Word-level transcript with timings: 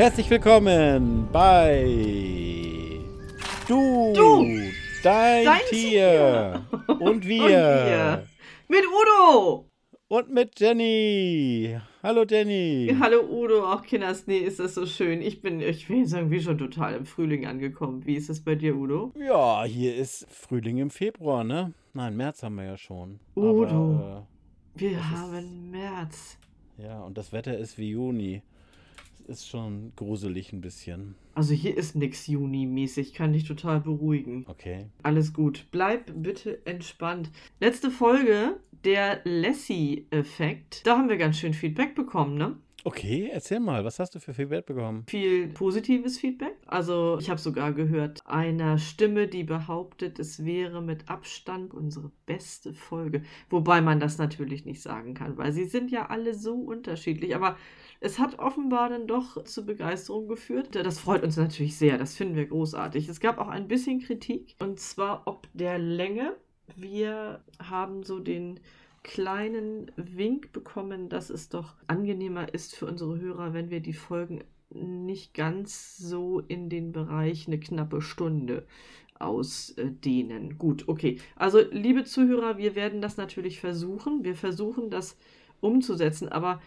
Herzlich 0.00 0.30
willkommen 0.30 1.28
bei 1.30 1.84
Du, 3.68 4.14
Du, 4.14 4.46
dein, 5.02 5.44
dein 5.44 5.60
Tier, 5.68 6.64
und 6.86 7.26
wir 7.28 7.42
Und 7.44 7.50
wir. 7.52 8.26
Mit 8.66 8.80
Udo! 8.86 9.66
und 10.08 10.30
mit 10.32 10.58
Jenny. 10.58 11.76
Hallo 12.02 12.24
Jenny. 12.26 12.96
Hallo 12.98 13.20
Udo, 13.30 13.70
auch 13.70 13.82
Kinders, 13.82 14.26
nee, 14.26 14.38
ist 14.38 14.58
das 14.58 14.74
so 14.74 14.86
schön. 14.86 15.20
Ich 15.20 15.42
bin, 15.42 15.60
ich 15.60 15.86
bin 15.86 15.98
jetzt 15.98 16.14
irgendwie 16.14 16.40
schon 16.40 16.56
total 16.56 16.94
im 16.94 17.04
Frühling 17.04 17.44
angekommen. 17.44 18.06
Wie 18.06 18.14
ist 18.14 18.30
es 18.30 18.42
bei 18.42 18.54
dir, 18.54 18.76
Udo? 18.76 19.12
Ja, 19.22 19.64
hier 19.64 19.94
ist 19.94 20.26
Frühling 20.30 20.78
im 20.78 20.88
Februar, 20.88 21.44
ne? 21.44 21.74
Nein, 21.92 22.16
März 22.16 22.42
haben 22.42 22.54
wir 22.54 22.64
ja 22.64 22.78
schon. 22.78 23.20
Udo. 23.36 23.66
Aber, 23.66 24.26
Wir 24.74 24.92
Das 24.92 25.00
ist- 25.00 25.10
haben 25.10 25.70
März. 25.70 26.38
äh, 26.78 26.86
ja, 26.86 27.02
und 27.02 27.18
das 27.18 27.34
Wetter 27.34 27.58
ist 27.58 27.76
wie 27.76 27.90
Juni. 27.90 28.40
Ist 29.30 29.48
schon 29.48 29.92
gruselig 29.94 30.52
ein 30.52 30.60
bisschen. 30.60 31.14
Also 31.34 31.54
hier 31.54 31.76
ist 31.76 31.94
nix 31.94 32.26
Juni-mäßig, 32.26 33.14
kann 33.14 33.32
dich 33.32 33.44
total 33.44 33.78
beruhigen. 33.78 34.44
Okay. 34.48 34.86
Alles 35.04 35.32
gut. 35.32 35.66
Bleib 35.70 36.12
bitte 36.16 36.66
entspannt. 36.66 37.30
Letzte 37.60 37.92
Folge, 37.92 38.56
der 38.82 39.20
Lassie-Effekt. 39.22 40.84
Da 40.84 40.98
haben 40.98 41.08
wir 41.08 41.16
ganz 41.16 41.38
schön 41.38 41.54
Feedback 41.54 41.94
bekommen, 41.94 42.36
ne? 42.38 42.56
Okay, 42.84 43.28
erzähl 43.32 43.60
mal, 43.60 43.84
was 43.84 43.98
hast 43.98 44.14
du 44.14 44.20
für 44.20 44.32
Feedback 44.32 44.66
bekommen? 44.66 45.04
viel 45.06 45.48
positives 45.48 46.18
Feedback. 46.18 46.56
Also 46.66 47.18
ich 47.20 47.28
habe 47.28 47.40
sogar 47.40 47.72
gehört 47.72 48.26
einer 48.26 48.78
Stimme, 48.78 49.28
die 49.28 49.44
behauptet, 49.44 50.18
es 50.18 50.44
wäre 50.44 50.80
mit 50.80 51.10
Abstand 51.10 51.74
unsere 51.74 52.10
beste 52.26 52.72
Folge. 52.72 53.22
Wobei 53.50 53.80
man 53.80 54.00
das 54.00 54.18
natürlich 54.18 54.64
nicht 54.64 54.80
sagen 54.80 55.14
kann, 55.14 55.36
weil 55.36 55.52
sie 55.52 55.64
sind 55.64 55.90
ja 55.90 56.06
alle 56.08 56.34
so 56.34 56.54
unterschiedlich. 56.54 57.34
Aber 57.34 57.56
es 58.00 58.18
hat 58.18 58.38
offenbar 58.38 58.88
dann 58.88 59.06
doch 59.06 59.44
zu 59.44 59.66
Begeisterung 59.66 60.28
geführt. 60.28 60.74
Das 60.74 61.00
freut 61.00 61.22
uns 61.22 61.36
natürlich 61.36 61.76
sehr. 61.76 61.98
Das 61.98 62.16
finden 62.16 62.36
wir 62.36 62.46
großartig. 62.46 63.08
Es 63.08 63.20
gab 63.20 63.38
auch 63.38 63.48
ein 63.48 63.68
bisschen 63.68 64.00
Kritik 64.00 64.54
und 64.58 64.80
zwar 64.80 65.22
ob 65.26 65.48
der 65.52 65.78
Länge. 65.78 66.36
Wir 66.76 67.44
haben 67.58 68.04
so 68.04 68.20
den 68.20 68.60
kleinen 69.02 69.90
Wink 69.96 70.52
bekommen, 70.52 71.08
dass 71.08 71.30
es 71.30 71.48
doch 71.48 71.74
angenehmer 71.86 72.52
ist 72.52 72.74
für 72.74 72.86
unsere 72.86 73.18
Hörer, 73.18 73.54
wenn 73.54 73.70
wir 73.70 73.80
die 73.80 73.92
Folgen 73.92 74.44
nicht 74.70 75.34
ganz 75.34 75.96
so 75.96 76.40
in 76.40 76.68
den 76.68 76.92
Bereich 76.92 77.46
eine 77.46 77.58
knappe 77.58 78.02
Stunde 78.02 78.66
ausdehnen. 79.18 80.58
Gut, 80.58 80.88
okay. 80.88 81.18
Also, 81.36 81.60
liebe 81.70 82.04
Zuhörer, 82.04 82.58
wir 82.58 82.74
werden 82.74 83.02
das 83.02 83.16
natürlich 83.16 83.60
versuchen. 83.60 84.24
Wir 84.24 84.34
versuchen 84.34 84.90
das 84.90 85.16
umzusetzen, 85.60 86.28
aber 86.28 86.60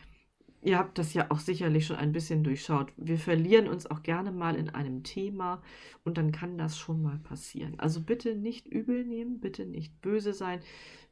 ihr 0.63 0.77
habt 0.79 0.97
das 0.97 1.13
ja 1.13 1.27
auch 1.29 1.39
sicherlich 1.39 1.85
schon 1.85 1.95
ein 1.97 2.11
bisschen 2.11 2.43
durchschaut. 2.43 2.91
Wir 2.97 3.17
verlieren 3.17 3.67
uns 3.67 3.85
auch 3.89 4.01
gerne 4.03 4.31
mal 4.31 4.55
in 4.55 4.69
einem 4.69 5.03
Thema 5.03 5.61
und 6.03 6.17
dann 6.17 6.31
kann 6.31 6.57
das 6.57 6.77
schon 6.77 7.01
mal 7.01 7.19
passieren. 7.19 7.79
Also 7.79 8.01
bitte 8.01 8.35
nicht 8.35 8.67
übel 8.67 9.03
nehmen, 9.05 9.39
bitte 9.39 9.65
nicht 9.65 10.01
böse 10.01 10.33
sein. 10.33 10.59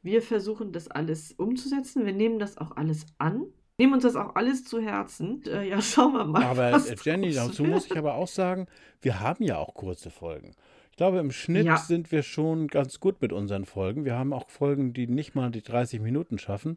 Wir 0.02 0.22
versuchen 0.22 0.72
das 0.72 0.88
alles 0.88 1.32
umzusetzen. 1.32 2.04
Wir 2.06 2.12
nehmen 2.12 2.38
das 2.38 2.58
auch 2.58 2.76
alles 2.76 3.06
an. 3.18 3.44
Nehmen 3.78 3.94
uns 3.94 4.02
das 4.02 4.16
auch 4.16 4.34
alles 4.34 4.64
zu 4.64 4.80
Herzen. 4.80 5.42
Äh, 5.46 5.68
ja, 5.68 5.80
schauen 5.80 6.12
wir 6.14 6.24
mal. 6.24 6.42
Aber 6.44 6.72
äh, 6.72 6.96
Jenny, 7.02 7.32
dazu 7.32 7.64
muss 7.64 7.86
ich 7.86 7.96
aber 7.96 8.14
auch 8.14 8.28
sagen, 8.28 8.66
wir 9.00 9.20
haben 9.20 9.44
ja 9.44 9.58
auch 9.58 9.74
kurze 9.74 10.10
Folgen. 10.10 10.52
Ich 10.90 10.96
glaube, 10.98 11.18
im 11.20 11.30
Schnitt 11.30 11.64
Ja. 11.66 11.78
sind 11.78 12.12
wir 12.12 12.22
schon 12.22 12.68
ganz 12.68 13.00
gut 13.00 13.22
mit 13.22 13.32
unseren 13.32 13.64
Folgen. 13.64 14.04
Wir 14.04 14.14
haben 14.16 14.32
auch 14.34 14.50
Folgen, 14.50 14.92
die 14.92 15.06
nicht 15.06 15.34
mal 15.34 15.50
die 15.50 15.62
30 15.62 16.00
Minuten 16.00 16.38
schaffen. 16.38 16.76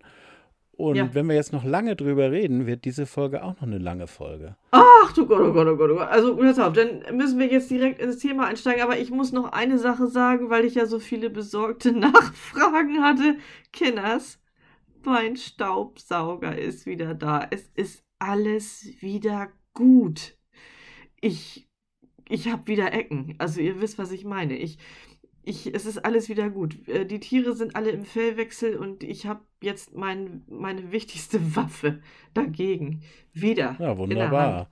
Und 0.77 0.95
Ja. 0.97 1.09
wenn 1.13 1.27
wir 1.27 1.35
jetzt 1.35 1.53
noch 1.53 1.63
lange 1.63 1.95
drüber 1.95 2.31
reden, 2.31 2.65
wird 2.67 2.83
diese 2.83 3.05
Folge 3.05 3.43
auch 3.43 3.55
noch 3.55 3.61
eine 3.63 3.77
lange 3.77 4.07
Folge. 4.07 4.57
Ach 4.71 5.13
du 5.13 5.25
Gott, 5.25 5.39
oh 5.41 5.53
Gott, 5.53 5.67
oh 5.67 5.77
Gott, 5.77 5.89
oh 5.91 5.95
Gott. 5.95 6.07
Also, 6.09 6.35
pass 6.35 6.59
auf, 6.59 6.73
dann 6.73 7.01
müssen 7.15 7.39
wir 7.39 7.47
jetzt 7.47 7.71
direkt 7.71 8.01
ins 8.01 8.17
Thema 8.17 8.47
einsteigen. 8.47 8.83
Aber 8.83 8.97
ich 8.99 9.09
muss 9.09 9.31
noch 9.31 9.51
eine 9.53 9.77
Sache 9.77 10.07
sagen, 10.07 10.49
weil 10.49 10.65
ich 10.65 10.75
ja 10.75 10.85
so 10.85 10.99
viele 10.99 11.29
besorgte 11.29 11.91
Nachfragen 11.97 13.01
hatte. 13.01 13.37
Kinders, 13.71 14.39
mein 15.05 15.37
Staubsauger 15.37 16.57
ist 16.57 16.85
wieder 16.85 17.13
da. 17.13 17.47
Es 17.51 17.69
ist 17.75 18.03
alles 18.19 18.85
wieder 18.99 19.47
gut. 19.73 20.35
Ich, 21.21 21.67
ich 22.27 22.49
habe 22.51 22.67
wieder 22.67 22.91
Ecken. 22.93 23.35
Also, 23.37 23.61
ihr 23.61 23.79
wisst, 23.81 23.97
was 23.97 24.11
ich 24.11 24.25
meine. 24.25 24.57
Ich, 24.57 24.77
ich, 25.45 25.73
es 25.73 25.85
ist 25.85 26.03
alles 26.03 26.27
wieder 26.29 26.49
gut. 26.49 26.87
Äh, 26.87 27.05
Die 27.05 27.19
Tiere 27.19 27.53
sind 27.55 27.75
alle 27.75 27.91
im 27.91 28.03
Fellwechsel 28.05 28.75
und 28.77 29.03
ich 29.03 29.25
habe 29.27 29.41
jetzt 29.61 29.95
mein, 29.95 30.43
meine 30.47 30.91
wichtigste 30.91 31.39
Waffe 31.55 31.99
dagegen 32.33 33.01
wieder. 33.33 33.75
Ja, 33.79 33.97
wunderbar. 33.97 34.67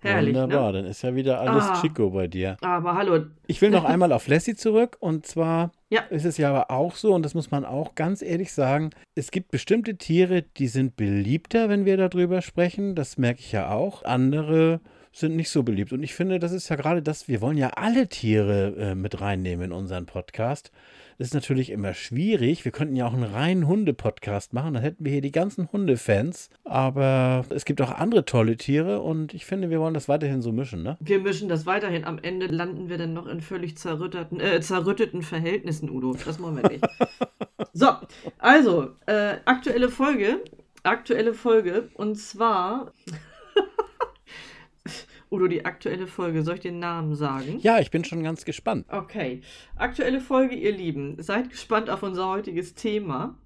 Herrlich, 0.00 0.34
wunderbar, 0.34 0.72
ne? 0.72 0.82
dann 0.82 0.90
ist 0.90 1.00
ja 1.02 1.14
wieder 1.14 1.40
alles 1.40 1.64
Ah. 1.64 1.80
Chico 1.80 2.10
bei 2.10 2.26
dir. 2.26 2.58
Aber 2.60 2.94
hallo, 2.94 3.24
Ich 3.46 3.62
will 3.62 3.70
noch 3.70 3.84
einmal 3.86 4.12
auf 4.12 4.28
Lassie 4.28 4.54
zurück 4.54 4.98
und 5.00 5.24
zwar 5.24 5.72
Ja. 5.88 6.00
ist 6.10 6.26
es 6.26 6.36
ja 6.36 6.50
aber 6.50 6.70
auch 6.70 6.94
so, 6.96 7.14
und 7.14 7.22
das 7.24 7.32
muss 7.34 7.50
man 7.50 7.64
auch 7.64 7.94
ganz 7.94 8.20
ehrlich 8.20 8.52
sagen, 8.52 8.90
es 9.14 9.30
gibt 9.30 9.50
bestimmte 9.50 9.96
Tiere, 9.96 10.42
die 10.42 10.68
sind 10.68 10.96
beliebter, 10.96 11.70
wenn 11.70 11.86
wir 11.86 11.96
darüber 11.96 12.42
sprechen. 12.42 12.94
Das 12.94 13.16
merke 13.16 13.40
ich 13.40 13.52
ja 13.52 13.70
auch. 13.70 14.04
Andere 14.04 14.80
sind 15.14 15.36
nicht 15.36 15.50
so 15.50 15.62
beliebt. 15.62 15.92
Und 15.92 16.02
ich 16.02 16.14
finde, 16.14 16.38
das 16.38 16.52
ist 16.52 16.68
ja 16.68 16.76
gerade 16.76 17.00
das, 17.00 17.28
wir 17.28 17.40
wollen 17.40 17.56
ja 17.56 17.68
alle 17.70 18.08
Tiere 18.08 18.74
äh, 18.76 18.94
mit 18.94 19.20
reinnehmen 19.20 19.66
in 19.66 19.72
unseren 19.72 20.06
Podcast. 20.06 20.72
Das 21.18 21.28
ist 21.28 21.34
natürlich 21.34 21.70
immer 21.70 21.94
schwierig. 21.94 22.64
Wir 22.64 22.72
könnten 22.72 22.96
ja 22.96 23.06
auch 23.06 23.14
einen 23.14 23.22
reinen 23.22 23.68
Hunde-Podcast 23.68 24.52
machen, 24.52 24.74
dann 24.74 24.82
hätten 24.82 25.04
wir 25.04 25.12
hier 25.12 25.20
die 25.20 25.30
ganzen 25.30 25.70
Hundefans. 25.70 26.50
Aber 26.64 27.44
es 27.50 27.64
gibt 27.64 27.80
auch 27.80 27.92
andere 27.92 28.24
tolle 28.24 28.56
Tiere 28.56 29.00
und 29.00 29.32
ich 29.32 29.46
finde, 29.46 29.70
wir 29.70 29.78
wollen 29.78 29.94
das 29.94 30.08
weiterhin 30.08 30.42
so 30.42 30.50
mischen, 30.50 30.82
ne? 30.82 30.96
wir 30.98 31.20
mischen 31.20 31.48
das 31.48 31.64
weiterhin. 31.64 32.04
Am 32.04 32.18
Ende 32.18 32.46
landen 32.46 32.88
wir 32.88 32.98
dann 32.98 33.12
noch 33.12 33.28
in 33.28 33.40
völlig 33.40 33.78
zerrütteten, 33.78 34.40
äh, 34.40 34.60
zerrütteten 34.60 35.22
Verhältnissen, 35.22 35.88
Udo. 35.88 36.16
Das 36.24 36.40
wollen 36.40 36.56
wir 36.56 36.68
nicht. 36.68 36.84
so, 37.72 37.90
also, 38.38 38.90
äh, 39.06 39.36
aktuelle 39.44 39.90
Folge. 39.90 40.40
Aktuelle 40.82 41.32
Folge. 41.32 41.90
Und 41.94 42.16
zwar. 42.16 42.92
Udo, 45.34 45.48
die 45.48 45.64
aktuelle 45.64 46.06
Folge. 46.06 46.42
Soll 46.42 46.54
ich 46.54 46.60
den 46.60 46.78
Namen 46.78 47.16
sagen? 47.16 47.58
Ja, 47.58 47.80
ich 47.80 47.90
bin 47.90 48.04
schon 48.04 48.22
ganz 48.22 48.44
gespannt. 48.44 48.86
Okay. 48.88 49.40
Aktuelle 49.74 50.20
Folge, 50.20 50.54
ihr 50.54 50.70
Lieben. 50.70 51.20
Seid 51.20 51.50
gespannt 51.50 51.90
auf 51.90 52.04
unser 52.04 52.28
heutiges 52.28 52.74
Thema. 52.74 53.36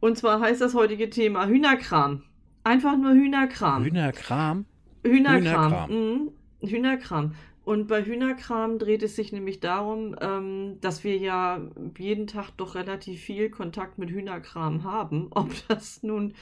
Und 0.00 0.16
zwar 0.16 0.40
heißt 0.40 0.62
das 0.62 0.74
heutige 0.74 1.10
Thema 1.10 1.46
Hühnerkram. 1.46 2.22
Einfach 2.64 2.96
nur 2.96 3.12
Hühnerkram. 3.12 3.84
Hühnerkram. 3.84 4.64
Hühnerkram. 5.04 5.42
Hühnerkram. 5.42 5.90
Mhm. 5.90 6.30
Hühnerkram. 6.66 7.34
Und 7.64 7.86
bei 7.86 8.02
Hühnerkram 8.02 8.78
dreht 8.78 9.02
es 9.02 9.16
sich 9.16 9.30
nämlich 9.30 9.60
darum, 9.60 10.16
ähm, 10.20 10.78
dass 10.80 11.04
wir 11.04 11.18
ja 11.18 11.60
jeden 11.98 12.28
Tag 12.28 12.52
doch 12.56 12.76
relativ 12.76 13.20
viel 13.20 13.50
Kontakt 13.50 13.98
mit 13.98 14.08
Hühnerkram 14.08 14.84
haben. 14.84 15.26
Ob 15.32 15.50
das 15.68 16.02
nun 16.02 16.32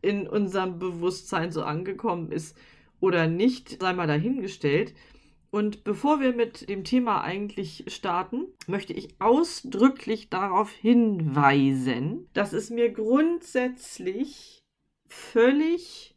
in 0.00 0.28
unserem 0.28 0.78
Bewusstsein 0.78 1.50
so 1.50 1.64
angekommen 1.64 2.30
ist 2.30 2.56
oder 3.00 3.26
nicht, 3.26 3.80
sei 3.80 3.92
mal 3.92 4.06
dahingestellt. 4.06 4.94
Und 5.50 5.84
bevor 5.84 6.20
wir 6.20 6.34
mit 6.34 6.68
dem 6.68 6.82
Thema 6.82 7.22
eigentlich 7.22 7.84
starten, 7.86 8.46
möchte 8.66 8.92
ich 8.92 9.20
ausdrücklich 9.20 10.28
darauf 10.28 10.70
hinweisen, 10.72 12.28
dass 12.32 12.52
es 12.52 12.70
mir 12.70 12.90
grundsätzlich 12.90 14.64
völlig 15.08 16.16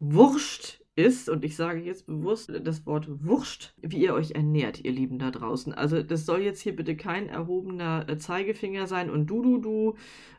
wurscht 0.00 0.80
ist, 0.98 1.28
und 1.28 1.44
ich 1.44 1.54
sage 1.54 1.78
jetzt 1.78 2.06
bewusst 2.06 2.50
das 2.64 2.84
Wort 2.84 3.06
wurscht, 3.24 3.72
wie 3.80 4.02
ihr 4.02 4.14
euch 4.14 4.32
ernährt, 4.32 4.84
ihr 4.84 4.90
Lieben 4.90 5.20
da 5.20 5.30
draußen. 5.30 5.72
Also 5.72 6.02
das 6.02 6.26
soll 6.26 6.40
jetzt 6.40 6.60
hier 6.60 6.74
bitte 6.74 6.96
kein 6.96 7.28
erhobener 7.28 8.04
äh, 8.08 8.18
Zeigefinger 8.18 8.88
sein 8.88 9.08
und 9.08 9.26
du, 9.26 9.40
du, 9.40 9.58
du, 9.58 9.94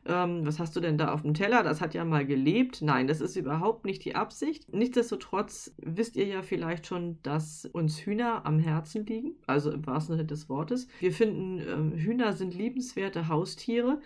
ähm, 0.05 0.45
was 0.45 0.59
hast 0.59 0.75
du 0.75 0.81
denn 0.81 0.97
da 0.97 1.13
auf 1.13 1.21
dem 1.21 1.33
Teller? 1.33 1.63
Das 1.63 1.79
hat 1.79 1.93
ja 1.93 2.03
mal 2.03 2.25
gelebt. 2.25 2.81
Nein, 2.81 3.07
das 3.07 3.21
ist 3.21 3.37
überhaupt 3.37 3.85
nicht 3.85 4.03
die 4.03 4.15
Absicht. 4.15 4.73
Nichtsdestotrotz 4.73 5.73
wisst 5.77 6.17
ihr 6.17 6.25
ja 6.25 6.41
vielleicht 6.41 6.87
schon, 6.87 7.19
dass 7.23 7.65
uns 7.65 7.97
Hühner 7.99 8.45
am 8.45 8.59
Herzen 8.59 9.05
liegen, 9.05 9.35
also 9.47 9.71
im 9.71 9.87
wahrsten 9.87 10.17
Sinne 10.17 10.27
des 10.27 10.49
Wortes. 10.49 10.89
Wir 10.99 11.13
finden, 11.13 11.61
ähm, 11.61 11.93
Hühner 11.93 12.33
sind 12.33 12.53
liebenswerte 12.53 13.29
Haustiere. 13.29 14.01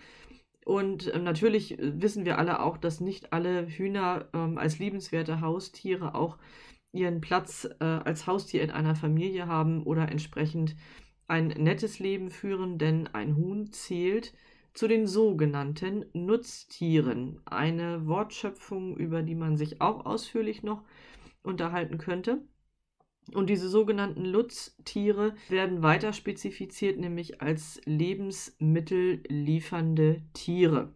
Und 0.64 1.14
ähm, 1.14 1.24
natürlich 1.24 1.78
äh, 1.78 2.00
wissen 2.00 2.24
wir 2.24 2.38
alle 2.38 2.60
auch, 2.60 2.78
dass 2.78 3.00
nicht 3.00 3.32
alle 3.32 3.66
Hühner 3.66 4.28
ähm, 4.32 4.58
als 4.58 4.78
liebenswerte 4.78 5.40
Haustiere 5.40 6.14
auch 6.14 6.38
ihren 6.92 7.20
Platz 7.20 7.68
äh, 7.80 7.84
als 7.84 8.26
Haustier 8.26 8.62
in 8.62 8.70
einer 8.70 8.94
Familie 8.94 9.46
haben 9.46 9.82
oder 9.82 10.10
entsprechend 10.10 10.76
ein 11.26 11.48
nettes 11.48 11.98
Leben 11.98 12.30
führen, 12.30 12.78
denn 12.78 13.08
ein 13.08 13.36
Huhn 13.36 13.72
zählt 13.72 14.32
zu 14.74 14.88
den 14.88 15.06
sogenannten 15.06 16.06
Nutztieren. 16.12 17.40
Eine 17.44 18.06
Wortschöpfung, 18.06 18.96
über 18.96 19.22
die 19.22 19.34
man 19.34 19.56
sich 19.56 19.80
auch 19.80 20.06
ausführlich 20.06 20.62
noch 20.62 20.82
unterhalten 21.42 21.98
könnte. 21.98 22.42
Und 23.32 23.48
diese 23.48 23.68
sogenannten 23.68 24.30
Nutztiere 24.30 25.34
werden 25.48 25.82
weiter 25.82 26.12
spezifiziert, 26.12 26.98
nämlich 26.98 27.40
als 27.40 27.80
Lebensmittel 27.86 29.22
liefernde 29.28 30.22
Tiere. 30.34 30.92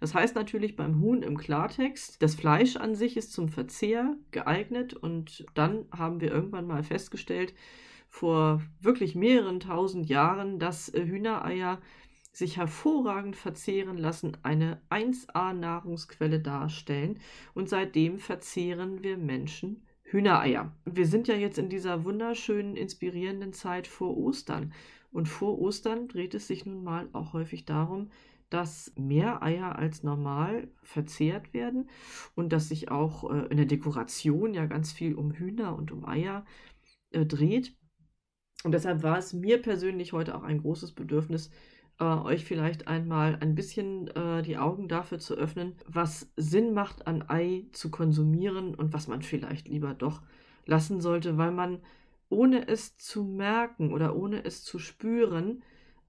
Das 0.00 0.14
heißt 0.14 0.34
natürlich 0.34 0.76
beim 0.76 1.00
Huhn 1.00 1.22
im 1.22 1.36
Klartext, 1.36 2.22
das 2.22 2.34
Fleisch 2.34 2.76
an 2.76 2.94
sich 2.94 3.16
ist 3.16 3.32
zum 3.32 3.48
Verzehr 3.48 4.16
geeignet 4.30 4.94
und 4.94 5.46
dann 5.54 5.86
haben 5.90 6.20
wir 6.20 6.30
irgendwann 6.30 6.66
mal 6.66 6.82
festgestellt, 6.82 7.54
vor 8.08 8.62
wirklich 8.80 9.14
mehreren 9.14 9.60
tausend 9.60 10.08
Jahren, 10.08 10.58
dass 10.58 10.88
äh, 10.90 11.04
Hühnereier 11.04 11.80
sich 12.32 12.56
hervorragend 12.56 13.34
verzehren 13.34 13.96
lassen, 13.96 14.36
eine 14.42 14.80
1A-Nahrungsquelle 14.90 16.40
darstellen 16.40 17.18
und 17.54 17.68
seitdem 17.68 18.18
verzehren 18.18 19.02
wir 19.02 19.16
Menschen 19.16 19.84
Hühnereier. 20.14 20.70
Wir 20.84 21.06
sind 21.06 21.26
ja 21.26 21.34
jetzt 21.34 21.58
in 21.58 21.68
dieser 21.68 22.04
wunderschönen, 22.04 22.76
inspirierenden 22.76 23.52
Zeit 23.52 23.88
vor 23.88 24.16
Ostern. 24.16 24.72
Und 25.10 25.28
vor 25.28 25.58
Ostern 25.58 26.06
dreht 26.06 26.34
es 26.34 26.46
sich 26.46 26.64
nun 26.64 26.84
mal 26.84 27.08
auch 27.12 27.32
häufig 27.32 27.64
darum, 27.64 28.12
dass 28.48 28.92
mehr 28.96 29.42
Eier 29.42 29.76
als 29.76 30.04
normal 30.04 30.68
verzehrt 30.84 31.52
werden 31.52 31.90
und 32.36 32.52
dass 32.52 32.68
sich 32.68 32.92
auch 32.92 33.28
äh, 33.28 33.46
in 33.48 33.56
der 33.56 33.66
Dekoration 33.66 34.54
ja 34.54 34.66
ganz 34.66 34.92
viel 34.92 35.16
um 35.16 35.32
Hühner 35.32 35.76
und 35.76 35.90
um 35.90 36.04
Eier 36.04 36.46
äh, 37.10 37.26
dreht. 37.26 37.76
Und 38.62 38.70
deshalb 38.70 39.02
war 39.02 39.18
es 39.18 39.32
mir 39.32 39.60
persönlich 39.60 40.12
heute 40.12 40.36
auch 40.36 40.44
ein 40.44 40.58
großes 40.58 40.92
Bedürfnis, 40.92 41.50
äh, 42.00 42.04
euch 42.04 42.44
vielleicht 42.44 42.88
einmal 42.88 43.38
ein 43.40 43.54
bisschen 43.54 44.08
äh, 44.08 44.42
die 44.42 44.58
Augen 44.58 44.88
dafür 44.88 45.18
zu 45.18 45.34
öffnen, 45.34 45.76
was 45.86 46.32
Sinn 46.36 46.74
macht, 46.74 47.06
an 47.06 47.28
Ei 47.28 47.66
zu 47.72 47.90
konsumieren 47.90 48.74
und 48.74 48.92
was 48.92 49.08
man 49.08 49.22
vielleicht 49.22 49.68
lieber 49.68 49.94
doch 49.94 50.22
lassen 50.66 51.00
sollte, 51.00 51.36
weil 51.36 51.52
man 51.52 51.80
ohne 52.28 52.66
es 52.68 52.96
zu 52.96 53.24
merken 53.24 53.92
oder 53.92 54.16
ohne 54.16 54.44
es 54.44 54.64
zu 54.64 54.78
spüren, 54.78 55.62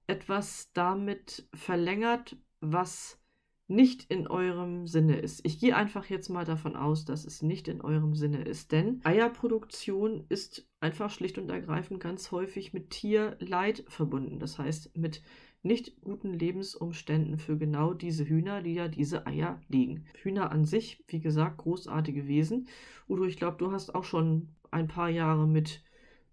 etwas 0.06 0.72
damit 0.72 1.48
verlängert, 1.54 2.36
was 2.60 3.20
nicht 3.68 4.10
in 4.10 4.28
eurem 4.28 4.86
Sinne 4.86 5.18
ist. 5.18 5.44
Ich 5.44 5.58
gehe 5.58 5.74
einfach 5.74 6.06
jetzt 6.06 6.28
mal 6.28 6.44
davon 6.44 6.76
aus, 6.76 7.04
dass 7.04 7.24
es 7.24 7.42
nicht 7.42 7.66
in 7.66 7.80
eurem 7.80 8.14
Sinne 8.14 8.42
ist, 8.42 8.70
denn 8.70 9.00
Eierproduktion 9.02 10.24
ist 10.28 10.68
einfach 10.78 11.10
schlicht 11.10 11.36
und 11.36 11.50
ergreifend 11.50 12.00
ganz 12.00 12.30
häufig 12.30 12.72
mit 12.72 12.90
Tierleid 12.90 13.84
verbunden. 13.88 14.38
Das 14.38 14.58
heißt, 14.58 14.96
mit 14.96 15.22
nicht 15.62 16.00
guten 16.02 16.32
Lebensumständen 16.32 17.38
für 17.38 17.56
genau 17.58 17.92
diese 17.92 18.28
Hühner, 18.28 18.62
die 18.62 18.74
ja 18.74 18.88
diese 18.88 19.26
Eier 19.26 19.60
legen. 19.68 20.04
Hühner 20.22 20.52
an 20.52 20.64
sich, 20.64 21.02
wie 21.08 21.20
gesagt, 21.20 21.58
großartige 21.58 22.28
Wesen. 22.28 22.68
Udo, 23.08 23.24
ich 23.24 23.36
glaube, 23.36 23.56
du 23.58 23.72
hast 23.72 23.94
auch 23.94 24.04
schon 24.04 24.48
ein 24.70 24.88
paar 24.88 25.08
Jahre 25.08 25.46
mit, 25.46 25.82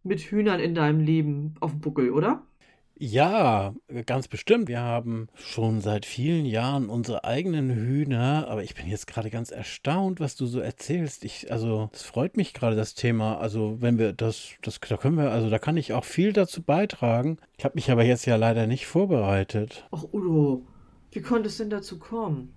mit 0.03 0.21
Hühnern 0.21 0.59
in 0.59 0.75
deinem 0.75 0.99
Leben 0.99 1.55
auf 1.59 1.71
dem 1.71 1.81
Buckel, 1.81 2.11
oder? 2.11 2.45
Ja, 2.95 3.73
ganz 4.05 4.27
bestimmt. 4.27 4.67
Wir 4.67 4.79
haben 4.79 5.27
schon 5.35 5.81
seit 5.81 6.05
vielen 6.05 6.45
Jahren 6.45 6.89
unsere 6.89 7.23
eigenen 7.23 7.71
Hühner, 7.71 8.47
aber 8.47 8.63
ich 8.63 8.75
bin 8.75 8.87
jetzt 8.87 9.07
gerade 9.07 9.29
ganz 9.29 9.51
erstaunt, 9.51 10.19
was 10.19 10.35
du 10.35 10.45
so 10.45 10.59
erzählst. 10.59 11.25
Ich, 11.25 11.51
also, 11.51 11.89
es 11.91 12.03
freut 12.03 12.37
mich 12.37 12.53
gerade 12.53 12.75
das 12.75 12.93
Thema. 12.93 13.39
Also, 13.39 13.81
wenn 13.81 13.97
wir 13.97 14.13
das, 14.13 14.49
das, 14.61 14.79
da 14.79 14.97
können 14.97 15.17
wir, 15.17 15.31
also 15.31 15.49
da 15.49 15.59
kann 15.59 15.75
ich 15.75 15.93
auch 15.93 16.05
viel 16.05 16.33
dazu 16.33 16.61
beitragen. 16.61 17.37
Ich 17.57 17.65
habe 17.65 17.75
mich 17.75 17.89
aber 17.91 18.03
jetzt 18.03 18.25
ja 18.25 18.35
leider 18.35 18.67
nicht 18.67 18.85
vorbereitet. 18.85 19.87
Ach, 19.91 20.03
Udo, 20.13 20.63
wie 21.11 21.21
konnte 21.21 21.49
es 21.49 21.57
denn 21.57 21.69
dazu 21.69 21.97
kommen? 21.97 22.53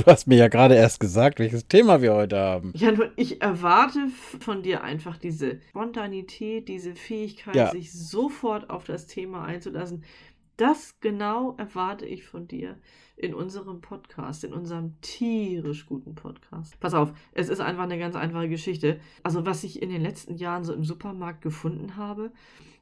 Du 0.00 0.06
hast 0.06 0.26
mir 0.26 0.36
ja 0.36 0.48
gerade 0.48 0.76
erst 0.76 0.98
gesagt, 0.98 1.38
welches 1.40 1.68
Thema 1.68 2.00
wir 2.00 2.14
heute 2.14 2.38
haben. 2.38 2.72
Ja, 2.74 2.90
nur 2.90 3.10
ich 3.16 3.42
erwarte 3.42 4.08
von 4.40 4.62
dir 4.62 4.82
einfach 4.82 5.18
diese 5.18 5.60
Spontanität, 5.68 6.68
diese 6.68 6.94
Fähigkeit, 6.94 7.54
ja. 7.54 7.70
sich 7.70 7.92
sofort 7.92 8.70
auf 8.70 8.84
das 8.84 9.06
Thema 9.06 9.44
einzulassen. 9.44 10.04
Das 10.56 10.98
genau 11.00 11.54
erwarte 11.58 12.06
ich 12.06 12.24
von 12.24 12.48
dir 12.48 12.78
in 13.16 13.34
unserem 13.34 13.82
Podcast, 13.82 14.42
in 14.42 14.54
unserem 14.54 14.98
tierisch 15.02 15.84
guten 15.84 16.14
Podcast. 16.14 16.80
Pass 16.80 16.94
auf, 16.94 17.12
es 17.32 17.50
ist 17.50 17.60
einfach 17.60 17.82
eine 17.82 17.98
ganz 17.98 18.16
einfache 18.16 18.48
Geschichte. 18.48 19.00
Also, 19.22 19.44
was 19.44 19.64
ich 19.64 19.82
in 19.82 19.90
den 19.90 20.00
letzten 20.00 20.36
Jahren 20.36 20.64
so 20.64 20.72
im 20.72 20.84
Supermarkt 20.84 21.42
gefunden 21.42 21.96
habe, 21.96 22.32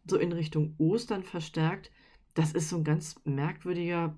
so 0.06 0.18
in 0.18 0.30
Richtung 0.30 0.76
Ostern 0.78 1.24
verstärkt, 1.24 1.90
das 2.34 2.52
ist 2.52 2.68
so 2.68 2.76
ein 2.76 2.84
ganz 2.84 3.20
merkwürdiger, 3.24 4.14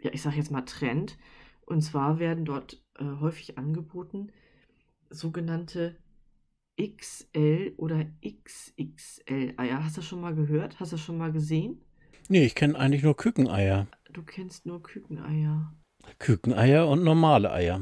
ja, 0.00 0.10
ich 0.12 0.22
sag 0.22 0.36
jetzt 0.36 0.52
mal 0.52 0.62
Trend 0.62 1.18
und 1.68 1.82
zwar 1.82 2.18
werden 2.18 2.44
dort 2.44 2.82
äh, 2.98 3.04
häufig 3.20 3.58
angeboten 3.58 4.32
sogenannte 5.10 5.96
XL 6.80 7.74
oder 7.76 8.06
XXL 8.24 9.54
Eier. 9.56 9.84
Hast 9.84 9.96
du 9.96 10.00
das 10.00 10.08
schon 10.08 10.20
mal 10.20 10.34
gehört? 10.34 10.80
Hast 10.80 10.92
du 10.92 10.96
das 10.96 11.04
schon 11.04 11.18
mal 11.18 11.32
gesehen? 11.32 11.80
Nee, 12.28 12.44
ich 12.44 12.54
kenne 12.54 12.78
eigentlich 12.78 13.02
nur 13.02 13.16
Kükeneier. 13.16 13.86
Du 14.12 14.22
kennst 14.22 14.66
nur 14.66 14.82
Kükeneier. 14.82 15.72
Kükeneier 16.18 16.88
und 16.88 17.04
normale 17.04 17.52
Eier. 17.52 17.80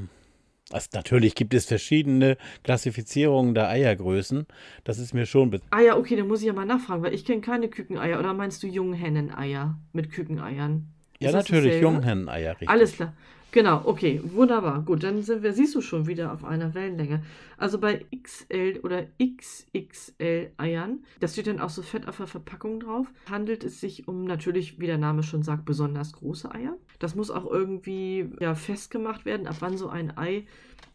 Also 0.70 0.88
natürlich 0.94 1.36
gibt 1.36 1.54
es 1.54 1.66
verschiedene 1.66 2.36
Klassifizierungen 2.64 3.54
der 3.54 3.68
Eiergrößen. 3.68 4.46
Das 4.82 4.98
ist 4.98 5.14
mir 5.14 5.26
schon. 5.26 5.60
Ah 5.70 5.80
ja, 5.80 5.96
okay, 5.96 6.16
dann 6.16 6.26
muss 6.26 6.40
ich 6.40 6.46
ja 6.46 6.52
mal 6.52 6.66
nachfragen, 6.66 7.02
weil 7.02 7.14
ich 7.14 7.24
kenne 7.24 7.40
keine 7.40 7.68
Kükeneier. 7.68 8.18
Oder 8.18 8.34
meinst 8.34 8.62
du 8.62 8.66
Junghenneneier 8.66 9.78
mit 9.92 10.10
Kükeneiern? 10.10 10.88
Ist 11.18 11.32
ja, 11.32 11.32
natürlich, 11.32 11.80
Junghenneneier, 11.80 12.52
richtig. 12.52 12.68
Alles 12.68 12.92
klar. 12.94 13.14
Genau, 13.52 13.82
okay, 13.86 14.20
wunderbar. 14.22 14.82
Gut, 14.82 15.02
dann 15.02 15.22
sind 15.22 15.42
wir, 15.42 15.52
siehst 15.52 15.74
du 15.74 15.80
schon 15.80 16.06
wieder 16.06 16.32
auf 16.32 16.44
einer 16.44 16.74
Wellenlänge. 16.74 17.22
Also 17.56 17.78
bei 17.78 18.04
XL 18.22 18.80
oder 18.82 19.06
XXL 19.18 20.50
Eiern, 20.58 21.04
das 21.20 21.32
steht 21.32 21.46
dann 21.46 21.60
auch 21.60 21.70
so 21.70 21.80
fett 21.80 22.06
auf 22.06 22.18
der 22.18 22.26
Verpackung 22.26 22.80
drauf, 22.80 23.06
handelt 23.30 23.64
es 23.64 23.80
sich 23.80 24.08
um 24.08 24.24
natürlich, 24.24 24.78
wie 24.78 24.86
der 24.86 24.98
Name 24.98 25.22
schon 25.22 25.42
sagt, 25.42 25.64
besonders 25.64 26.12
große 26.12 26.52
Eier. 26.52 26.76
Das 26.98 27.14
muss 27.14 27.30
auch 27.30 27.50
irgendwie 27.50 28.28
ja, 28.40 28.54
festgemacht 28.54 29.24
werden, 29.24 29.46
ab 29.46 29.56
wann 29.60 29.78
so 29.78 29.88
ein 29.88 30.18
Ei, 30.18 30.46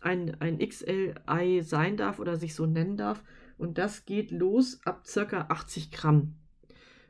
ein, 0.01 0.37
ein 0.39 0.59
XL-Ei 0.59 1.61
sein 1.61 1.97
darf 1.97 2.19
oder 2.19 2.35
sich 2.35 2.53
so 2.53 2.67
nennen 2.67 2.95
darf. 2.95 3.23
Und 3.57 3.77
das 3.77 4.05
geht 4.05 4.29
los 4.31 4.81
ab 4.85 5.07
circa 5.07 5.47
80 5.49 5.91
Gramm. 5.91 6.35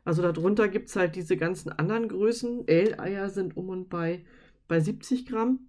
Also 0.04 0.22
darunter 0.22 0.68
gibt 0.68 0.90
es 0.90 0.96
halt 0.96 1.16
diese 1.16 1.38
ganzen 1.38 1.72
anderen 1.72 2.08
Größen. 2.08 2.68
L-Eier 2.68 3.30
sind 3.30 3.56
um 3.56 3.70
und 3.70 3.90
bei 3.90 4.24
bei 4.72 4.80
70 4.80 5.26
Gramm. 5.26 5.68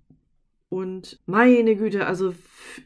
Und 0.69 1.21
meine 1.27 1.75
Güte, 1.75 2.07
also 2.07 2.35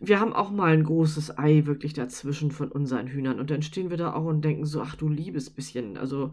wir 0.01 0.19
haben 0.19 0.33
auch 0.33 0.51
mal 0.51 0.73
ein 0.73 0.83
großes 0.83 1.39
Ei 1.39 1.67
wirklich 1.67 1.93
dazwischen 1.93 2.51
von 2.51 2.73
unseren 2.73 3.07
Hühnern. 3.07 3.39
Und 3.39 3.51
dann 3.51 3.61
stehen 3.61 3.91
wir 3.91 3.99
da 3.99 4.15
auch 4.15 4.25
und 4.25 4.43
denken 4.43 4.65
so, 4.65 4.81
ach 4.81 4.97
du 4.97 5.11
liebes 5.11 5.51
bisschen, 5.51 5.99
also 5.99 6.33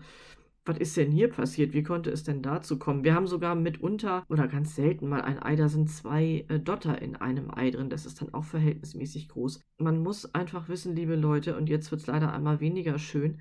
was 0.65 0.77
ist 0.77 0.95
denn 0.95 1.11
hier 1.11 1.29
passiert? 1.29 1.73
Wie 1.73 1.83
konnte 1.83 2.09
es 2.11 2.23
denn 2.23 2.41
dazu 2.41 2.79
kommen? 2.79 3.03
Wir 3.03 3.13
haben 3.13 3.27
sogar 3.27 3.55
mitunter 3.55 4.23
oder 4.29 4.47
ganz 4.47 4.73
selten 4.77 5.09
mal 5.09 5.21
ein 5.21 5.43
Ei, 5.43 5.57
da 5.57 5.67
sind 5.67 5.89
zwei 5.89 6.45
äh, 6.47 6.59
Dotter 6.59 7.01
in 7.01 7.17
einem 7.17 7.51
Ei 7.53 7.69
drin. 7.69 7.89
Das 7.89 8.05
ist 8.05 8.21
dann 8.21 8.33
auch 8.33 8.45
verhältnismäßig 8.45 9.27
groß. 9.27 9.59
Man 9.79 10.01
muss 10.01 10.33
einfach 10.33 10.69
wissen, 10.69 10.95
liebe 10.95 11.17
Leute, 11.17 11.57
und 11.57 11.67
jetzt 11.67 11.91
wird 11.91 11.99
es 11.99 12.07
leider 12.07 12.31
einmal 12.31 12.61
weniger 12.61 12.97
schön, 12.97 13.37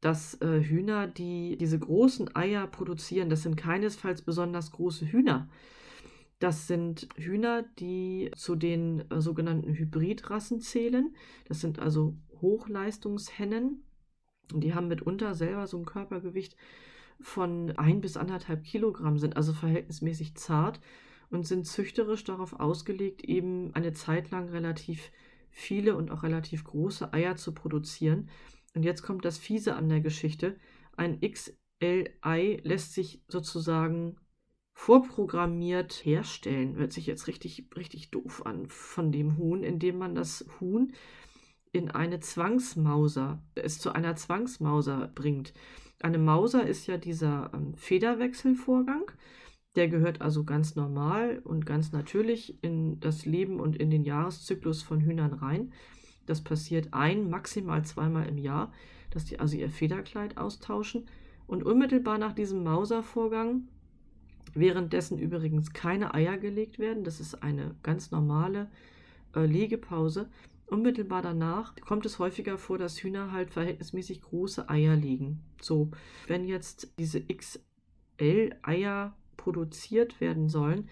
dass 0.00 0.40
äh, 0.40 0.62
Hühner, 0.62 1.06
die 1.06 1.56
diese 1.58 1.78
großen 1.78 2.34
Eier 2.34 2.66
produzieren, 2.66 3.28
das 3.28 3.42
sind 3.42 3.56
keinesfalls 3.56 4.22
besonders 4.22 4.70
große 4.70 5.06
Hühner. 5.06 5.48
Das 6.38 6.66
sind 6.66 7.08
Hühner, 7.16 7.64
die 7.78 8.30
zu 8.34 8.56
den 8.56 9.10
äh, 9.10 9.20
sogenannten 9.20 9.74
Hybridrassen 9.74 10.60
zählen. 10.60 11.14
Das 11.46 11.60
sind 11.60 11.78
also 11.78 12.16
Hochleistungshennen. 12.40 13.84
Und 14.52 14.64
die 14.64 14.74
haben 14.74 14.88
mitunter 14.88 15.34
selber 15.34 15.66
so 15.66 15.76
ein 15.76 15.84
Körpergewicht 15.84 16.56
von 17.20 17.76
ein 17.76 18.00
bis 18.00 18.16
anderthalb 18.16 18.64
Kilogramm, 18.64 19.18
sind 19.18 19.36
also 19.36 19.52
verhältnismäßig 19.52 20.34
zart 20.36 20.80
und 21.28 21.46
sind 21.46 21.66
züchterisch 21.66 22.24
darauf 22.24 22.58
ausgelegt, 22.58 23.22
eben 23.22 23.74
eine 23.74 23.92
Zeit 23.92 24.30
lang 24.30 24.48
relativ 24.48 25.12
viele 25.50 25.96
und 25.96 26.10
auch 26.10 26.22
relativ 26.22 26.64
große 26.64 27.12
Eier 27.12 27.36
zu 27.36 27.52
produzieren. 27.52 28.30
Und 28.74 28.84
jetzt 28.84 29.02
kommt 29.02 29.24
das 29.24 29.38
Fiese 29.38 29.74
an 29.76 29.88
der 29.88 30.00
Geschichte. 30.00 30.56
Ein 30.96 31.20
XL-Ei 31.20 32.60
lässt 32.62 32.94
sich 32.94 33.22
sozusagen 33.28 34.16
vorprogrammiert 34.72 36.04
herstellen. 36.04 36.76
Hört 36.76 36.92
sich 36.92 37.06
jetzt 37.06 37.26
richtig, 37.26 37.68
richtig 37.76 38.10
doof 38.10 38.46
an 38.46 38.66
von 38.68 39.12
dem 39.12 39.36
Huhn, 39.36 39.62
indem 39.62 39.98
man 39.98 40.14
das 40.14 40.46
Huhn 40.60 40.92
in 41.72 41.90
eine 41.90 42.20
Zwangsmauser, 42.20 43.42
es 43.54 43.78
zu 43.78 43.92
einer 43.92 44.16
Zwangsmauser 44.16 45.08
bringt. 45.14 45.52
Eine 46.00 46.18
Mauser 46.18 46.66
ist 46.66 46.86
ja 46.86 46.96
dieser 46.96 47.50
ähm, 47.54 47.74
Federwechselvorgang. 47.74 49.10
Der 49.76 49.88
gehört 49.88 50.20
also 50.20 50.44
ganz 50.44 50.74
normal 50.74 51.40
und 51.44 51.64
ganz 51.64 51.92
natürlich 51.92 52.62
in 52.64 52.98
das 53.00 53.24
Leben 53.24 53.60
und 53.60 53.76
in 53.76 53.90
den 53.90 54.02
Jahreszyklus 54.02 54.82
von 54.82 55.00
Hühnern 55.00 55.32
rein. 55.32 55.72
Das 56.30 56.42
passiert 56.42 56.94
ein, 56.94 57.28
maximal 57.28 57.84
zweimal 57.84 58.28
im 58.28 58.38
Jahr, 58.38 58.72
dass 59.10 59.24
die 59.24 59.40
also 59.40 59.56
ihr 59.56 59.68
Federkleid 59.68 60.38
austauschen. 60.38 61.06
Und 61.48 61.64
unmittelbar 61.64 62.18
nach 62.18 62.32
diesem 62.32 62.62
Mauservorgang, 62.62 63.66
währenddessen 64.54 65.18
übrigens 65.18 65.72
keine 65.72 66.14
Eier 66.14 66.38
gelegt 66.38 66.78
werden, 66.78 67.02
das 67.02 67.18
ist 67.18 67.42
eine 67.42 67.74
ganz 67.82 68.12
normale 68.12 68.70
äh, 69.34 69.44
Legepause, 69.44 70.30
unmittelbar 70.66 71.22
danach 71.22 71.74
kommt 71.80 72.06
es 72.06 72.20
häufiger 72.20 72.56
vor, 72.58 72.78
dass 72.78 73.02
Hühner 73.02 73.32
halt 73.32 73.50
verhältnismäßig 73.50 74.22
große 74.22 74.68
Eier 74.68 74.94
legen. 74.94 75.42
So, 75.60 75.90
wenn 76.28 76.46
jetzt 76.46 76.94
diese 77.00 77.22
XL-Eier 77.26 79.16
produziert 79.36 80.20
werden 80.20 80.48
sollen, 80.48 80.88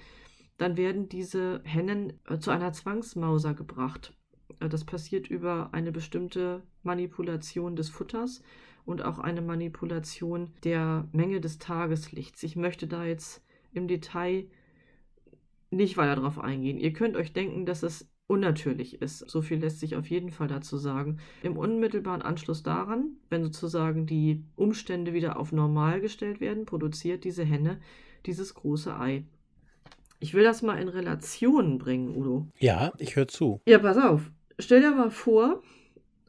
dann 0.56 0.76
werden 0.76 1.08
diese 1.08 1.60
Hennen 1.62 2.14
äh, 2.28 2.38
zu 2.38 2.50
einer 2.50 2.72
Zwangsmauser 2.72 3.54
gebracht. 3.54 4.17
Äh, 4.60 4.68
das 4.68 4.84
passiert 4.84 5.28
über 5.28 5.70
eine 5.72 5.92
bestimmte 5.92 6.62
Manipulation 6.82 7.76
des 7.76 7.88
Futters 7.88 8.42
und 8.84 9.02
auch 9.02 9.18
eine 9.18 9.42
Manipulation 9.42 10.50
der 10.64 11.08
Menge 11.12 11.40
des 11.40 11.58
Tageslichts. 11.58 12.42
Ich 12.42 12.56
möchte 12.56 12.86
da 12.86 13.04
jetzt 13.04 13.42
im 13.72 13.88
Detail 13.88 14.46
nicht 15.70 15.96
weiter 15.96 16.16
darauf 16.16 16.38
eingehen. 16.38 16.78
Ihr 16.78 16.92
könnt 16.92 17.16
euch 17.16 17.32
denken, 17.32 17.66
dass 17.66 17.82
es 17.82 18.08
unnatürlich 18.26 19.00
ist. 19.00 19.18
So 19.28 19.42
viel 19.42 19.58
lässt 19.58 19.80
sich 19.80 19.96
auf 19.96 20.08
jeden 20.08 20.30
Fall 20.30 20.48
dazu 20.48 20.76
sagen. 20.76 21.18
Im 21.42 21.56
unmittelbaren 21.56 22.22
Anschluss 22.22 22.62
daran, 22.62 23.16
wenn 23.30 23.42
sozusagen 23.42 24.06
die 24.06 24.44
Umstände 24.56 25.14
wieder 25.14 25.38
auf 25.38 25.52
normal 25.52 26.00
gestellt 26.00 26.40
werden, 26.40 26.66
produziert 26.66 27.24
diese 27.24 27.44
Henne 27.44 27.80
dieses 28.26 28.54
große 28.54 28.98
Ei. 28.98 29.24
Ich 30.20 30.34
will 30.34 30.44
das 30.44 30.62
mal 30.62 30.80
in 30.80 30.88
Relationen 30.88 31.78
bringen, 31.78 32.16
Udo. 32.16 32.48
Ja, 32.58 32.92
ich 32.98 33.16
höre 33.16 33.28
zu. 33.28 33.60
Ja, 33.66 33.78
pass 33.78 33.96
auf. 33.96 34.30
Stell 34.60 34.80
dir 34.80 34.90
mal 34.90 35.12
vor, 35.12 35.62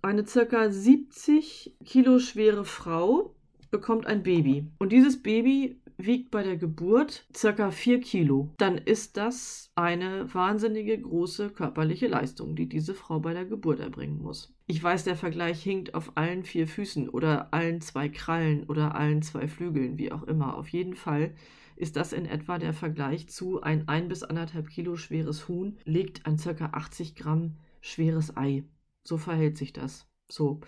eine 0.03 0.25
circa 0.25 0.69
70 0.69 1.75
Kilo 1.83 2.19
schwere 2.19 2.63
Frau 2.63 3.33
bekommt 3.71 4.05
ein 4.05 4.21
Baby. 4.21 4.67
Und 4.77 4.91
dieses 4.91 5.21
Baby 5.23 5.81
wiegt 5.97 6.29
bei 6.29 6.43
der 6.43 6.55
Geburt 6.55 7.25
circa 7.35 7.71
4 7.71 7.99
Kilo. 8.01 8.53
Dann 8.57 8.77
ist 8.77 9.17
das 9.17 9.71
eine 9.73 10.31
wahnsinnige 10.31 10.99
große 10.99 11.49
körperliche 11.49 12.07
Leistung, 12.07 12.55
die 12.55 12.69
diese 12.69 12.93
Frau 12.93 13.19
bei 13.19 13.33
der 13.33 13.45
Geburt 13.45 13.79
erbringen 13.79 14.21
muss. 14.21 14.53
Ich 14.67 14.81
weiß, 14.81 15.05
der 15.05 15.15
Vergleich 15.15 15.63
hinkt 15.63 15.95
auf 15.95 16.11
allen 16.15 16.43
vier 16.43 16.67
Füßen 16.67 17.09
oder 17.09 17.51
allen 17.51 17.81
zwei 17.81 18.09
Krallen 18.09 18.63
oder 18.65 18.93
allen 18.93 19.23
zwei 19.23 19.47
Flügeln, 19.47 19.97
wie 19.97 20.11
auch 20.11 20.23
immer. 20.23 20.55
Auf 20.55 20.69
jeden 20.69 20.95
Fall 20.95 21.33
ist 21.75 21.95
das 21.95 22.13
in 22.13 22.27
etwa 22.27 22.59
der 22.59 22.73
Vergleich 22.73 23.27
zu 23.27 23.61
ein 23.61 23.87
1 23.87 24.07
bis 24.07 24.23
1,5 24.23 24.67
Kilo 24.67 24.95
schweres 24.97 25.47
Huhn 25.47 25.77
legt 25.83 26.27
ein 26.27 26.37
circa 26.37 26.67
80 26.73 27.15
Gramm 27.15 27.55
schweres 27.81 28.35
Ei. 28.35 28.63
So 29.03 29.17
verhält 29.17 29.57
sich 29.57 29.73
das. 29.73 30.09
So, 30.31 30.61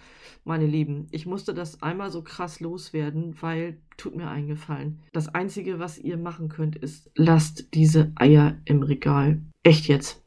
meine 0.43 0.65
Lieben, 0.65 1.07
ich 1.11 1.27
musste 1.27 1.53
das 1.53 1.83
einmal 1.83 2.09
so 2.09 2.23
krass 2.23 2.59
loswerden, 2.59 3.39
weil, 3.41 3.77
tut 3.95 4.15
mir 4.15 4.27
eingefallen, 4.27 5.03
das 5.13 5.27
Einzige, 5.27 5.77
was 5.77 5.99
ihr 5.99 6.17
machen 6.17 6.49
könnt, 6.49 6.75
ist, 6.75 7.11
lasst 7.15 7.75
diese 7.75 8.11
Eier 8.15 8.59
im 8.65 8.81
Regal. 8.81 9.39
Echt 9.61 9.87
jetzt. 9.87 10.23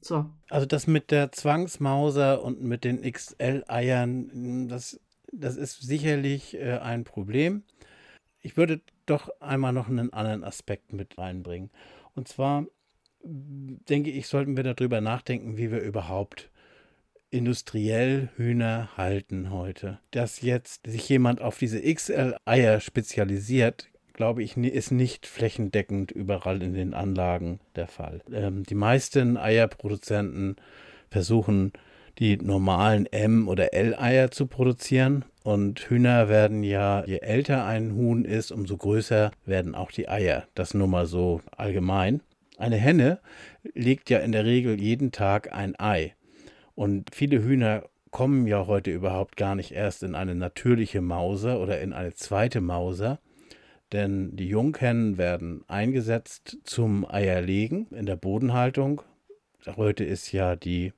So. 0.00 0.30
Also 0.48 0.66
das 0.66 0.86
mit 0.86 1.10
der 1.10 1.32
Zwangsmauser 1.32 2.44
und 2.44 2.62
mit 2.62 2.84
den 2.84 3.02
XL-Eiern, 3.02 4.68
das, 4.68 5.00
das 5.32 5.56
ist 5.56 5.82
sicherlich 5.82 6.54
äh, 6.54 6.78
ein 6.78 7.02
Problem. 7.02 7.64
Ich 8.40 8.56
würde 8.56 8.80
doch 9.06 9.28
einmal 9.40 9.72
noch 9.72 9.88
einen 9.88 10.12
anderen 10.12 10.44
Aspekt 10.44 10.92
mit 10.92 11.18
reinbringen. 11.18 11.70
Und 12.14 12.28
zwar 12.28 12.66
denke 13.26 14.10
ich, 14.10 14.26
sollten 14.28 14.56
wir 14.56 14.64
darüber 14.64 15.00
nachdenken, 15.00 15.56
wie 15.56 15.70
wir 15.70 15.80
überhaupt 15.80 16.50
industriell 17.30 18.28
Hühner 18.36 18.96
halten 18.96 19.50
heute. 19.50 19.98
Dass 20.10 20.40
jetzt 20.40 20.86
sich 20.86 21.08
jemand 21.08 21.40
auf 21.40 21.58
diese 21.58 21.82
XL-Eier 21.82 22.80
spezialisiert, 22.80 23.88
glaube 24.12 24.42
ich, 24.42 24.56
ist 24.56 24.92
nicht 24.92 25.26
flächendeckend 25.26 26.10
überall 26.10 26.62
in 26.62 26.72
den 26.72 26.94
Anlagen 26.94 27.60
der 27.74 27.88
Fall. 27.88 28.20
Ähm, 28.32 28.64
die 28.64 28.74
meisten 28.74 29.36
Eierproduzenten 29.36 30.56
versuchen, 31.10 31.72
die 32.18 32.36
normalen 32.38 33.06
M- 33.06 33.48
oder 33.48 33.74
L-Eier 33.74 34.30
zu 34.30 34.46
produzieren. 34.46 35.24
Und 35.44 35.80
Hühner 35.80 36.28
werden 36.28 36.62
ja, 36.62 37.04
je 37.04 37.18
älter 37.18 37.66
ein 37.66 37.94
Huhn 37.94 38.24
ist, 38.24 38.50
umso 38.50 38.76
größer 38.76 39.30
werden 39.44 39.74
auch 39.74 39.92
die 39.92 40.08
Eier. 40.08 40.48
Das 40.54 40.74
nur 40.74 40.88
mal 40.88 41.06
so 41.06 41.40
allgemein. 41.56 42.22
Eine 42.56 42.76
Henne 42.76 43.20
legt 43.74 44.10
ja 44.10 44.18
in 44.18 44.32
der 44.32 44.44
Regel 44.44 44.80
jeden 44.80 45.12
Tag 45.12 45.52
ein 45.52 45.78
Ei. 45.78 46.14
Und 46.74 47.14
viele 47.14 47.42
Hühner 47.42 47.84
kommen 48.10 48.46
ja 48.46 48.66
heute 48.66 48.90
überhaupt 48.90 49.36
gar 49.36 49.54
nicht 49.54 49.72
erst 49.72 50.02
in 50.02 50.14
eine 50.14 50.34
natürliche 50.34 51.02
Mauser 51.02 51.60
oder 51.60 51.80
in 51.80 51.92
eine 51.92 52.14
zweite 52.14 52.60
Mauser, 52.60 53.18
denn 53.92 54.34
die 54.36 54.48
Junghennen 54.48 55.18
werden 55.18 55.64
eingesetzt 55.68 56.58
zum 56.64 57.06
Eierlegen 57.08 57.88
in 57.90 58.06
der 58.06 58.16
Bodenhaltung. 58.16 59.02
Heute 59.76 60.04
ist 60.04 60.32
ja 60.32 60.56
die, 60.56 60.92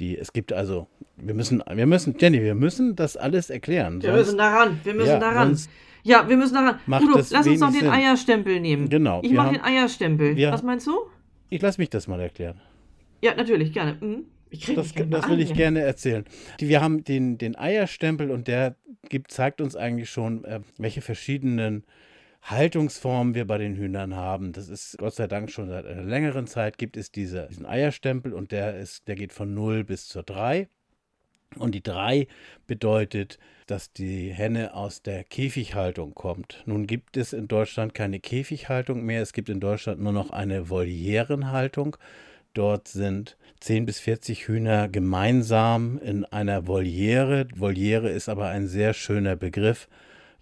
die, 0.00 0.16
es 0.16 0.32
gibt 0.32 0.52
also, 0.52 0.88
wir 1.16 1.34
müssen, 1.34 1.62
wir 1.70 1.86
müssen, 1.86 2.16
Jenny, 2.18 2.40
wir 2.42 2.54
müssen 2.54 2.96
das 2.96 3.16
alles 3.16 3.50
erklären. 3.50 4.02
Wir 4.02 4.12
müssen 4.12 4.38
daran, 4.38 4.80
wir 4.82 4.94
müssen 4.94 5.08
ja, 5.08 5.18
daran. 5.18 5.58
Ja, 6.04 6.28
wir 6.28 6.36
müssen 6.36 6.54
daran. 6.54 6.78
Udo, 6.86 7.16
lass 7.16 7.32
uns 7.32 7.60
noch 7.60 7.72
den 7.72 7.80
Sinn. 7.80 7.88
Eierstempel 7.88 8.60
nehmen. 8.60 8.88
Genau. 8.88 9.20
Ich 9.24 9.32
mache 9.32 9.54
den 9.54 9.62
Eierstempel. 9.62 10.36
Was 10.52 10.62
meinst 10.62 10.86
du? 10.86 10.92
Ich 11.48 11.60
lasse 11.60 11.80
mich 11.80 11.90
das 11.90 12.06
mal 12.06 12.20
erklären. 12.20 12.60
Ja, 13.22 13.34
natürlich, 13.34 13.72
gerne. 13.72 13.96
Mhm. 14.00 14.24
Das, 14.76 14.92
das, 14.94 15.28
will 15.28 15.40
ich 15.40 15.52
gerne 15.54 15.80
erzählen. 15.80 16.24
Wir 16.58 16.80
haben 16.80 17.02
den, 17.02 17.38
den 17.38 17.56
Eierstempel 17.56 18.30
und 18.30 18.46
der 18.46 18.76
gibt, 19.08 19.32
zeigt 19.32 19.60
uns 19.60 19.74
eigentlich 19.74 20.10
schon, 20.10 20.44
äh, 20.44 20.60
welche 20.78 21.00
verschiedenen 21.00 21.84
Haltungsformen 22.42 23.34
wir 23.34 23.46
bei 23.46 23.58
den 23.58 23.74
Hühnern 23.74 24.14
haben. 24.14 24.52
Das 24.52 24.68
ist 24.68 24.98
Gott 24.98 25.14
sei 25.14 25.26
Dank 25.26 25.50
schon 25.50 25.68
seit 25.68 25.86
einer 25.86 26.02
längeren 26.02 26.46
Zeit 26.46 26.78
gibt 26.78 26.96
es 26.96 27.10
diese, 27.10 27.48
diesen 27.48 27.66
Eierstempel 27.66 28.32
und 28.32 28.52
der 28.52 28.76
ist, 28.78 29.08
der 29.08 29.16
geht 29.16 29.32
von 29.32 29.54
0 29.54 29.84
bis 29.84 30.06
zur 30.06 30.22
3. 30.22 30.68
Und 31.56 31.74
die 31.74 31.82
3 31.82 32.26
bedeutet, 32.66 33.38
dass 33.66 33.92
die 33.92 34.30
Henne 34.30 34.74
aus 34.74 35.02
der 35.02 35.24
Käfighaltung 35.24 36.14
kommt. 36.14 36.62
Nun 36.66 36.86
gibt 36.86 37.16
es 37.16 37.32
in 37.32 37.48
Deutschland 37.48 37.94
keine 37.94 38.20
Käfighaltung 38.20 39.04
mehr. 39.04 39.22
Es 39.22 39.32
gibt 39.32 39.48
in 39.48 39.60
Deutschland 39.60 40.00
nur 40.00 40.12
noch 40.12 40.30
eine 40.30 40.68
Volierenhaltung. 40.68 41.96
Dort 42.54 42.88
sind 42.88 43.36
10 43.60 43.86
bis 43.86 43.98
40 44.00 44.46
Hühner 44.46 44.88
gemeinsam 44.88 45.98
in 45.98 46.24
einer 46.24 46.66
Voliere. 46.66 47.48
Voliere 47.56 48.10
ist 48.10 48.28
aber 48.28 48.48
ein 48.48 48.68
sehr 48.68 48.94
schöner 48.94 49.36
Begriff. 49.36 49.88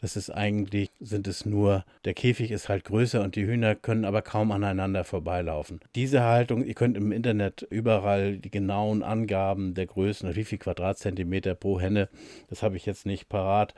Das 0.02 0.16
ist 0.16 0.28
eigentlich, 0.28 0.90
sind 1.00 1.26
es 1.28 1.46
nur, 1.46 1.84
der 2.04 2.12
Käfig 2.12 2.50
ist 2.50 2.68
halt 2.68 2.84
größer 2.84 3.22
und 3.22 3.36
die 3.36 3.46
Hühner 3.46 3.74
können 3.74 4.04
aber 4.04 4.20
kaum 4.20 4.52
aneinander 4.52 5.04
vorbeilaufen. 5.04 5.80
Diese 5.94 6.22
Haltung, 6.22 6.64
ihr 6.64 6.74
könnt 6.74 6.96
im 6.96 7.12
Internet 7.12 7.66
überall 7.70 8.36
die 8.36 8.50
genauen 8.50 9.02
Angaben 9.02 9.74
der 9.74 9.86
Größen, 9.86 10.34
wie 10.36 10.44
viel 10.44 10.58
Quadratzentimeter 10.58 11.54
pro 11.54 11.80
Henne, 11.80 12.08
das 12.50 12.62
habe 12.62 12.76
ich 12.76 12.84
jetzt 12.84 13.06
nicht 13.06 13.30
parat. 13.30 13.74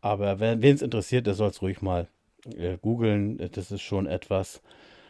Aber 0.00 0.40
wen 0.40 0.62
es 0.62 0.82
interessiert, 0.82 1.26
der 1.26 1.34
soll 1.34 1.50
es 1.50 1.62
ruhig 1.62 1.80
mal 1.80 2.08
äh, 2.56 2.76
googeln. 2.80 3.38
Das 3.52 3.70
ist 3.70 3.82
schon 3.82 4.06
etwas, 4.06 4.60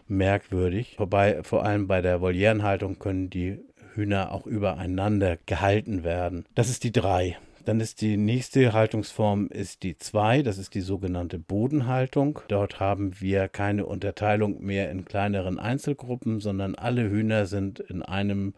merkwürdig. 0.08 0.98
Wobei 0.98 1.42
vor 1.42 1.64
allem 1.64 1.86
bei 1.86 2.00
der 2.00 2.20
Volierenhaltung 2.20 2.98
können 2.98 3.30
die 3.30 3.58
Hühner 3.94 4.32
auch 4.32 4.46
übereinander 4.46 5.38
gehalten 5.46 6.04
werden. 6.04 6.44
Das 6.54 6.68
ist 6.68 6.84
die 6.84 6.92
3. 6.92 7.36
Dann 7.68 7.80
ist 7.80 8.00
die 8.00 8.16
nächste 8.16 8.72
Haltungsform 8.72 9.48
ist 9.48 9.82
die 9.82 9.98
2, 9.98 10.40
das 10.40 10.56
ist 10.56 10.74
die 10.74 10.80
sogenannte 10.80 11.38
Bodenhaltung. 11.38 12.40
Dort 12.48 12.80
haben 12.80 13.20
wir 13.20 13.48
keine 13.48 13.84
Unterteilung 13.84 14.62
mehr 14.62 14.90
in 14.90 15.04
kleineren 15.04 15.58
Einzelgruppen, 15.58 16.40
sondern 16.40 16.76
alle 16.76 17.10
Hühner 17.10 17.44
sind 17.44 17.78
in 17.78 18.00
einem 18.00 18.54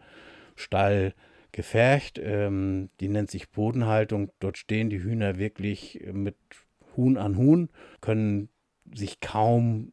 Stall 0.55 1.13
gefercht. 1.51 2.21
Ähm, 2.23 2.89
die 3.01 3.09
nennt 3.09 3.29
sich 3.29 3.49
Bodenhaltung. 3.49 4.31
Dort 4.39 4.57
stehen 4.57 4.89
die 4.89 5.03
Hühner 5.03 5.37
wirklich 5.37 6.07
mit 6.13 6.37
Huhn 6.95 7.17
an 7.17 7.35
Huhn, 7.35 7.67
können 7.99 8.47
sich 8.95 9.19
kaum 9.19 9.91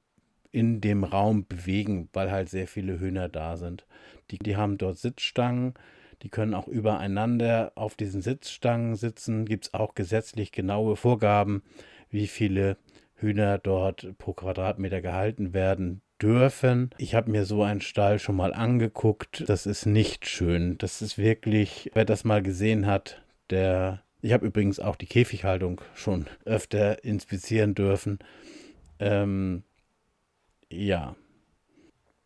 in 0.52 0.80
dem 0.80 1.02
Raum 1.02 1.44
bewegen, 1.44 2.08
weil 2.12 2.30
halt 2.30 2.50
sehr 2.50 2.68
viele 2.68 3.00
Hühner 3.00 3.28
da 3.28 3.56
sind. 3.56 3.84
Die, 4.30 4.38
die 4.38 4.56
haben 4.56 4.78
dort 4.78 4.98
Sitzstangen, 4.98 5.74
die 6.22 6.28
können 6.28 6.54
auch 6.54 6.68
übereinander 6.68 7.72
auf 7.74 7.94
diesen 7.94 8.22
Sitzstangen 8.22 8.96
sitzen. 8.96 9.44
Gibt 9.44 9.66
es 9.66 9.74
auch 9.74 9.94
gesetzlich 9.94 10.52
genaue 10.52 10.96
Vorgaben, 10.96 11.62
wie 12.10 12.26
viele 12.26 12.76
Hühner 13.14 13.58
dort 13.58 14.16
pro 14.18 14.32
Quadratmeter 14.32 15.00
gehalten 15.00 15.52
werden 15.52 16.02
dürfen. 16.20 16.90
Ich 16.98 17.14
habe 17.14 17.30
mir 17.30 17.44
so 17.44 17.62
einen 17.62 17.80
Stall 17.80 18.18
schon 18.18 18.36
mal 18.36 18.52
angeguckt. 18.52 19.44
Das 19.48 19.66
ist 19.66 19.86
nicht 19.86 20.26
schön. 20.26 20.78
Das 20.78 21.02
ist 21.02 21.18
wirklich, 21.18 21.90
wer 21.94 22.04
das 22.04 22.24
mal 22.24 22.42
gesehen 22.42 22.86
hat, 22.86 23.22
der. 23.50 24.02
Ich 24.20 24.32
habe 24.32 24.46
übrigens 24.46 24.80
auch 24.80 24.96
die 24.96 25.06
Käfighaltung 25.06 25.80
schon 25.94 26.26
öfter 26.44 27.04
inspizieren 27.04 27.76
dürfen. 27.76 28.18
Ähm, 28.98 29.62
ja. 30.68 31.14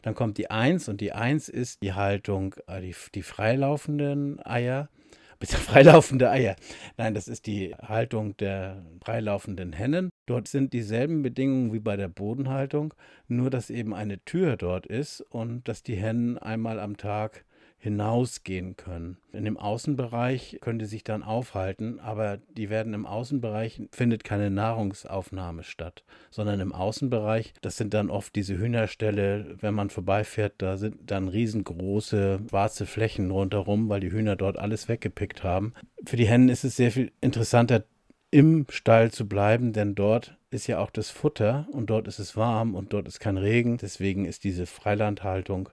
Dann 0.02 0.14
kommt 0.14 0.38
die 0.38 0.50
1 0.50 0.88
und 0.88 1.00
die 1.00 1.12
1 1.12 1.48
ist 1.48 1.82
die 1.82 1.94
Haltung, 1.94 2.54
äh, 2.66 2.80
die, 2.80 2.94
die 3.14 3.22
freilaufenden 3.22 4.44
Eier. 4.44 4.88
Bitte 5.38 5.56
freilaufende 5.56 6.30
Eier. 6.30 6.54
Nein, 6.96 7.14
das 7.14 7.26
ist 7.26 7.48
die 7.48 7.74
Haltung 7.74 8.36
der 8.36 8.84
freilaufenden 9.04 9.72
Hennen. 9.72 10.10
Dort 10.26 10.46
sind 10.46 10.72
dieselben 10.72 11.22
Bedingungen 11.22 11.72
wie 11.72 11.80
bei 11.80 11.96
der 11.96 12.06
Bodenhaltung, 12.06 12.94
nur 13.26 13.50
dass 13.50 13.68
eben 13.68 13.92
eine 13.92 14.24
Tür 14.24 14.56
dort 14.56 14.86
ist 14.86 15.20
und 15.20 15.66
dass 15.66 15.82
die 15.82 15.96
Hennen 15.96 16.38
einmal 16.38 16.78
am 16.78 16.96
Tag 16.96 17.44
hinausgehen 17.82 18.76
können. 18.76 19.16
In 19.32 19.44
dem 19.44 19.56
Außenbereich 19.56 20.58
können 20.60 20.78
die 20.78 20.84
sich 20.84 21.02
dann 21.02 21.24
aufhalten, 21.24 21.98
aber 21.98 22.38
die 22.56 22.70
werden 22.70 22.94
im 22.94 23.06
Außenbereich 23.06 23.82
findet 23.90 24.22
keine 24.22 24.50
Nahrungsaufnahme 24.50 25.64
statt, 25.64 26.04
sondern 26.30 26.60
im 26.60 26.72
Außenbereich, 26.72 27.54
das 27.60 27.76
sind 27.76 27.92
dann 27.92 28.08
oft 28.08 28.36
diese 28.36 28.56
Hühnerställe, 28.56 29.56
wenn 29.60 29.74
man 29.74 29.90
vorbeifährt, 29.90 30.54
da 30.58 30.76
sind 30.76 31.10
dann 31.10 31.26
riesengroße 31.26 32.42
schwarze 32.48 32.86
Flächen 32.86 33.32
rundherum, 33.32 33.88
weil 33.88 33.98
die 33.98 34.12
Hühner 34.12 34.36
dort 34.36 34.58
alles 34.58 34.88
weggepickt 34.88 35.42
haben. 35.42 35.74
Für 36.06 36.16
die 36.16 36.28
Hennen 36.28 36.50
ist 36.50 36.62
es 36.62 36.76
sehr 36.76 36.92
viel 36.92 37.10
interessanter, 37.20 37.82
im 38.30 38.64
Stall 38.70 39.10
zu 39.10 39.28
bleiben, 39.28 39.72
denn 39.72 39.96
dort 39.96 40.38
ist 40.50 40.68
ja 40.68 40.78
auch 40.78 40.90
das 40.90 41.10
Futter 41.10 41.66
und 41.72 41.90
dort 41.90 42.06
ist 42.06 42.20
es 42.20 42.36
warm 42.36 42.76
und 42.76 42.92
dort 42.92 43.08
ist 43.08 43.20
kein 43.20 43.36
Regen. 43.36 43.76
Deswegen 43.76 44.24
ist 44.24 44.44
diese 44.44 44.66
Freilandhaltung 44.66 45.68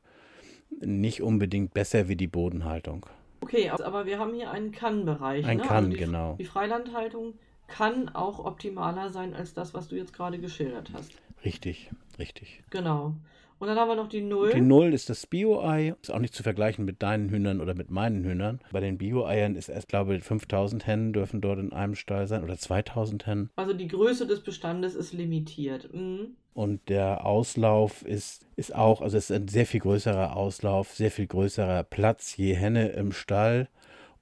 nicht 0.82 1.22
unbedingt 1.22 1.74
besser 1.74 2.08
wie 2.08 2.16
die 2.16 2.28
Bodenhaltung. 2.28 3.06
Okay, 3.42 3.70
aber 3.70 4.06
wir 4.06 4.20
haben 4.20 4.34
hier 4.34 4.52
einen 4.52 4.72
Kann-Bereich. 4.72 5.46
Ein 5.46 5.58
ne? 5.58 5.64
Kann, 5.64 5.78
also 5.78 5.90
die, 5.90 5.98
genau. 5.98 6.36
Die 6.40 6.46
Freilandhaltung 6.46 7.34
kann 7.68 8.10
auch 8.10 8.44
optimaler 8.44 9.10
sein 9.10 9.34
als 9.34 9.54
das, 9.54 9.74
was 9.74 9.88
du 9.88 9.96
jetzt 9.96 10.14
gerade 10.14 10.40
geschildert 10.40 10.92
hast. 10.94 11.14
Richtig, 11.46 11.90
richtig. 12.18 12.64
Genau. 12.70 13.16
Und 13.60 13.68
dann 13.68 13.78
haben 13.78 13.90
wir 13.90 13.96
noch 13.96 14.08
die 14.08 14.22
Null. 14.22 14.54
Die 14.54 14.62
Null 14.62 14.94
ist 14.94 15.10
das 15.10 15.28
Bio-Ei. 15.28 15.94
Ist 16.02 16.12
auch 16.12 16.20
nicht 16.20 16.34
zu 16.34 16.44
vergleichen 16.44 16.86
mit 16.86 17.04
deinen 17.04 17.30
Hühnern 17.30 17.60
oder 17.60 17.76
mit 17.76 17.92
meinen 17.92 18.24
Hühnern. 18.24 18.62
Bei 18.72 18.80
den 18.80 18.98
Bio-Eiern 18.98 19.56
ist 19.56 19.68
erst, 19.68 19.90
glaube 19.90 20.16
ich, 20.16 20.24
5000 20.24 20.88
Hennen 20.88 21.12
dürfen 21.12 21.42
dort 21.42 21.60
in 21.60 21.74
einem 21.74 21.96
Stall 21.96 22.28
sein 22.28 22.44
oder 22.44 22.58
2000 22.58 23.28
Hennen. 23.28 23.50
Also 23.58 23.74
die 23.74 23.90
Größe 23.90 24.26
des 24.26 24.42
Bestandes 24.42 24.96
ist 24.96 25.12
limitiert. 25.12 25.94
Mhm. 25.94 26.38
Und 26.54 26.88
der 26.90 27.26
Auslauf 27.26 28.02
ist, 28.02 28.46
ist 28.56 28.74
auch, 28.74 29.02
also 29.02 29.18
es 29.18 29.30
ist 29.30 29.36
ein 29.36 29.48
sehr 29.50 29.66
viel 29.66 29.82
größerer 29.82 30.36
Auslauf, 30.36 30.94
sehr 30.94 31.12
viel 31.12 31.28
größerer 31.28 31.84
Platz 31.84 32.38
je 32.38 32.54
Henne 32.54 32.90
im 32.90 33.12
Stall. 33.12 33.68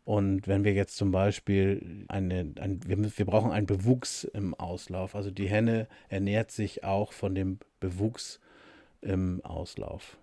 Und 0.04 0.48
wenn 0.48 0.64
wir 0.64 0.74
jetzt 0.74 0.98
zum 0.98 1.12
Beispiel 1.12 2.06
eine, 2.08 2.54
ein, 2.60 2.80
wir, 2.88 2.98
wir 2.98 3.26
brauchen 3.26 3.52
einen 3.52 3.68
Bewuchs 3.68 4.24
im 4.24 4.56
Auslauf. 4.56 5.16
Also 5.16 5.32
die 5.32 5.48
Henne 5.48 5.88
ernährt 6.10 6.50
sich 6.50 6.84
auch 6.84 7.12
von 7.12 7.36
dem 7.36 7.60
Bewuchs 7.80 8.40
im 9.02 9.44
Auslauf. 9.44 10.18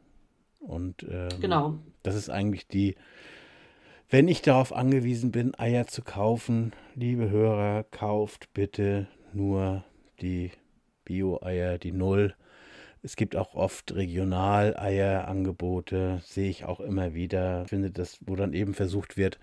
Und 0.61 1.05
ähm, 1.11 1.29
Genau. 1.41 1.75
das 2.03 2.15
ist 2.15 2.31
eigentlich 2.31 2.67
die, 2.67 2.95
wenn 4.09 4.29
ich 4.29 4.43
darauf 4.43 4.73
angewiesen 4.73 5.33
bin, 5.33 5.55
Eier 5.59 5.87
zu 5.87 6.03
kaufen, 6.03 6.73
liebe 6.95 7.31
Hörer, 7.31 7.85
kauft 7.85 8.53
bitte 8.55 9.09
nur 9.33 9.85
die 10.21 10.51
Bio-Eier, 11.05 11.79
die 11.79 11.93
Null. 11.93 12.35
Es 13.03 13.17
gibt 13.17 13.37
auch 13.37 13.55
oft 13.55 13.95
Regional-Eierangebote, 13.95 16.21
sehe 16.25 16.49
ich 16.49 16.65
auch 16.65 16.81
immer 16.81 17.13
wieder. 17.15 17.63
Ich 17.65 17.69
finde 17.69 17.91
das, 17.91 18.19
wo 18.25 18.37
dann 18.37 18.55
eben 18.55 18.73
versucht 18.75 19.17
wird, 19.17 19.39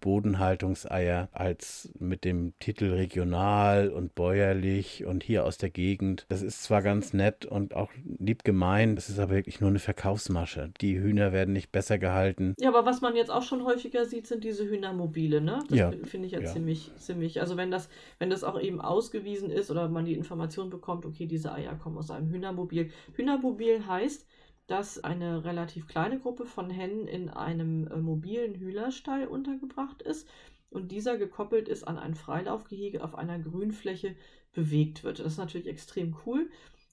Bodenhaltungseier 0.00 1.28
als 1.32 1.90
mit 1.98 2.24
dem 2.24 2.52
Titel 2.58 2.92
regional 2.92 3.90
und 3.90 4.14
bäuerlich 4.14 5.04
und 5.04 5.22
hier 5.22 5.44
aus 5.44 5.58
der 5.58 5.70
Gegend. 5.70 6.26
Das 6.28 6.42
ist 6.42 6.62
zwar 6.62 6.82
ganz 6.82 7.12
nett 7.12 7.44
und 7.46 7.74
auch 7.74 7.90
lieb 8.18 8.44
gemeint, 8.44 8.96
das 8.98 9.08
ist 9.08 9.18
aber 9.18 9.34
wirklich 9.34 9.60
nur 9.60 9.70
eine 9.70 9.78
Verkaufsmasche. 9.78 10.70
Die 10.80 10.98
Hühner 10.98 11.32
werden 11.32 11.52
nicht 11.52 11.72
besser 11.72 11.98
gehalten. 11.98 12.54
Ja, 12.58 12.68
aber 12.68 12.84
was 12.86 13.00
man 13.00 13.16
jetzt 13.16 13.30
auch 13.30 13.42
schon 13.42 13.64
häufiger 13.64 14.04
sieht, 14.04 14.26
sind 14.26 14.44
diese 14.44 14.68
Hühnermobile, 14.68 15.40
ne? 15.40 15.60
Das 15.68 15.78
Ja, 15.78 15.90
fi- 15.90 16.04
finde 16.04 16.26
ich 16.26 16.32
ja, 16.32 16.40
ja. 16.40 16.52
ziemlich, 16.52 16.90
ziemlich. 16.98 17.40
Also 17.40 17.56
wenn 17.56 17.70
das, 17.70 17.88
wenn 18.18 18.30
das 18.30 18.44
auch 18.44 18.60
eben 18.60 18.80
ausgewiesen 18.80 19.50
ist 19.50 19.70
oder 19.70 19.88
man 19.88 20.04
die 20.04 20.14
Information 20.14 20.70
bekommt, 20.70 21.06
okay, 21.06 21.26
diese 21.26 21.52
Eier 21.52 21.74
kommen 21.76 21.98
aus 21.98 22.10
einem 22.10 22.30
Hühnermobil. 22.30 22.90
Hühnermobil 23.14 23.86
heißt, 23.86 24.26
dass 24.66 25.02
eine 25.02 25.44
relativ 25.44 25.86
kleine 25.88 26.18
Gruppe 26.18 26.46
von 26.46 26.70
Hennen 26.70 27.06
in 27.06 27.28
einem 27.28 27.86
äh, 27.88 27.96
mobilen 27.96 28.54
Hühnerstall 28.54 29.26
untergebracht 29.26 30.02
ist 30.02 30.28
und 30.70 30.90
dieser 30.90 31.18
gekoppelt 31.18 31.68
ist 31.68 31.84
an 31.84 31.98
ein 31.98 32.14
Freilaufgehege 32.14 33.04
auf 33.04 33.14
einer 33.14 33.38
Grünfläche 33.38 34.16
bewegt 34.52 35.04
wird. 35.04 35.18
Das 35.18 35.26
ist 35.26 35.38
natürlich 35.38 35.66
extrem 35.66 36.16
cool, 36.24 36.50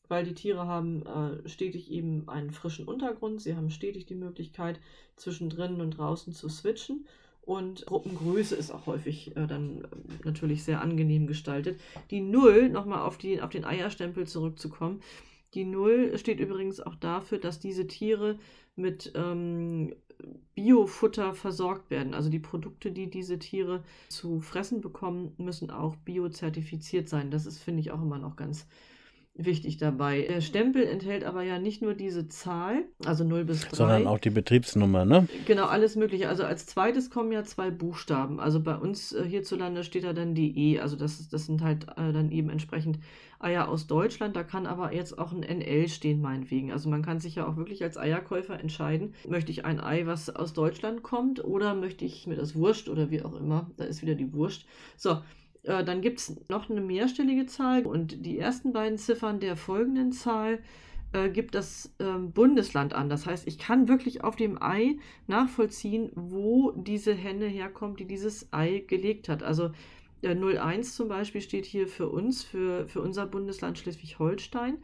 weil 0.10 0.26
die 0.26 0.34
Tiere 0.34 0.68
haben 0.68 1.06
äh, 1.06 1.48
stetig 1.48 1.90
eben 1.92 2.28
einen 2.28 2.52
frischen 2.52 2.88
Untergrund, 2.88 3.42
sie 3.42 3.56
haben 3.56 3.70
stetig 3.70 4.06
die 4.06 4.16
Möglichkeit, 4.16 4.80
zwischendrin 5.16 5.80
und 5.80 5.92
draußen 5.92 6.34
zu 6.34 6.50
switchen. 6.50 7.06
Und 7.42 7.86
Gruppengröße 7.88 8.56
ist 8.56 8.70
auch 8.70 8.86
häufig 8.86 9.36
äh, 9.36 9.48
dann 9.48 9.86
äh, 9.86 9.88
natürlich 10.26 10.64
sehr 10.64 10.82
angenehm 10.82 11.26
gestaltet. 11.26 11.80
Die 12.12 12.22
Null, 12.22 12.70
nochmal 12.70 13.00
auf, 13.00 13.18
auf 13.42 13.50
den 13.50 13.66
Eierstempel 13.66 14.28
zurückzukommen, 14.28 15.02
die 15.54 15.66
Null 15.66 16.18
steht 16.18 16.40
übrigens 16.40 16.80
auch 16.80 16.96
dafür, 16.96 17.40
dass 17.40 17.60
diese 17.60 17.88
Tiere 17.88 18.38
mit 18.76 19.12
ähm, 19.16 19.96
Biofutter 20.54 21.34
versorgt 21.34 21.90
werden. 21.90 22.14
Also 22.14 22.30
die 22.30 22.40
Produkte, 22.40 22.92
die 22.92 23.10
diese 23.10 23.40
Tiere 23.40 23.84
zu 24.10 24.42
fressen 24.42 24.82
bekommen, 24.82 25.34
müssen 25.38 25.72
auch 25.72 25.96
biozertifiziert 25.98 27.10
sein. 27.10 27.32
Das 27.32 27.46
ist, 27.46 27.60
finde 27.60 27.82
ich, 27.82 27.92
auch 27.92 28.02
immer 28.02 28.20
noch 28.20 28.36
ganz 28.36 28.68
wichtig 29.46 29.78
dabei. 29.78 30.26
Der 30.30 30.42
Stempel 30.42 30.84
enthält 30.84 31.24
aber 31.24 31.44
ja 31.44 31.60
nicht 31.60 31.82
nur 31.82 31.94
diese 31.94 32.28
Zahl, 32.28 32.84
also 33.06 33.24
0 33.24 33.46
bis 33.46 33.62
3. 33.62 33.76
Sondern 33.76 34.08
auch 34.08 34.20
die 34.20 34.30
Betriebsnummer, 34.30 35.06
ne? 35.06 35.28
Genau, 35.46 35.66
alles 35.66 35.96
Mögliche. 35.96 36.28
Also 36.30 36.44
als 36.44 36.66
zweites 36.66 37.10
kommen 37.10 37.32
ja 37.32 37.44
zwei 37.44 37.72
Buchstaben. 37.72 38.40
Also 38.40 38.60
bei 38.62 38.76
uns 38.76 39.14
äh, 39.14 39.24
hierzulande 39.26 39.84
steht 39.84 40.04
da 40.04 40.14
dann 40.14 40.36
die 40.36 40.58
E. 40.74 40.80
Also 40.80 40.96
das, 40.96 41.20
ist- 41.20 41.32
das 41.34 41.46
sind 41.46 41.62
halt 41.64 41.86
äh, 41.98 42.12
dann 42.14 42.32
eben 42.32 42.50
entsprechend 42.50 43.00
Eier 43.40 43.70
aus 43.70 43.88
Deutschland. 43.88 44.36
Da 44.36 44.44
kann 44.44 44.66
aber 44.66 44.94
jetzt 44.94 45.18
auch 45.18 45.32
ein 45.32 45.44
NL 45.44 45.88
stehen, 45.88 46.22
meinetwegen. 46.22 46.72
Also 46.74 46.90
man 46.90 47.02
kann 47.02 47.20
sich 47.22 47.36
ja 47.36 47.48
auch 47.48 47.56
wirklich 47.56 47.82
als 47.84 47.98
Eierkäufer 47.98 48.60
entscheiden, 48.60 49.14
möchte 49.28 49.52
ich 49.52 49.64
ein 49.64 49.80
Ei, 49.80 50.06
was 50.06 50.30
aus 50.30 50.52
Deutschland 50.52 51.04
kommt, 51.04 51.42
oder 51.46 51.74
möchte 51.76 52.04
ich 52.04 52.28
mir 52.28 52.36
das 52.36 52.56
Wurst 52.56 52.90
oder 52.90 53.10
wie 53.12 53.22
auch 53.24 53.40
immer. 53.40 53.72
Da 53.78 53.86
ist 53.86 54.02
wieder 54.02 54.16
die 54.16 54.34
Wurst. 54.34 54.66
So, 54.98 55.20
äh, 55.70 55.84
dann 55.84 56.02
gibt 56.02 56.20
es 56.20 56.36
noch 56.50 56.70
eine 56.70 56.82
mehrstellige 56.82 57.46
Zahl 57.46 57.86
und 57.86 58.26
die 58.26 58.40
ersten 58.40 58.74
beiden 58.74 58.98
Ziffern 58.98 59.40
der 59.40 59.56
folgenden 59.56 60.12
Zahl 60.12 60.60
äh, 61.14 61.30
gibt 61.30 61.54
das 61.54 61.94
ähm, 62.00 62.32
Bundesland 62.32 62.94
an. 62.94 63.08
Das 63.08 63.28
heißt, 63.28 63.48
ich 63.48 63.60
kann 63.60 63.88
wirklich 63.88 64.24
auf 64.24 64.36
dem 64.36 64.62
Ei 64.62 64.98
nachvollziehen, 65.28 66.12
wo 66.16 66.72
diese 66.72 67.14
Henne 67.14 67.46
herkommt, 67.46 68.00
die 68.00 68.06
dieses 68.06 68.52
Ei 68.52 68.84
gelegt 68.88 69.30
hat. 69.30 69.44
Also 69.44 69.70
äh, 70.24 70.34
01 70.34 70.96
zum 70.96 71.08
Beispiel 71.08 71.42
steht 71.42 71.66
hier 71.66 71.88
für 71.88 72.10
uns, 72.10 72.44
für, 72.44 72.88
für 72.88 73.02
unser 73.02 73.28
Bundesland 73.28 73.78
Schleswig-Holstein. 73.78 74.80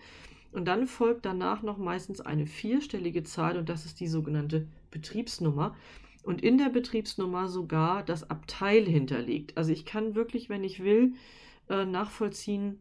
Und 0.51 0.65
dann 0.67 0.85
folgt 0.85 1.25
danach 1.25 1.63
noch 1.63 1.79
meistens 1.79 2.21
eine 2.21 2.45
vierstellige 2.45 3.23
Zahl 3.23 3.57
und 3.57 3.69
das 3.69 3.85
ist 3.85 3.99
die 3.99 4.07
sogenannte 4.07 4.67
Betriebsnummer. 4.91 5.75
Und 6.25 6.41
in 6.41 6.57
der 6.57 6.69
Betriebsnummer 6.69 7.47
sogar 7.47 8.03
das 8.03 8.29
Abteil 8.29 8.85
hinterlegt. 8.85 9.55
Also 9.57 9.71
ich 9.71 9.85
kann 9.85 10.15
wirklich, 10.15 10.49
wenn 10.49 10.63
ich 10.63 10.83
will, 10.83 11.13
äh, 11.69 11.85
nachvollziehen, 11.85 12.79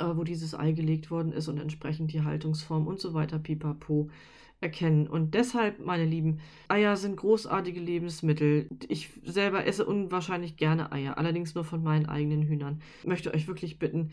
äh, 0.00 0.04
wo 0.14 0.24
dieses 0.24 0.58
Ei 0.58 0.72
gelegt 0.72 1.12
worden 1.12 1.32
ist 1.32 1.46
und 1.46 1.58
entsprechend 1.58 2.12
die 2.12 2.22
Haltungsform 2.22 2.88
und 2.88 2.98
so 2.98 3.14
weiter, 3.14 3.38
pipapo, 3.38 4.10
erkennen. 4.60 5.06
Und 5.06 5.34
deshalb, 5.34 5.78
meine 5.78 6.04
Lieben, 6.04 6.40
Eier 6.66 6.96
sind 6.96 7.16
großartige 7.16 7.80
Lebensmittel. 7.80 8.68
Ich 8.88 9.10
selber 9.24 9.64
esse 9.64 9.86
unwahrscheinlich 9.86 10.56
gerne 10.56 10.90
Eier, 10.90 11.18
allerdings 11.18 11.54
nur 11.54 11.64
von 11.64 11.84
meinen 11.84 12.06
eigenen 12.06 12.42
Hühnern. 12.42 12.82
Ich 13.02 13.06
möchte 13.06 13.32
euch 13.32 13.46
wirklich 13.46 13.78
bitten, 13.78 14.10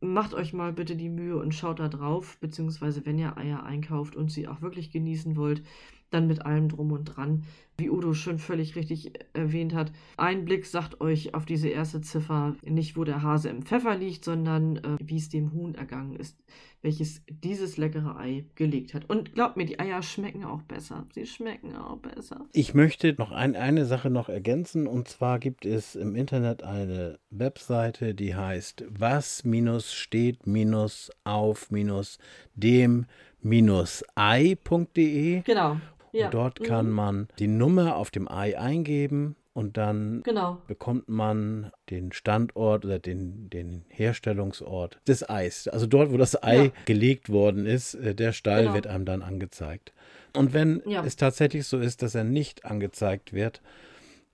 macht 0.00 0.32
euch 0.32 0.52
mal 0.52 0.72
bitte 0.72 0.96
die 0.96 1.08
Mühe 1.08 1.36
und 1.36 1.54
schaut 1.54 1.80
da 1.80 1.88
drauf, 1.88 2.38
beziehungsweise 2.40 3.04
wenn 3.04 3.18
ihr 3.18 3.36
Eier 3.36 3.64
einkauft 3.64 4.16
und 4.16 4.30
sie 4.30 4.48
auch 4.48 4.62
wirklich 4.62 4.90
genießen 4.90 5.36
wollt, 5.36 5.62
dann 6.10 6.26
mit 6.26 6.44
allem 6.44 6.68
drum 6.68 6.92
und 6.92 7.04
dran. 7.04 7.44
Wie 7.76 7.90
Udo 7.90 8.14
schon 8.14 8.38
völlig 8.38 8.76
richtig 8.76 9.14
erwähnt 9.32 9.74
hat, 9.74 9.90
ein 10.16 10.44
Blick 10.44 10.64
sagt 10.64 11.00
euch 11.00 11.34
auf 11.34 11.44
diese 11.44 11.68
erste 11.68 12.00
Ziffer 12.00 12.54
nicht, 12.64 12.96
wo 12.96 13.02
der 13.02 13.22
Hase 13.22 13.48
im 13.48 13.62
Pfeffer 13.62 13.96
liegt, 13.96 14.24
sondern 14.24 14.76
äh, 14.76 14.96
wie 15.02 15.16
es 15.16 15.28
dem 15.28 15.52
Huhn 15.52 15.74
ergangen 15.74 16.14
ist, 16.14 16.38
welches 16.82 17.22
dieses 17.28 17.76
leckere 17.76 18.16
Ei 18.16 18.44
gelegt 18.54 18.94
hat. 18.94 19.10
Und 19.10 19.34
glaubt 19.34 19.56
mir, 19.56 19.66
die 19.66 19.80
Eier 19.80 20.02
schmecken 20.02 20.44
auch 20.44 20.62
besser. 20.62 21.06
Sie 21.14 21.26
schmecken 21.26 21.74
auch 21.74 21.98
besser. 21.98 22.46
Ich 22.52 22.74
möchte 22.74 23.12
noch 23.18 23.32
ein, 23.32 23.56
eine 23.56 23.86
Sache 23.86 24.08
noch 24.08 24.28
ergänzen 24.28 24.86
und 24.86 25.08
zwar 25.08 25.40
gibt 25.40 25.66
es 25.66 25.96
im 25.96 26.14
Internet 26.14 26.62
eine 26.62 27.18
Webseite, 27.30 28.14
die 28.14 28.36
heißt 28.36 28.84
was 28.88 29.44
minus 29.44 29.92
steht 29.92 30.46
minus 30.46 31.10
auf 31.24 31.72
minus 31.72 32.18
dem 32.54 33.06
minus 33.40 34.04
ei.de 34.14 35.42
Genau. 35.42 35.76
Ja. 36.14 36.26
und 36.26 36.34
dort 36.34 36.62
kann 36.62 36.86
Mhm. 36.88 36.92
man 36.94 37.28
die 37.38 37.48
Nummer 37.48 37.96
auf 37.96 38.10
dem 38.10 38.28
Ei 38.30 38.58
eingeben 38.58 39.36
und 39.52 39.76
dann 39.76 40.22
Genau. 40.24 40.58
bekommt 40.66 41.08
man 41.08 41.70
den 41.90 42.12
Standort 42.12 42.84
oder 42.84 42.98
den, 42.98 43.50
den 43.50 43.84
Herstellungsort 43.88 44.98
des 45.06 45.28
Eis. 45.28 45.68
Also 45.68 45.86
dort, 45.86 46.12
wo 46.12 46.16
das 46.16 46.42
Ei 46.42 46.66
Ja. 46.66 46.70
gelegt 46.86 47.28
worden 47.30 47.66
ist, 47.66 47.94
äh, 47.94 48.14
der 48.14 48.32
Stall 48.32 48.62
Genau. 48.62 48.74
wird 48.74 48.86
einem 48.86 49.04
dann 49.04 49.22
angezeigt. 49.22 49.92
Und 50.36 50.52
wenn 50.52 50.82
Ja. 50.86 51.04
es 51.04 51.16
tatsächlich 51.16 51.66
so 51.66 51.78
ist, 51.78 52.02
dass 52.02 52.14
er 52.14 52.24
nicht 52.24 52.64
angezeigt 52.64 53.32
wird, 53.32 53.60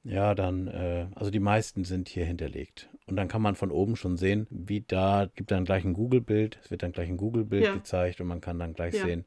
ja, 0.02 0.34
dann, 0.34 0.66
äh, 0.68 1.06
also 1.14 1.30
die 1.30 1.40
meisten 1.40 1.84
sind 1.84 2.08
hier 2.08 2.24
hinterlegt. 2.24 2.88
Und 3.06 3.16
dann 3.16 3.28
kann 3.28 3.42
man 3.42 3.54
von 3.54 3.70
oben 3.70 3.96
schon 3.96 4.16
sehen, 4.16 4.46
wie 4.50 4.80
da, 4.80 5.28
gibt 5.34 5.50
dann 5.50 5.64
gleich 5.66 5.84
ein 5.84 5.92
Google-Bild, 5.92 6.58
es 6.64 6.70
wird 6.70 6.82
dann 6.82 6.92
gleich 6.92 7.08
ein 7.10 7.18
Google-Bild 7.18 7.64
Ja. 7.64 7.74
gezeigt 7.74 8.20
und 8.20 8.26
man 8.28 8.40
kann 8.40 8.58
dann 8.58 8.72
gleich 8.72 8.94
sehen, 8.94 9.24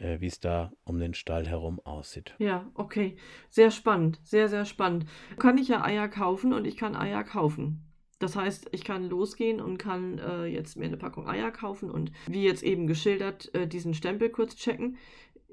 wie 0.00 0.26
es 0.26 0.40
da 0.40 0.72
um 0.84 0.98
den 0.98 1.14
Stall 1.14 1.46
herum 1.46 1.80
aussieht. 1.80 2.34
Ja, 2.38 2.70
okay. 2.74 3.16
Sehr 3.48 3.70
spannend. 3.70 4.18
Sehr, 4.22 4.48
sehr 4.48 4.64
spannend. 4.64 5.06
Kann 5.38 5.58
ich 5.58 5.68
ja 5.68 5.84
Eier 5.84 6.08
kaufen 6.08 6.52
und 6.52 6.66
ich 6.66 6.76
kann 6.76 6.96
Eier 6.96 7.24
kaufen. 7.24 7.86
Das 8.20 8.36
heißt, 8.36 8.68
ich 8.72 8.84
kann 8.84 9.08
losgehen 9.08 9.62
und 9.62 9.78
kann 9.78 10.18
äh, 10.18 10.44
jetzt 10.44 10.76
mir 10.76 10.84
eine 10.84 10.98
Packung 10.98 11.26
Eier 11.26 11.50
kaufen 11.50 11.90
und 11.90 12.12
wie 12.26 12.44
jetzt 12.44 12.62
eben 12.62 12.86
geschildert, 12.86 13.52
äh, 13.54 13.66
diesen 13.66 13.94
Stempel 13.94 14.28
kurz 14.28 14.56
checken. 14.56 14.98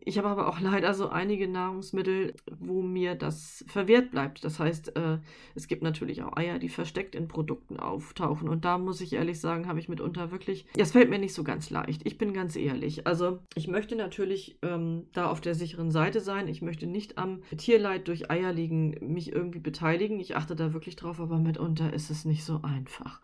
Ich 0.08 0.18
habe 0.18 0.30
aber 0.30 0.48
auch 0.48 0.62
leider 0.62 0.94
so 0.94 1.10
einige 1.10 1.50
Nahrungsmittel, 1.50 2.34
wo 2.60 2.82
mir 2.82 3.16
das 3.16 3.66
verwehrt 3.68 4.10
bleibt. 4.10 4.42
Das 4.46 4.58
heißt, 4.58 4.96
äh, 4.96 5.18
es 5.54 5.68
gibt 5.68 5.84
natürlich 5.84 6.24
auch 6.24 6.38
Eier, 6.38 6.60
die 6.60 6.70
versteckt 6.70 7.14
in 7.14 7.28
Produkten 7.28 7.78
auftauchen. 7.78 8.48
Und 8.48 8.64
da 8.64 8.78
muss 8.78 9.02
ich 9.02 9.12
ehrlich 9.12 9.42
sagen, 9.42 9.68
habe 9.68 9.82
ich 9.82 9.90
mitunter 9.90 10.32
wirklich, 10.32 10.66
das 10.78 10.94
fällt 10.94 11.10
mir 11.10 11.20
nicht 11.20 11.34
so 11.34 11.44
ganz 11.44 11.70
leicht. 11.72 12.04
Ich 12.06 12.18
bin 12.18 12.32
ganz 12.32 12.56
ehrlich. 12.56 13.06
Also 13.06 13.40
ich 13.54 13.68
möchte 13.68 13.98
natürlich 13.98 14.58
ähm, 14.62 15.08
da 15.12 15.30
auf 15.30 15.42
der 15.42 15.56
sicheren 15.56 15.92
Seite 15.92 16.22
sein. 16.22 16.48
Ich 16.48 16.62
möchte 16.62 16.88
nicht 16.88 17.18
am 17.18 17.42
Tierleid 17.58 18.08
durch 18.08 18.32
Eier 18.32 18.54
liegen, 18.54 18.96
mich 19.02 19.34
irgendwie 19.34 19.60
beteiligen. 19.60 20.22
Ich 20.22 20.38
achte 20.38 20.56
da 20.56 20.72
wirklich 20.72 20.96
drauf, 20.96 21.20
aber 21.20 21.38
mitunter 21.38 21.92
ist 21.92 22.12
es 22.12 22.24
nicht 22.24 22.46
so 22.46 22.62
einfach. 22.62 23.20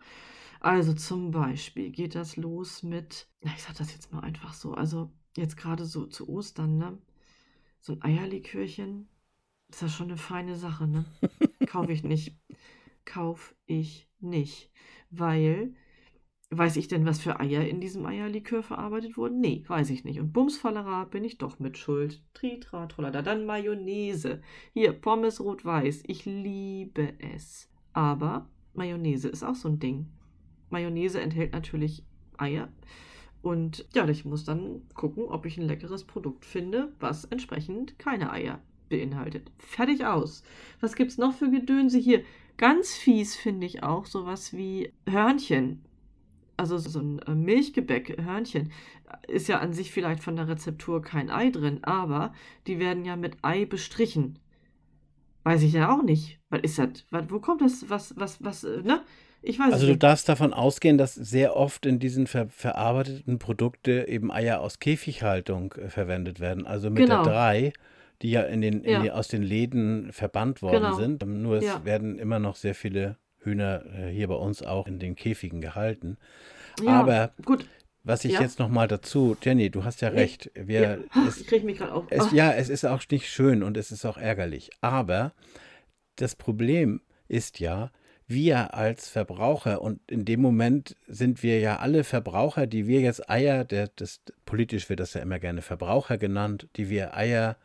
Also 0.60 0.92
zum 0.92 1.30
Beispiel 1.30 1.90
geht 1.90 2.14
das 2.14 2.36
los 2.36 2.82
mit, 2.82 3.26
ich 3.40 3.62
sage 3.62 3.78
das 3.78 3.92
jetzt 3.92 4.12
mal 4.12 4.20
einfach 4.20 4.52
so, 4.52 4.74
also 4.74 5.10
jetzt 5.36 5.56
gerade 5.56 5.84
so 5.84 6.06
zu 6.06 6.28
Ostern, 6.28 6.78
ne? 6.78 6.98
So 7.80 7.92
ein 7.92 8.02
Eierlikörchen, 8.02 9.08
ist 9.68 9.82
ja 9.82 9.88
schon 9.88 10.08
eine 10.08 10.16
feine 10.16 10.56
Sache, 10.56 10.86
ne? 10.86 11.04
Kaufe 11.66 11.92
ich 11.92 12.04
nicht. 12.04 12.38
Kauf 13.04 13.54
ich 13.66 14.08
nicht. 14.20 14.70
Weil, 15.10 15.74
weiß 16.50 16.76
ich 16.76 16.88
denn, 16.88 17.04
was 17.04 17.20
für 17.20 17.40
Eier 17.40 17.66
in 17.66 17.80
diesem 17.80 18.06
Eierlikör 18.06 18.62
verarbeitet 18.62 19.16
wurden? 19.16 19.40
Nee, 19.40 19.64
weiß 19.66 19.90
ich 19.90 20.04
nicht. 20.04 20.20
Und 20.20 20.32
Bumsfallera 20.32 21.04
bin 21.04 21.24
ich 21.24 21.38
doch 21.38 21.58
mit 21.58 21.76
Schuld. 21.76 22.22
Tritra, 22.32 22.86
trollada. 22.86 23.22
Dann 23.22 23.46
Mayonnaise. 23.46 24.40
Hier, 24.72 24.92
Pommes 24.92 25.40
rot-weiß. 25.40 26.04
Ich 26.06 26.24
liebe 26.24 27.14
es. 27.18 27.68
Aber 27.92 28.48
Mayonnaise 28.72 29.28
ist 29.28 29.42
auch 29.42 29.54
so 29.54 29.68
ein 29.68 29.78
Ding. 29.78 30.06
Mayonnaise 30.70 31.20
enthält 31.20 31.52
natürlich 31.52 32.04
Eier. 32.38 32.68
Und 33.44 33.84
ja, 33.94 34.08
ich 34.08 34.24
muss 34.24 34.44
dann 34.44 34.80
gucken, 34.94 35.24
ob 35.24 35.44
ich 35.44 35.58
ein 35.58 35.66
leckeres 35.66 36.04
Produkt 36.04 36.46
finde, 36.46 36.94
was 36.98 37.26
entsprechend 37.26 37.98
keine 37.98 38.32
Eier 38.32 38.58
beinhaltet. 38.88 39.52
Fertig 39.58 40.06
aus. 40.06 40.42
Was 40.80 40.94
gibt 40.94 41.10
es 41.10 41.18
noch 41.18 41.34
für 41.34 41.50
Gedönse 41.50 41.98
hier? 41.98 42.24
Ganz 42.56 42.94
fies 42.94 43.36
finde 43.36 43.66
ich 43.66 43.82
auch 43.82 44.06
sowas 44.06 44.54
wie 44.54 44.94
Hörnchen. 45.06 45.84
Also 46.56 46.78
so 46.78 47.00
ein 47.00 47.18
äh, 47.18 47.34
Milchgebäck, 47.34 48.16
Hörnchen, 48.24 48.72
ist 49.28 49.48
ja 49.48 49.58
an 49.58 49.74
sich 49.74 49.92
vielleicht 49.92 50.22
von 50.22 50.36
der 50.36 50.48
Rezeptur 50.48 51.02
kein 51.02 51.28
Ei 51.28 51.50
drin, 51.50 51.84
aber 51.84 52.32
die 52.66 52.78
werden 52.78 53.04
ja 53.04 53.14
mit 53.14 53.36
Ei 53.42 53.66
bestrichen. 53.66 54.38
Weiß 55.42 55.62
ich 55.62 55.74
ja 55.74 55.94
auch 55.94 56.02
nicht. 56.02 56.40
Was 56.48 56.62
ist 56.62 56.78
das? 56.78 57.04
Wo 57.28 57.40
kommt 57.40 57.60
das? 57.60 57.90
Was, 57.90 58.16
was, 58.16 58.42
was, 58.42 58.64
äh, 58.64 58.80
ne? 58.80 59.04
Ich 59.46 59.58
weiß 59.58 59.74
also 59.74 59.86
du 59.86 59.96
darfst 59.96 60.28
davon 60.28 60.54
ausgehen, 60.54 60.96
dass 60.96 61.14
sehr 61.14 61.54
oft 61.54 61.84
in 61.84 61.98
diesen 61.98 62.26
ver 62.26 62.48
verarbeiteten 62.48 63.38
Produkten 63.38 64.06
eben 64.06 64.32
Eier 64.32 64.60
aus 64.60 64.78
Käfighaltung 64.78 65.74
äh, 65.74 65.90
verwendet 65.90 66.40
werden. 66.40 66.66
Also 66.66 66.88
mit 66.88 67.04
genau. 67.04 67.22
der 67.24 67.32
3, 67.32 67.72
die 68.22 68.30
ja, 68.30 68.42
in 68.42 68.62
den, 68.62 68.84
ja. 68.84 68.96
In 68.96 69.02
die, 69.02 69.10
aus 69.10 69.28
den 69.28 69.42
Läden 69.42 70.12
verbannt 70.12 70.62
worden 70.62 70.84
genau. 70.84 70.96
sind. 70.96 71.26
Nur 71.26 71.58
es 71.58 71.64
ja. 71.64 71.84
werden 71.84 72.18
immer 72.18 72.38
noch 72.38 72.56
sehr 72.56 72.74
viele 72.74 73.18
Hühner 73.38 73.84
äh, 73.86 74.10
hier 74.10 74.28
bei 74.28 74.34
uns 74.34 74.62
auch 74.62 74.86
in 74.86 74.98
den 74.98 75.14
Käfigen 75.14 75.60
gehalten. 75.60 76.16
Ja, 76.82 77.00
Aber 77.00 77.32
gut. 77.44 77.66
Was 78.02 78.24
ich 78.24 78.32
ja. 78.32 78.42
jetzt 78.42 78.58
noch 78.58 78.68
mal 78.68 78.86
dazu, 78.86 79.36
Jenny, 79.42 79.70
du 79.70 79.84
hast 79.84 80.02
ja 80.02 80.08
recht. 80.08 80.50
Wir, 80.54 80.80
ja. 80.80 80.98
Es, 81.28 81.40
ich 81.40 81.46
kriege 81.46 81.64
mich 81.64 81.78
gerade 81.78 81.92
auf. 81.92 82.04
Es, 82.10 82.32
ja, 82.32 82.52
es 82.52 82.68
ist 82.68 82.84
auch 82.84 83.02
nicht 83.10 83.30
schön 83.30 83.62
und 83.62 83.76
es 83.76 83.92
ist 83.92 84.04
auch 84.04 84.18
ärgerlich. 84.18 84.70
Aber 84.80 85.32
das 86.16 86.34
Problem 86.34 87.00
ist 87.28 87.60
ja, 87.60 87.90
wir 88.26 88.74
als 88.74 89.08
Verbraucher, 89.08 89.82
und 89.82 90.00
in 90.10 90.24
dem 90.24 90.40
Moment 90.40 90.96
sind 91.06 91.42
wir 91.42 91.60
ja 91.60 91.76
alle 91.76 92.04
Verbraucher, 92.04 92.66
die 92.66 92.86
wir 92.86 93.00
jetzt 93.00 93.28
Eier, 93.28 93.64
der, 93.64 93.90
das, 93.96 94.20
politisch 94.46 94.88
wird 94.88 95.00
das 95.00 95.14
ja 95.14 95.20
immer 95.20 95.38
gerne 95.38 95.62
Verbraucher 95.62 96.18
genannt, 96.18 96.68
die 96.76 96.88
wir 96.88 97.16
Eier 97.16 97.56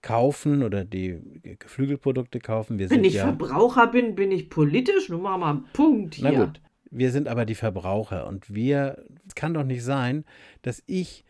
kaufen 0.00 0.62
oder 0.62 0.84
die 0.84 1.20
Geflügelprodukte 1.58 2.40
kaufen. 2.40 2.78
Wir 2.78 2.90
Wenn 2.90 3.04
ich 3.04 3.14
ja, 3.14 3.24
Verbraucher 3.24 3.86
bin, 3.86 4.14
bin 4.14 4.32
ich 4.32 4.50
politisch. 4.50 5.08
Nun 5.08 5.22
machen 5.22 5.40
wir 5.40 5.46
einen 5.46 5.64
Punkt 5.72 6.14
hier. 6.14 6.32
Na 6.32 6.44
gut, 6.44 6.60
wir 6.90 7.10
sind 7.12 7.28
aber 7.28 7.44
die 7.46 7.54
Verbraucher 7.54 8.26
und 8.26 8.52
wir, 8.52 9.04
es 9.26 9.34
kann 9.34 9.54
doch 9.54 9.64
nicht 9.64 9.84
sein, 9.84 10.24
dass 10.62 10.82
ich 10.86 11.24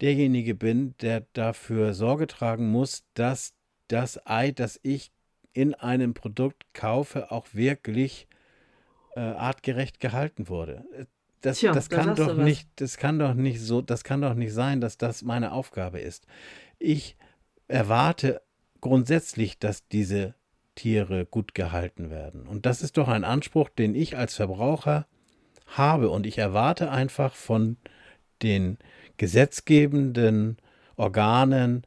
derjenige 0.00 0.54
bin, 0.54 0.94
der 1.00 1.26
dafür 1.32 1.94
Sorge 1.94 2.26
tragen 2.26 2.70
muss, 2.70 3.04
dass 3.14 3.54
das 3.88 4.26
Ei, 4.26 4.50
das 4.50 4.80
ich 4.82 5.12
in 5.56 5.72
einem 5.74 6.12
Produkt 6.12 6.66
kaufe, 6.74 7.30
auch 7.30 7.46
wirklich 7.52 8.28
äh, 9.14 9.20
artgerecht 9.20 10.00
gehalten 10.00 10.50
wurde. 10.50 10.84
Das, 11.40 11.60
Tja, 11.60 11.72
das 11.72 11.88
kann 11.88 12.14
doch 12.14 12.36
nicht, 12.36 12.68
das 12.76 12.98
kann 12.98 13.18
doch 13.18 13.32
nicht 13.32 13.62
so, 13.62 13.80
das 13.80 14.04
kann 14.04 14.20
doch 14.20 14.34
nicht 14.34 14.52
sein, 14.52 14.82
dass 14.82 14.98
das 14.98 15.22
meine 15.22 15.52
Aufgabe 15.52 15.98
ist. 15.98 16.26
Ich 16.78 17.16
erwarte 17.68 18.42
grundsätzlich, 18.82 19.58
dass 19.58 19.88
diese 19.88 20.34
Tiere 20.74 21.24
gut 21.24 21.54
gehalten 21.54 22.10
werden. 22.10 22.46
Und 22.46 22.66
das 22.66 22.82
ist 22.82 22.98
doch 22.98 23.08
ein 23.08 23.24
Anspruch, 23.24 23.70
den 23.70 23.94
ich 23.94 24.18
als 24.18 24.34
Verbraucher 24.34 25.06
habe. 25.68 26.10
Und 26.10 26.26
ich 26.26 26.36
erwarte 26.36 26.90
einfach 26.90 27.34
von 27.34 27.78
den 28.42 28.76
gesetzgebenden 29.16 30.58
Organen, 30.96 31.86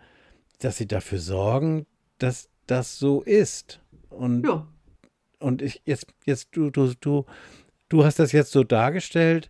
dass 0.58 0.78
sie 0.78 0.88
dafür 0.88 1.20
sorgen, 1.20 1.86
dass 2.18 2.49
das 2.70 3.00
so 3.00 3.22
ist. 3.22 3.80
Und, 4.10 4.46
ja. 4.46 4.68
und 5.40 5.62
ich 5.62 5.82
jetzt, 5.86 6.08
jetzt 6.26 6.50
du, 6.56 6.70
du, 6.70 6.94
du, 7.00 7.26
du 7.90 8.06
hast 8.06 8.20
das 8.20 8.32
jetzt 8.32 8.52
so 8.52 8.64
dargestellt, 8.64 9.50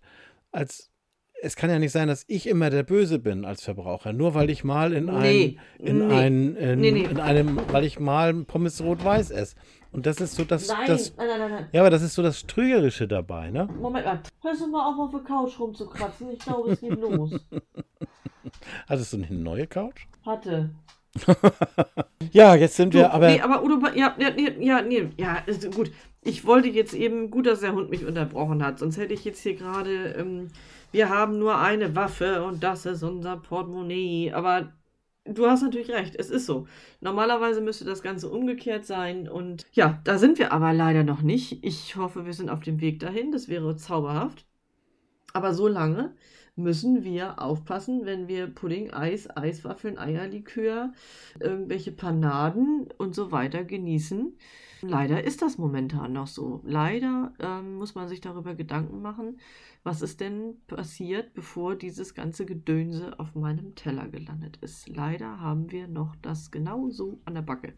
als 0.51 0.89
es 1.41 1.55
kann 1.55 1.69
ja 1.69 1.79
nicht 1.79 1.91
sein, 1.91 2.08
dass 2.08 2.25
ich 2.27 2.47
immer 2.47 2.69
der 2.69 2.84
Böse 2.84 3.17
bin 3.17 3.45
als 3.45 3.63
Verbraucher, 3.63 4.12
nur 4.12 4.34
weil 4.34 4.49
ich 4.49 4.63
mal 4.63 4.93
in 4.93 5.05
nee, 5.05 5.58
ein, 5.79 5.86
in 5.86 6.08
nee, 6.08 6.13
ein, 6.13 6.55
in, 6.55 6.79
nee, 6.82 7.03
in, 7.03 7.19
einem, 7.19 7.62
weil 7.71 7.86
ich 7.86 7.99
mal 7.99 8.34
Pommes 8.43 8.82
rot-weiß 8.82 9.32
esse. 9.32 9.55
Und 9.91 10.05
das 10.05 10.19
ist 10.19 10.36
so 10.36 10.43
das, 10.43 10.67
nein, 10.67 10.88
das 10.88 11.15
nein, 11.15 11.27
nein, 11.27 11.51
nein, 11.51 11.67
Ja, 11.71 11.82
aber 11.82 11.89
das 11.89 12.01
ist 12.01 12.15
so 12.15 12.21
das 12.21 12.45
Trügerische 12.45 13.08
dabei, 13.08 13.49
ne? 13.49 13.67
Moment 13.79 14.05
mal, 14.05 14.21
hörst 14.41 14.62
du 14.62 14.67
mal 14.67 14.91
auf, 14.91 14.99
auf 14.99 15.12
der 15.12 15.21
Couch 15.21 15.60
rumzukratzen? 15.60 16.32
Ich 16.32 16.39
glaube, 16.39 16.71
es 16.71 16.82
geht 16.82 16.99
los. 16.99 17.39
Hattest 18.88 19.13
du 19.13 19.17
eine 19.17 19.32
neue 19.32 19.65
Couch? 19.65 20.08
Hatte. 20.25 20.71
ja, 22.32 22.56
jetzt 22.56 22.76
sind 22.76 22.93
wir 22.93 23.04
du, 23.04 23.13
aber. 23.13 23.30
Nee, 23.30 23.41
aber 23.41 23.63
Udo, 23.63 23.80
ja, 23.95 24.15
ja, 24.17 24.30
ja, 24.60 24.82
nee, 24.82 25.10
ja, 25.17 25.38
ist 25.45 25.74
gut. 25.74 25.91
Ich 26.22 26.45
wollte 26.45 26.67
jetzt 26.67 26.93
eben, 26.93 27.32
gut, 27.32 27.45
dass 27.45 27.62
der 27.62 27.74
Hund 27.74 27.89
mich 27.89 28.06
unterbrochen 28.06 28.63
hat, 28.63 28.80
sonst 28.80 28.98
hätte 28.98 29.13
ich 29.13 29.24
jetzt 29.24 29.41
hier 29.41 29.56
gerade, 29.56 30.15
ähm, 30.17 30.50
wir 30.91 31.10
haben 31.10 31.39
nur 31.39 31.58
eine 31.58 31.95
Waffe 31.95 32.43
und 32.43 32.63
das 32.63 32.86
ist 32.86 33.04
unser 33.04 33.38
Portemonnaie. 33.38 34.34
Aber 34.34 34.74
du 35.26 35.48
hast 35.48 35.62
natürlich 35.62 35.91
recht, 35.91 36.15
es 36.15 36.30
ist 36.30 36.45
so. 36.45 36.67
Normalerweise 37.00 37.62
müsste 37.62 37.86
das 37.86 38.02
Ganze 38.02 38.30
umgekehrt 38.30 38.86
sein 38.86 39.30
und 39.30 39.65
ja, 39.74 40.00
da 40.04 40.17
sind 40.17 40.39
wir 40.39 40.52
aber 40.52 40.74
leider 40.74 41.04
noch 41.04 41.22
nicht. 41.22 41.63
Ich 41.63 41.95
hoffe, 41.95 42.26
wir 42.26 42.34
sind 42.34 42.50
auf 42.50 42.62
dem 42.62 42.82
Weg 42.82 43.00
dahin, 43.00 43.32
das 43.32 43.48
wäre 43.48 43.76
zauberhaft. 43.76 44.45
Aber 45.34 45.54
so 45.54 45.67
lange 45.67 46.15
müssen 46.60 47.04
wir 47.04 47.41
aufpassen, 47.41 48.06
wenn 48.06 48.28
wir 48.28 48.48
Pudding, 48.48 48.91
Eis, 48.91 49.30
Eiswaffeln, 49.36 49.98
Eierlikör, 49.98 50.93
irgendwelche 51.39 51.91
Panaden 51.91 52.88
und 52.98 53.15
so 53.15 53.32
weiter 53.32 53.63
genießen. 53.63 54.34
Leider 54.82 55.24
ist 55.24 55.41
das 55.41 55.58
momentan 55.58 56.13
noch 56.13 56.28
so. 56.28 56.62
Leider 56.63 57.34
ähm, 57.39 57.76
muss 57.76 57.95
man 57.95 58.08
sich 58.08 58.22
darüber 58.22 58.56
Gedanken 58.56 59.02
machen, 59.02 59.39
was 59.84 60.02
ist 60.02 60.22
denn 60.22 60.56
passiert, 60.67 61.34
bevor 61.34 61.76
dieses 61.76 62.13
ganze 62.13 62.45
Gedönse 62.45 63.19
auf 63.19 63.36
meinem 63.36 63.76
Teller 63.76 64.08
gelandet 64.08 64.58
ist. 64.62 64.88
Leider 64.88 65.41
haben 65.41 65.72
wir 65.72 65.88
noch 65.88 66.15
das 66.22 66.52
genau 66.52 66.89
so 66.89 67.19
an 67.26 67.36
der 67.36 67.41
Backe. 67.41 67.74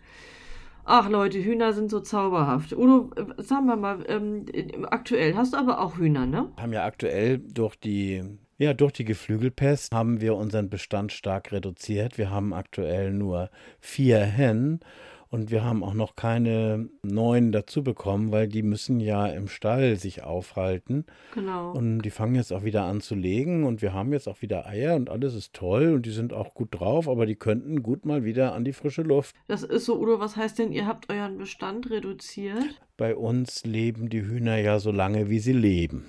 Ach 0.83 1.09
Leute, 1.09 1.43
Hühner 1.43 1.73
sind 1.73 1.91
so 1.91 1.99
zauberhaft. 1.99 2.73
Udo, 2.73 3.11
äh, 3.15 3.41
sagen 3.41 3.67
wir 3.67 3.75
mal, 3.75 4.03
ähm, 4.07 4.45
aktuell 4.89 5.35
hast 5.35 5.53
du 5.53 5.57
aber 5.57 5.79
auch 5.79 5.97
Hühner, 5.97 6.25
ne? 6.25 6.51
Haben 6.57 6.73
ja 6.73 6.85
aktuell 6.85 7.39
durch 7.39 7.75
die 7.75 8.23
ja, 8.61 8.75
durch 8.75 8.93
die 8.93 9.05
Geflügelpest 9.05 9.91
haben 9.91 10.21
wir 10.21 10.35
unseren 10.35 10.69
Bestand 10.69 11.11
stark 11.11 11.51
reduziert. 11.51 12.19
Wir 12.19 12.29
haben 12.29 12.53
aktuell 12.53 13.11
nur 13.11 13.49
vier 13.79 14.19
Hennen 14.19 14.81
und 15.29 15.49
wir 15.49 15.63
haben 15.63 15.83
auch 15.83 15.95
noch 15.95 16.15
keine 16.15 16.87
neuen 17.01 17.51
dazu 17.51 17.83
bekommen, 17.83 18.31
weil 18.31 18.47
die 18.47 18.61
müssen 18.61 18.99
ja 18.99 19.25
im 19.25 19.47
Stall 19.47 19.95
sich 19.95 20.21
aufhalten. 20.21 21.07
Genau. 21.33 21.71
Und 21.71 22.03
die 22.03 22.11
fangen 22.11 22.35
jetzt 22.35 22.53
auch 22.53 22.63
wieder 22.63 22.83
an 22.83 23.01
zu 23.01 23.15
legen 23.15 23.63
und 23.63 23.81
wir 23.81 23.93
haben 23.93 24.13
jetzt 24.13 24.27
auch 24.27 24.43
wieder 24.43 24.67
Eier 24.67 24.95
und 24.95 25.09
alles 25.09 25.33
ist 25.33 25.53
toll 25.53 25.93
und 25.95 26.05
die 26.05 26.11
sind 26.11 26.31
auch 26.31 26.53
gut 26.53 26.67
drauf, 26.79 27.09
aber 27.09 27.25
die 27.25 27.37
könnten 27.37 27.81
gut 27.81 28.05
mal 28.05 28.23
wieder 28.25 28.53
an 28.53 28.63
die 28.63 28.73
frische 28.73 29.01
Luft. 29.01 29.35
Das 29.47 29.63
ist 29.63 29.85
so, 29.85 29.97
oder 29.97 30.19
was 30.19 30.35
heißt 30.35 30.59
denn, 30.59 30.71
ihr 30.71 30.85
habt 30.85 31.11
euren 31.11 31.39
Bestand 31.39 31.89
reduziert? 31.89 32.79
Bei 32.95 33.15
uns 33.15 33.65
leben 33.65 34.09
die 34.09 34.21
Hühner 34.21 34.57
ja 34.57 34.77
so 34.77 34.91
lange, 34.91 35.31
wie 35.31 35.39
sie 35.39 35.53
leben. 35.53 36.05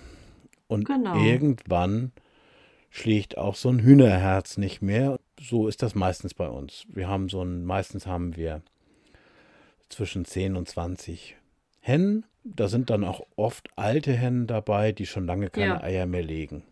Und 0.67 0.85
genau. 0.85 1.17
irgendwann 1.17 2.13
schlägt 2.95 3.39
auch 3.39 3.55
so 3.55 3.71
ein 3.71 3.81
Hühnerherz 3.81 4.59
nicht 4.59 4.83
mehr. 4.83 5.19
So 5.41 5.67
ist 5.67 5.83
das 5.83 5.95
meistens 5.95 6.35
bei 6.35 6.47
uns. 6.47 6.85
Wir 6.89 7.09
haben 7.09 7.31
so 7.31 7.43
ein, 7.43 7.65
meistens 7.65 8.07
haben 8.07 8.37
wir 8.37 8.61
zwischen 9.89 10.27
10 10.27 10.57
und 10.57 10.69
20 10.69 11.37
Hennen. 11.81 12.27
Da 12.45 12.69
sind 12.69 12.91
dann 12.91 13.03
auch 13.05 13.27
oft 13.35 13.71
alte 13.77 14.13
Hennen 14.13 14.47
dabei, 14.47 14.93
die 14.93 15.07
schon 15.07 15.27
lange 15.27 15.49
keine 15.49 15.67
Ja. 15.75 15.83
Eier 15.83 16.07
mehr 16.07 16.23
legen. 16.23 16.65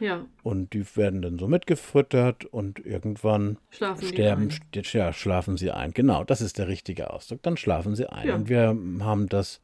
Ja, 0.00 0.26
Und 0.44 0.74
die 0.74 0.84
werden 0.96 1.22
dann 1.22 1.38
so 1.40 1.48
mitgefüttert 1.48 2.44
und 2.44 2.78
irgendwann 2.84 3.58
schlafen 3.70 4.06
sterben, 4.06 4.48
ja, 4.72 5.12
schlafen 5.12 5.56
sie 5.56 5.72
ein. 5.72 5.92
Genau, 5.92 6.22
das 6.22 6.40
ist 6.40 6.58
der 6.58 6.68
richtige 6.68 7.12
Ausdruck. 7.12 7.42
Dann 7.42 7.56
schlafen 7.56 7.96
sie 7.96 8.06
ein. 8.06 8.28
Ja. 8.28 8.34
Und 8.36 8.48
wir 8.48 8.76
haben 9.00 9.28
das 9.28 9.60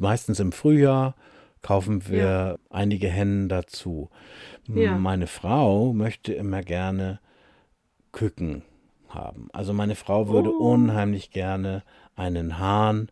meistens 0.00 0.40
im 0.40 0.50
Frühjahr, 0.50 1.14
kaufen 1.62 2.08
wir 2.08 2.16
Ja. 2.18 2.56
einige 2.70 3.08
Hennen 3.08 3.48
dazu. 3.48 4.08
Ja. 4.68 4.96
Meine 4.98 5.26
Frau 5.26 5.92
möchte 5.92 6.32
immer 6.34 6.62
gerne 6.62 7.20
Küken 8.12 8.62
haben. 9.08 9.48
Also 9.52 9.72
meine 9.72 9.94
Frau 9.94 10.28
würde 10.28 10.50
Oh. 10.50 10.72
unheimlich 10.72 11.30
gerne 11.30 11.82
einen 12.16 12.58
Hahn 12.58 13.08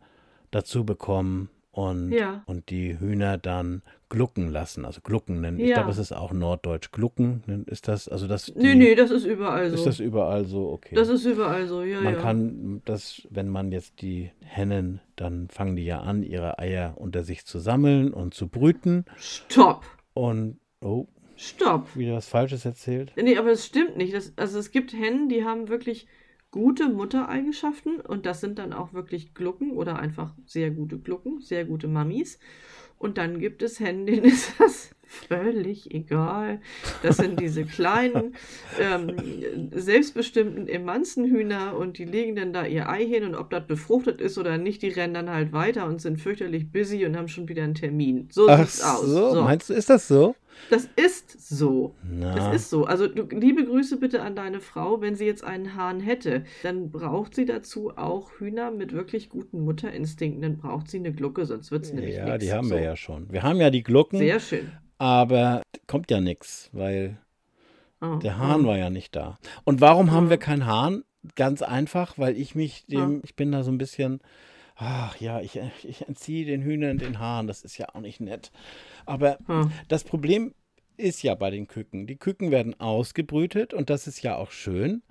dazu 0.50 0.84
bekommen 0.84 1.48
und, 1.72 2.12
Ja. 2.12 2.42
und 2.46 2.70
die 2.70 2.98
Hühner 2.98 3.38
dann 3.38 3.82
glucken 4.08 4.48
lassen. 4.48 4.84
Also 4.84 5.00
glucken 5.02 5.40
nennen. 5.40 5.58
Ich 5.58 5.68
Ja. 5.68 5.76
glaube, 5.76 5.90
es 5.90 5.98
ist 5.98 6.12
auch 6.12 6.32
norddeutsch. 6.32 6.92
Glucken 6.92 7.64
ist 7.66 7.88
das, 7.88 8.08
also 8.08 8.26
das. 8.28 8.54
Nee, 8.54 8.72
die- 8.72 8.78
nee, 8.78 8.94
das 8.94 9.10
ist 9.10 9.24
überall 9.24 9.68
so. 9.70 9.74
ist 9.76 9.86
das 9.86 9.98
überall 10.00 10.44
so? 10.44 10.70
Okay. 10.70 10.94
Das 10.94 11.08
ist 11.08 11.24
überall 11.24 11.66
so, 11.66 11.82
ja, 11.82 12.00
Man 12.00 12.14
ja. 12.14 12.20
kann 12.20 12.82
das, 12.84 13.26
wenn 13.30 13.48
man 13.48 13.72
jetzt 13.72 14.00
die 14.02 14.30
Hennen, 14.40 15.00
dann 15.16 15.48
fangen 15.48 15.76
die 15.76 15.84
ja 15.84 16.00
an, 16.00 16.22
ihre 16.22 16.58
Eier 16.58 16.94
unter 16.98 17.24
sich 17.24 17.44
zu 17.46 17.58
sammeln 17.58 18.12
und 18.12 18.34
zu 18.34 18.48
brüten. 18.48 19.04
Stopp! 19.16 19.84
Und, 20.14 20.58
oh, 20.80 21.08
Stopp! 21.34 21.96
wieder 21.96 22.14
was 22.14 22.28
Falsches 22.28 22.64
erzählt. 22.64 23.12
Nee, 23.16 23.36
aber 23.36 23.50
es 23.50 23.66
stimmt 23.66 23.96
nicht. 23.96 24.14
Das, 24.14 24.32
also 24.36 24.58
es 24.58 24.70
gibt 24.70 24.92
Hennen, 24.92 25.28
die 25.28 25.44
haben 25.44 25.68
wirklich 25.68 26.06
gute 26.52 26.88
Muttereigenschaften 26.88 28.00
und 28.00 28.24
das 28.24 28.40
sind 28.40 28.58
dann 28.58 28.72
auch 28.72 28.92
wirklich 28.94 29.34
Glucken 29.34 29.72
oder 29.72 29.98
einfach 29.98 30.34
sehr 30.46 30.70
gute 30.70 30.98
Glucken, 30.98 31.40
sehr 31.40 31.64
gute 31.66 31.88
Mammis. 31.88 32.38
Und 32.98 33.18
dann 33.18 33.38
gibt 33.38 33.62
es 33.62 33.80
Hennen, 33.80 34.06
denen 34.06 34.24
ist 34.24 34.52
das 34.58 34.90
völlig 35.06 35.94
egal. 35.94 36.60
Das 37.02 37.16
sind 37.16 37.40
diese 37.40 37.64
kleinen, 37.64 38.34
ähm, 38.80 39.16
selbstbestimmten 39.72 40.68
Emanzenhühner 40.68 41.76
und 41.76 41.98
die 41.98 42.04
legen 42.04 42.36
dann 42.36 42.52
da 42.52 42.66
ihr 42.66 42.88
Ei 42.88 43.06
hin 43.06 43.24
und 43.24 43.34
ob 43.34 43.50
das 43.50 43.66
befruchtet 43.66 44.20
ist 44.20 44.38
oder 44.38 44.58
nicht, 44.58 44.82
die 44.82 44.88
rennen 44.88 45.14
dann 45.14 45.30
halt 45.30 45.52
weiter 45.52 45.86
und 45.86 46.00
sind 46.00 46.20
fürchterlich 46.20 46.70
busy 46.70 47.06
und 47.06 47.16
haben 47.16 47.28
schon 47.28 47.48
wieder 47.48 47.62
einen 47.62 47.74
Termin. 47.74 48.28
So 48.30 48.48
Ach 48.48 48.58
sieht's 48.58 48.82
aus. 48.82 49.06
so, 49.06 49.42
meinst 49.42 49.70
du, 49.70 49.74
ist 49.74 49.90
das 49.90 50.08
so? 50.08 50.34
Das 50.70 50.88
ist 50.96 51.48
so. 51.48 51.94
Na, 52.02 52.34
Das 52.34 52.54
ist 52.54 52.70
so. 52.70 52.84
Also 52.84 53.06
du, 53.06 53.24
liebe 53.24 53.64
Grüße 53.64 53.98
bitte 53.98 54.22
an 54.22 54.34
deine 54.34 54.60
Frau. 54.60 55.00
Wenn 55.00 55.14
sie 55.14 55.26
jetzt 55.26 55.44
einen 55.44 55.76
Hahn 55.76 56.00
hätte, 56.00 56.44
dann 56.62 56.90
braucht 56.90 57.34
sie 57.34 57.44
dazu 57.44 57.96
auch 57.96 58.30
Hühner 58.38 58.70
mit 58.70 58.92
wirklich 58.92 59.28
guten 59.28 59.60
Mutterinstinkten. 59.64 60.42
Dann 60.42 60.56
braucht 60.56 60.90
sie 60.90 60.98
eine 60.98 61.12
Glucke, 61.12 61.46
sonst 61.46 61.70
wird 61.70 61.84
es 61.84 61.92
nämlich 61.92 62.16
ja, 62.16 62.24
nichts. 62.24 62.44
die 62.44 62.52
haben 62.52 62.68
so. 62.68 62.74
wir 62.74 62.82
ja 62.82 62.96
schon. 62.96 63.30
Wir 63.30 63.42
haben 63.42 63.60
ja 63.60 63.70
die 63.70 63.82
Glucken, 63.82 64.18
Sehr 64.18 64.40
schön. 64.40 64.72
Aber 64.98 65.62
kommt 65.86 66.10
ja 66.10 66.20
nichts, 66.20 66.70
weil 66.72 67.18
Oh, 68.00 68.16
der 68.16 68.36
Hahn 68.38 68.64
oh. 68.64 68.68
war 68.68 68.76
ja 68.78 68.90
nicht 68.90 69.16
da. 69.16 69.38
Und 69.64 69.80
warum 69.80 70.10
haben 70.10 70.24
Ja. 70.24 70.30
wir 70.30 70.38
keinen 70.38 70.66
Hahn? 70.66 71.02
Ganz 71.34 71.62
einfach, 71.62 72.18
weil 72.18 72.36
ich 72.36 72.54
mich 72.54 72.84
dem, 72.86 73.16
Ja. 73.16 73.20
ich 73.24 73.34
bin 73.34 73.50
da 73.52 73.62
so 73.62 73.70
ein 73.72 73.78
bisschen, 73.78 74.20
ach 74.76 75.16
ja, 75.16 75.40
ich, 75.40 75.58
ich 75.82 76.06
entziehe 76.06 76.44
den 76.44 76.62
Hühnern 76.62 76.98
den 76.98 77.18
Hahn, 77.18 77.46
das 77.46 77.62
ist 77.62 77.78
ja 77.78 77.86
auch 77.94 78.00
nicht 78.00 78.20
nett. 78.20 78.52
Aber 79.06 79.38
Hm. 79.46 79.72
das 79.88 80.04
Problem 80.04 80.54
ist 80.98 81.22
ja 81.22 81.34
bei 81.34 81.50
den 81.50 81.66
Küken. 81.66 82.06
Die 82.06 82.16
Küken 82.16 82.50
werden 82.50 82.78
ausgebrütet 82.78 83.74
und 83.74 83.90
das 83.90 84.06
ist 84.06 84.22
ja 84.22 84.36
auch 84.36 84.50
schön. 84.50 85.02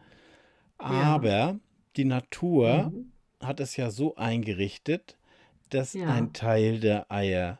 Aber 0.78 1.60
die 1.96 2.06
Natur 2.06 2.92
Mhm. 2.92 3.12
hat 3.42 3.60
es 3.60 3.76
ja 3.78 3.90
so 3.90 4.16
eingerichtet, 4.16 5.18
dass 5.70 5.94
Ja. 5.94 6.08
ein 6.08 6.34
Teil 6.34 6.80
der 6.80 7.12
Eier 7.12 7.60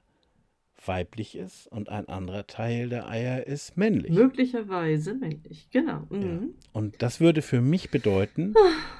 weiblich 0.88 1.36
ist 1.38 1.68
und 1.68 1.90
ein 1.90 2.08
anderer 2.08 2.48
Teil 2.48 2.90
der 2.90 3.08
Eier 3.10 3.46
ist 3.48 3.78
männlich. 3.78 4.12
Möglicherweise 4.12 5.14
männlich. 5.14 5.68
Genau. 5.72 6.04
Mhm. 6.10 6.54
Und 6.74 7.02
das 7.02 7.20
würde 7.20 7.42
für 7.42 7.62
mich 7.62 7.90
bedeuten, 7.92 8.54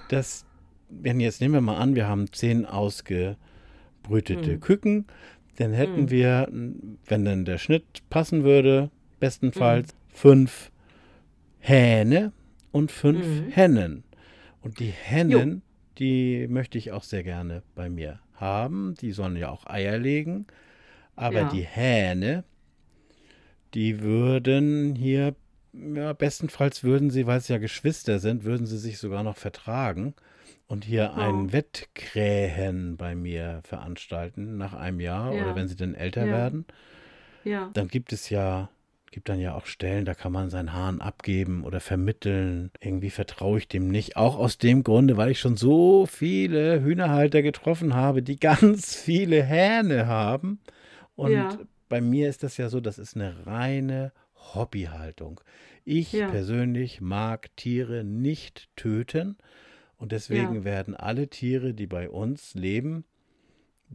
dass, 0.10 0.46
wenn 0.90 1.20
jetzt 1.20 1.42
nehmen 1.42 1.54
wir 1.56 1.62
mal 1.62 1.78
an, 1.78 1.96
wir 1.96 2.08
haben 2.08 2.32
zehn 2.32 2.66
ausgebrütete 2.66 4.54
Hm. 4.54 4.60
Küken, 4.60 5.06
dann 5.58 5.74
hätten 5.74 5.98
Hm. 6.04 6.10
wir, 6.12 6.48
wenn 6.52 7.26
dann 7.26 7.46
der 7.46 7.58
Schnitt 7.58 7.86
passen 8.10 8.44
würde, 8.44 8.90
bestenfalls 9.20 9.92
Hm. 9.92 9.98
fünf 10.10 10.72
Hähne 11.60 12.32
und 12.72 12.92
fünf 12.92 13.26
Mhm. 13.26 13.50
Hennen. 13.50 14.04
Und 14.62 14.80
die 14.80 14.92
Hennen, 14.92 15.62
die 15.98 16.48
möchte 16.50 16.78
ich 16.78 16.92
auch 16.92 17.04
sehr 17.04 17.24
gerne 17.24 17.64
bei 17.76 17.90
mir 17.90 18.20
haben. 18.36 18.96
Die 19.02 19.12
sollen 19.12 19.38
ja 19.38 19.50
auch 19.50 19.66
Eier 19.66 19.98
legen. 19.98 20.46
Aber 21.16 21.42
Ja. 21.42 21.50
die 21.50 21.62
Hähne, 21.64 22.44
die 23.74 24.02
würden 24.02 24.96
hier, 24.96 25.36
ja, 25.74 26.14
bestenfalls 26.14 26.84
würden 26.84 27.10
sie, 27.10 27.28
weil 27.28 27.38
es 27.40 27.48
ja 27.48 27.58
Geschwister 27.58 28.20
sind, 28.20 28.44
würden 28.44 28.66
sie 28.66 28.78
sich 28.78 28.98
sogar 28.98 29.24
noch 29.24 29.38
vertragen 29.38 30.14
und 30.68 30.86
hier 30.86 31.14
Oh. 31.16 31.20
ein 31.20 31.52
Wettkrähen 31.54 32.98
bei 32.98 33.16
mir 33.16 33.62
veranstalten 33.64 34.58
nach 34.58 34.74
einem 34.74 35.00
Jahr 35.00 35.34
Ja. 35.34 35.42
oder 35.44 35.56
wenn 35.56 35.68
sie 35.68 35.76
dann 35.76 35.94
älter 35.96 36.26
werden. 36.26 36.66
Ja. 37.44 37.70
Dann 37.74 37.88
gibt 37.90 38.12
es 38.14 38.30
ja, 38.30 38.70
gibt 39.12 39.30
dann 39.30 39.40
ja 39.40 39.54
auch 39.56 39.66
Stellen, 39.66 40.06
da 40.06 40.14
kann 40.14 40.32
man 40.32 40.50
seinen 40.50 40.74
Hahn 40.74 41.00
abgeben 41.02 41.64
oder 41.64 41.80
vermitteln. 41.80 42.72
Irgendwie 42.82 43.10
vertraue 43.10 43.60
ich 43.60 43.68
dem 43.68 43.88
nicht. 43.90 44.18
Auch 44.18 44.38
aus 44.38 44.58
dem 44.58 44.84
Grunde, 44.84 45.16
weil 45.18 45.32
ich 45.32 45.40
schon 45.40 45.56
so 45.58 46.06
viele 46.06 46.82
Hühnerhalter 46.82 47.42
getroffen 47.42 47.94
habe, 47.94 48.24
die 48.24 48.36
ganz 48.40 48.96
viele 48.96 49.44
Hähne 49.44 50.08
haben. 50.08 50.60
Und 51.16 51.32
Ja. 51.32 51.58
bei 51.90 52.02
mir 52.02 52.30
ist 52.30 52.44
das 52.44 52.58
ja 52.58 52.70
so, 52.70 52.80
das 52.80 52.98
ist 53.00 53.16
eine 53.16 53.46
reine 53.46 54.12
Hobbyhaltung. 54.54 55.42
Ich 55.86 56.12
Ja. 56.14 56.28
persönlich 56.30 57.02
mag 57.02 57.56
Tiere 57.56 58.04
nicht 58.04 58.70
töten 58.76 59.38
und 59.98 60.12
deswegen 60.12 60.56
Ja. 60.56 60.64
werden 60.64 60.96
alle 60.96 61.28
Tiere, 61.30 61.74
die 61.74 61.88
bei 61.88 62.10
uns 62.10 62.54
leben, 62.54 63.06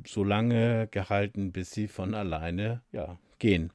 so 0.06 0.24
lange 0.24 0.88
gehalten, 0.90 1.52
bis 1.52 1.72
sie 1.72 1.88
von 1.88 2.14
alleine 2.14 2.83
ja, 2.92 3.18
gehen. 3.38 3.72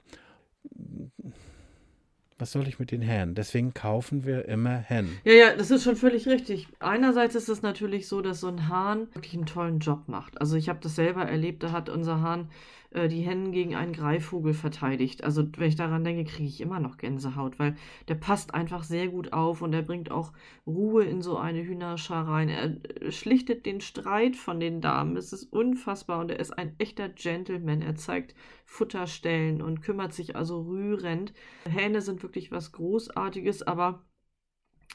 Was 2.38 2.52
soll 2.52 2.68
ich 2.68 2.80
mit 2.80 2.92
den 2.92 3.02
Hähnen? 3.02 3.34
Deswegen 3.34 3.74
kaufen 3.74 4.26
wir 4.26 4.46
immer 4.46 4.76
Hennen. 4.78 5.18
Ja, 5.24 5.34
ja, 5.34 5.56
das 5.56 5.72
ist 5.72 5.84
schon 5.84 5.96
völlig 5.96 6.28
richtig. 6.28 6.68
Einerseits 6.80 7.36
ist 7.36 7.48
es 7.48 7.62
natürlich 7.62 8.08
so, 8.08 8.22
dass 8.22 8.42
so 8.42 8.48
ein 8.50 8.68
Hahn 8.68 9.08
wirklich 9.14 9.36
einen 9.36 9.46
tollen 9.46 9.80
Job 9.80 10.08
macht. 10.08 10.42
Also 10.42 10.58
ich 10.58 10.68
habe 10.68 10.80
das 10.82 10.96
selber 10.96 11.24
erlebt, 11.24 11.64
da 11.64 11.72
hat 11.72 11.88
unser 11.90 12.20
Hahn 12.22 12.50
äh, 12.96 13.10
die 13.10 13.22
Hennen 13.22 13.52
gegen 13.52 13.76
einen 13.76 13.92
Greifvogel 13.92 14.54
verteidigt. 14.54 15.24
Also 15.24 15.46
wenn 15.58 15.68
ich 15.68 15.76
daran 15.76 16.04
denke, 16.04 16.24
kriege 16.24 16.48
ich 16.48 16.62
immer 16.62 16.80
noch 16.80 16.98
Gänsehaut, 16.98 17.60
weil 17.60 17.76
der 18.08 18.16
passt 18.16 18.54
einfach 18.54 18.84
sehr 18.84 19.10
gut 19.10 19.34
auf 19.34 19.62
und 19.62 19.74
er 19.74 19.82
bringt 19.82 20.12
auch 20.12 20.32
Ruhe 20.66 21.04
in 21.04 21.22
so 21.22 21.38
eine 21.38 21.62
Hühnerschar 21.64 22.28
rein. 22.28 22.48
Er 22.50 22.78
äh, 23.02 23.12
schlichtet 23.12 23.66
den 23.66 23.82
Streit 23.82 24.38
von 24.38 24.60
den 24.60 24.80
Damen. 24.80 25.18
Es 25.18 25.34
ist 25.34 25.52
unfassbar 25.52 26.22
und 26.22 26.32
er 26.32 26.40
ist 26.40 26.58
ein 26.58 26.74
echter 26.78 27.10
Gentleman. 27.10 27.82
Er 27.82 27.96
zeigt 27.96 28.34
Futterstellen 28.64 29.62
und 29.62 29.82
kümmert 29.82 30.14
sich 30.14 30.36
also 30.38 30.62
rührend. 30.62 31.34
Hähne 31.70 32.02
sind 32.02 32.24
wirklich 32.24 32.52
was 32.52 32.72
Großartiges, 32.72 33.64
aber 33.64 34.06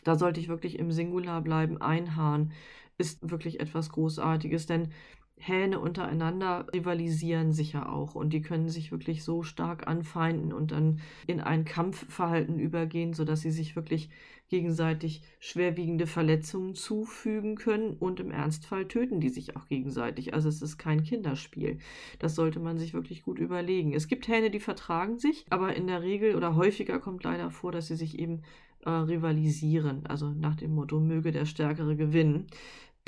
da 0.05 0.17
sollte 0.17 0.41
ich 0.41 0.49
wirklich 0.49 0.79
im 0.79 0.91
Singular 0.91 1.43
bleiben. 1.43 1.83
Ein 1.83 2.17
Hahn 2.17 2.53
ist 2.97 3.31
wirklich 3.31 3.61
etwas 3.61 3.91
Großartiges, 3.91 4.67
denn 4.67 4.93
Hähne 5.41 5.81
untereinander 5.81 6.67
rivalisieren 6.73 7.53
sicher 7.53 7.91
auch 7.91 8.15
und 8.15 8.33
die 8.33 8.43
können 8.43 8.69
sich 8.69 8.93
wirklich 8.93 9.25
so 9.25 9.43
stark 9.43 9.87
anfeinden 9.87 10.53
und 10.53 10.71
dann 10.71 11.01
in 11.27 11.41
ein 11.41 11.65
Kampfverhalten 11.65 12.59
übergehen, 12.59 13.15
sodass 13.15 13.41
sie 13.41 13.51
sich 13.51 13.75
wirklich 13.75 14.11
gegenseitig 14.51 15.23
schwerwiegende 15.39 16.07
Verletzungen 16.07 16.75
zufügen 16.75 17.55
können 17.55 17.95
und 17.95 18.21
im 18.21 18.33
Ernstfall 18.33 18.87
töten 18.87 19.21
die 19.21 19.29
sich 19.31 19.57
auch 19.57 19.67
gegenseitig. 19.69 20.35
Also 20.35 20.49
es 20.49 20.61
ist 20.61 20.77
kein 20.77 21.03
Kinderspiel. 21.05 21.79
Das 22.19 22.35
sollte 22.35 22.61
man 22.61 22.77
sich 22.77 22.93
wirklich 22.93 23.23
gut 23.23 23.39
überlegen. 23.39 23.95
Es 23.95 24.09
gibt 24.09 24.29
Hähne, 24.29 24.51
die 24.51 24.61
vertragen 24.61 25.19
sich, 25.19 25.47
aber 25.49 25.75
in 25.75 25.87
der 25.87 26.03
Regel 26.03 26.35
oder 26.35 26.57
häufiger 26.57 26.99
kommt 26.99 27.25
leider 27.25 27.51
vor, 27.51 27.73
dass 27.73 27.87
sie 27.87 27.97
sich 27.97 28.19
eben 28.19 28.43
äh, 28.85 28.91
rivalisieren. 28.91 30.07
Also 30.07 30.31
nach 30.31 30.57
dem 30.57 30.75
Motto, 30.75 31.01
möge 31.01 31.33
der 31.33 31.47
Stärkere 31.47 31.97
gewinnen. 31.97 32.47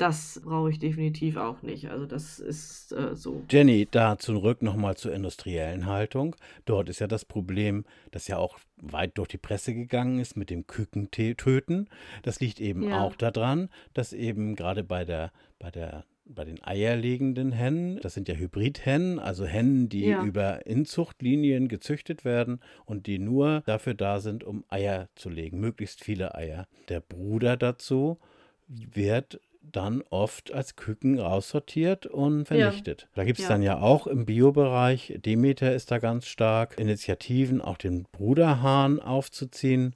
Das 0.03 0.41
brauche 0.43 0.69
ich 0.69 0.79
definitiv 0.79 1.37
auch 1.37 1.61
nicht. 1.61 1.89
Also 1.89 2.05
das 2.05 2.37
ist 2.39 2.91
äh, 2.91 3.15
so. 3.15 3.41
Jenny, 3.49 3.87
da 3.89 4.17
zurück 4.17 4.61
nochmal 4.61 4.97
zur 4.97 5.13
industriellen 5.13 5.85
Haltung. 5.85 6.35
Dort 6.65 6.89
ist 6.89 6.99
ja 6.99 7.07
das 7.07 7.23
Problem, 7.23 7.85
das 8.11 8.27
ja 8.27 8.37
auch 8.37 8.59
weit 8.81 9.17
durch 9.17 9.29
die 9.29 9.37
Presse 9.37 9.73
gegangen 9.73 10.19
ist 10.19 10.35
mit 10.35 10.49
dem 10.49 10.67
Kükentöten. 10.67 11.89
Das 12.23 12.41
liegt 12.41 12.59
eben 12.59 12.83
Ja. 12.89 12.99
auch 12.99 13.15
daran, 13.15 13.69
dass 13.93 14.11
eben 14.11 14.55
gerade 14.57 14.83
bei 14.83 15.05
der, 15.05 15.31
bei 15.57 15.71
der 15.71 16.03
bei 16.25 16.43
den 16.45 16.61
eierlegenden 16.63 17.51
Hennen, 17.53 17.99
das 18.01 18.13
sind 18.13 18.27
ja 18.29 18.35
Hybridhennen, 18.35 19.19
also 19.19 19.45
Hennen, 19.45 19.87
die 19.89 20.05
Ja. 20.05 20.23
über 20.23 20.65
Inzuchtlinien 20.65 21.67
gezüchtet 21.69 22.23
werden 22.25 22.59
und 22.85 23.07
die 23.07 23.19
nur 23.19 23.61
dafür 23.65 23.93
da 23.93 24.19
sind, 24.19 24.43
um 24.43 24.63
Eier 24.69 25.07
zu 25.15 25.29
legen, 25.29 25.59
möglichst 25.59 26.03
viele 26.03 26.33
Eier. 26.35 26.67
Der 26.89 26.99
Bruder 27.01 27.55
dazu 27.57 28.19
wird 28.67 29.39
dann 29.71 30.03
oft 30.09 30.53
als 30.53 30.75
Küken 30.75 31.19
raussortiert 31.19 32.05
und 32.05 32.45
vernichtet. 32.45 33.07
Da 33.15 33.23
gibt 33.23 33.39
es 33.39 33.45
Ja. 33.45 33.49
dann 33.49 33.63
ja 33.63 33.79
auch 33.79 34.07
im 34.07 34.25
Biobereich, 34.25 35.19
Demeter 35.25 35.73
ist 35.73 35.91
da 35.91 35.97
ganz 35.97 36.27
stark, 36.27 36.79
Initiativen, 36.79 37.61
auch 37.61 37.77
den 37.77 38.05
Bruderhahn 38.11 38.99
aufzuziehen. 38.99 39.95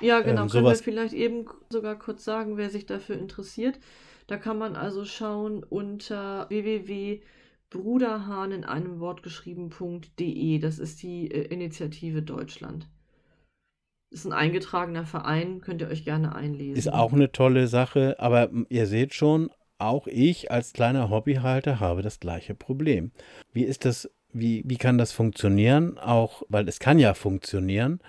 Ja, 0.00 0.20
genau. 0.20 0.42
Ähm, 0.42 0.48
Können 0.48 0.66
wir 0.66 0.74
vielleicht 0.76 1.14
eben 1.14 1.46
sogar 1.70 1.98
kurz 1.98 2.24
sagen, 2.24 2.56
wer 2.56 2.70
sich 2.70 2.86
dafür 2.86 3.18
interessiert. 3.18 3.80
Da 4.28 4.36
kann 4.36 4.58
man 4.58 4.76
also 4.76 5.04
schauen 5.04 5.64
unter 5.64 6.48
www.bruderhahn 6.50 8.52
in 8.52 8.64
einem 8.64 9.00
Wort 9.00 9.22
geschrieben.de. 9.22 10.58
Das 10.58 10.78
ist 10.78 11.02
die 11.02 11.30
äh, 11.30 11.52
Initiative 11.52 12.22
Deutschland. 12.22 12.86
Ist 14.10 14.24
ein 14.24 14.32
eingetragener 14.32 15.04
Verein, 15.04 15.60
könnt 15.60 15.82
ihr 15.82 15.88
euch 15.88 16.04
gerne 16.04 16.34
einlesen. 16.34 16.76
Ist 16.76 16.92
auch 16.92 17.12
eine 17.12 17.30
tolle 17.30 17.68
Sache, 17.68 18.16
aber 18.18 18.50
ihr 18.68 18.86
seht 18.86 19.14
schon, 19.14 19.50
auch 19.78 20.06
ich 20.06 20.50
als 20.50 20.72
kleiner 20.72 21.10
Hobbyhalter 21.10 21.78
habe 21.78 22.02
das 22.02 22.18
gleiche 22.18 22.54
Problem. 22.54 23.12
Wie 23.52 23.64
ist 23.64 23.84
das, 23.84 24.10
wie, 24.32 24.62
wie 24.66 24.76
kann 24.76 24.98
das 24.98 25.12
funktionieren? 25.12 25.98
Auch, 25.98 26.42
weil 26.48 26.68
es 26.68 26.80
kann 26.80 26.98
ja 26.98 27.14
funktionieren, 27.14 28.00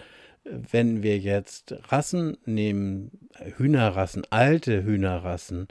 wenn 0.43 1.03
wir 1.03 1.19
jetzt 1.19 1.75
Rassen 1.91 2.37
nehmen, 2.45 3.29
äh, 3.37 3.51
Hühnerrassen, 3.57 4.23
alte 4.29 4.83
Hühnerrassen, 4.83 5.67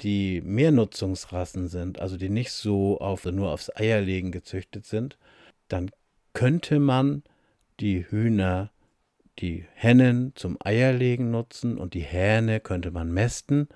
die 0.00 0.40
Mehrnutzungsrassen 0.42 1.68
sind, 1.68 2.00
also 2.00 2.16
die 2.16 2.28
nicht 2.28 2.52
so 2.52 2.98
auf, 3.00 3.24
nur 3.24 3.50
aufs 3.50 3.74
Eierlegen 3.74 4.30
gezüchtet 4.30 4.86
sind, 4.86 5.18
dann 5.68 5.90
könnte 6.34 6.78
man 6.78 7.22
die 7.80 8.06
Hühner 8.08 8.70
die 9.38 9.66
Hennen 9.74 10.32
zum 10.34 10.56
Eierlegen 10.62 11.30
nutzen 11.30 11.78
und 11.78 11.94
die 11.94 12.00
Hähne 12.00 12.60
könnte 12.60 12.90
man 12.90 13.12
mästen 13.12 13.68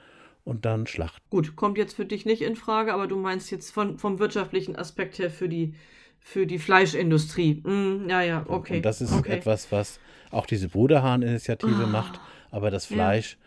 und 0.45 0.65
dann 0.65 0.87
schlachten. 0.87 1.25
Gut, 1.31 1.57
kommt 1.57 1.79
jetzt 1.79 1.95
für 1.95 2.07
dich 2.07 2.25
nicht 2.25 2.43
in 2.43 2.57
Frage, 2.57 2.95
aber 2.95 3.07
du 3.07 3.17
meinst 3.17 3.51
jetzt 3.51 3.71
von, 3.71 3.99
vom 3.99 4.19
wirtschaftlichen 4.19 4.77
Aspekt 4.77 5.19
her 5.19 5.31
für 5.31 5.49
die, 5.49 5.75
für 6.19 6.47
die 6.47 6.59
Fleischindustrie. 6.59 7.63
Mm, 7.63 8.09
ja, 8.09 8.23
ja, 8.23 8.45
okay. 8.49 8.77
Und 8.77 8.85
das 8.85 9.01
ist 9.01 9.13
okay. 9.13 9.33
etwas, 9.33 9.71
was 9.71 10.01
auch 10.31 10.47
diese 10.47 10.69
Bruderhahn-Initiative 10.69 11.85
Ah, 11.85 11.87
macht, 11.87 12.21
aber 12.51 12.71
das 12.71 12.89
ja. 12.89 12.97
Fleisch 12.97 13.39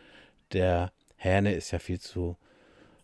der 0.52 0.92
Hähne 1.16 1.54
ist 1.54 1.72
ja 1.72 1.80
viel 1.80 2.00
zu 2.00 2.38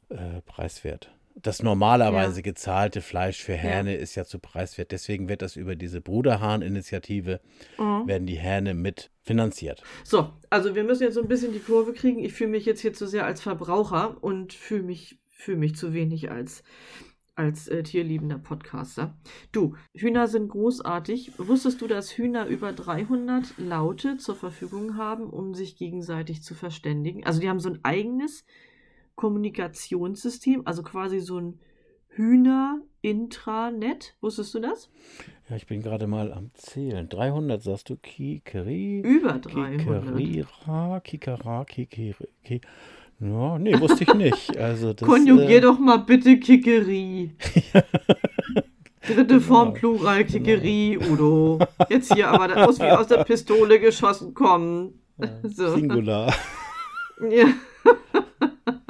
äh, 0.10 0.41
preiswert. 0.45 1.12
Das 1.35 1.63
normalerweise 1.63 2.37
Ja. 2.37 2.41
gezahlte 2.41 3.01
Fleisch 3.01 3.41
für 3.41 3.53
Hähne 3.53 3.95
ist 3.95 4.15
ja 4.15 4.25
zu 4.25 4.39
preiswert. 4.39 4.91
Deswegen 4.91 5.29
wird 5.29 5.41
das 5.41 5.55
über 5.55 5.75
diese 5.75 6.01
Bruderhahn-Initiative, 6.01 7.39
Mhm. 7.77 8.07
werden 8.07 8.27
die 8.27 8.37
Hähne 8.37 8.73
mit 8.73 9.09
finanziert. 9.23 9.83
So, 10.03 10.31
also 10.49 10.75
wir 10.75 10.83
müssen 10.83 11.03
jetzt 11.03 11.13
so 11.15 11.21
ein 11.21 11.27
bisschen 11.27 11.53
die 11.53 11.59
Kurve 11.59 11.93
kriegen. 11.93 12.19
Ich 12.19 12.33
fühle 12.33 12.49
mich 12.49 12.65
jetzt 12.65 12.81
hier 12.81 12.93
zu 12.93 13.07
sehr 13.07 13.25
als 13.25 13.41
Verbraucher 13.41 14.17
und 14.21 14.53
fühle 14.53 14.83
mich, 14.83 15.17
fühle 15.29 15.57
mich 15.57 15.75
zu 15.75 15.93
wenig 15.93 16.29
als, 16.31 16.63
als 17.35 17.69
äh, 17.69 17.83
tierliebender 17.83 18.37
Podcaster. 18.39 19.15
Du, 19.53 19.75
Hühner 19.93 20.27
sind 20.27 20.49
großartig. 20.49 21.31
Wusstest 21.37 21.79
du, 21.81 21.87
dass 21.87 22.17
Hühner 22.17 22.47
über 22.47 22.73
300 22.73 23.53
Laute 23.57 24.17
zur 24.17 24.35
Verfügung 24.35 24.97
haben, 24.97 25.29
um 25.29 25.53
sich 25.53 25.77
gegenseitig 25.77 26.43
zu 26.43 26.53
verständigen? 26.53 27.23
Also 27.25 27.39
die 27.39 27.47
haben 27.47 27.61
so 27.61 27.69
ein 27.69 27.79
eigenes 27.83 28.43
Kommunikationssystem, 29.19 30.62
also 30.63 30.82
quasi 30.82 31.19
so 31.19 31.39
ein 31.41 31.60
Hühner-Intranet. 32.15 34.15
Wusstest 34.21 34.53
du 34.53 34.62
das? 34.62 34.89
Ja, 35.49 35.58
ich 35.58 35.67
bin 35.67 35.82
gerade 35.82 36.08
mal 36.08 36.32
am 36.32 36.51
Zählen. 36.53 37.10
300 37.10 37.62
sagst 37.62 37.89
du, 37.89 37.97
Kikeri? 37.97 39.01
Über 39.01 39.39
300. 39.39 40.15
Kikerira, 40.15 41.01
Kikara, 41.01 41.65
Kikiri. 41.65 42.29
Ki 42.45 42.62
ja, 43.19 43.60
nee, 43.60 43.77
wusste 43.77 44.05
ich 44.05 44.13
nicht. 44.13 44.55
Also 44.58 44.93
das, 44.93 45.05
Konjugier 45.05 45.58
äh, 45.58 45.62
doch 45.62 45.79
mal 45.79 45.97
bitte 45.97 46.39
Kickerie. 46.39 47.32
Dritte 49.05 49.41
Form 49.41 49.73
Genau. 49.73 49.79
Plural 49.79 50.23
Kickerie, 50.23 50.97
Udo. 50.97 51.60
Jetzt 51.89 52.13
hier 52.13 52.29
aber 52.29 52.47
das 52.47 52.65
muss 52.65 52.79
wie 52.79 52.89
aus 52.89 53.08
der 53.08 53.25
Pistole 53.25 53.82
geschossen 53.82 54.34
kommen. 54.34 54.93
äh, 55.17 55.27
So. 55.43 55.75
Singular. 55.75 56.34
Ja. 57.29 57.47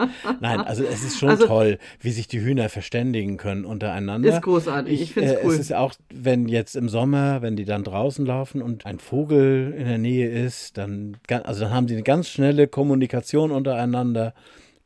Nein, 0.40 0.62
also 0.62 0.84
es 0.84 1.04
ist 1.04 1.20
schon 1.20 1.30
Also- 1.30 1.48
toll, 1.48 1.78
wie 2.00 2.12
sich 2.12 2.28
die 2.28 2.42
Hühner 2.42 2.70
verständigen 2.70 3.38
können 3.38 3.66
untereinander. 3.66 4.30
Ist 4.36 4.42
großartig. 4.42 5.02
Ich, 5.02 5.14
finde 5.14 5.30
äh, 5.30 5.36
es 5.38 5.44
cool. 5.46 5.54
Es 5.54 5.60
ist 5.60 5.74
auch, 5.74 5.94
wenn 6.14 6.48
jetzt 6.48 6.76
im 6.76 6.90
Sommer, 6.90 7.42
wenn 7.42 7.56
die 7.56 7.66
dann 7.66 7.84
draußen 7.84 8.26
laufen 8.26 8.62
und 8.62 8.86
ein 8.86 9.00
Vogel 9.00 9.74
in 9.78 9.86
der 9.86 9.98
Nähe 9.98 10.30
ist, 10.30 10.78
dann, 10.78 11.18
also 11.44 11.66
dann 11.66 11.74
haben 11.74 11.88
die 11.88 11.94
eine 11.94 12.04
ganz 12.04 12.30
schnelle 12.30 12.68
Kommunikation 12.68 13.52
untereinander. 13.52 14.34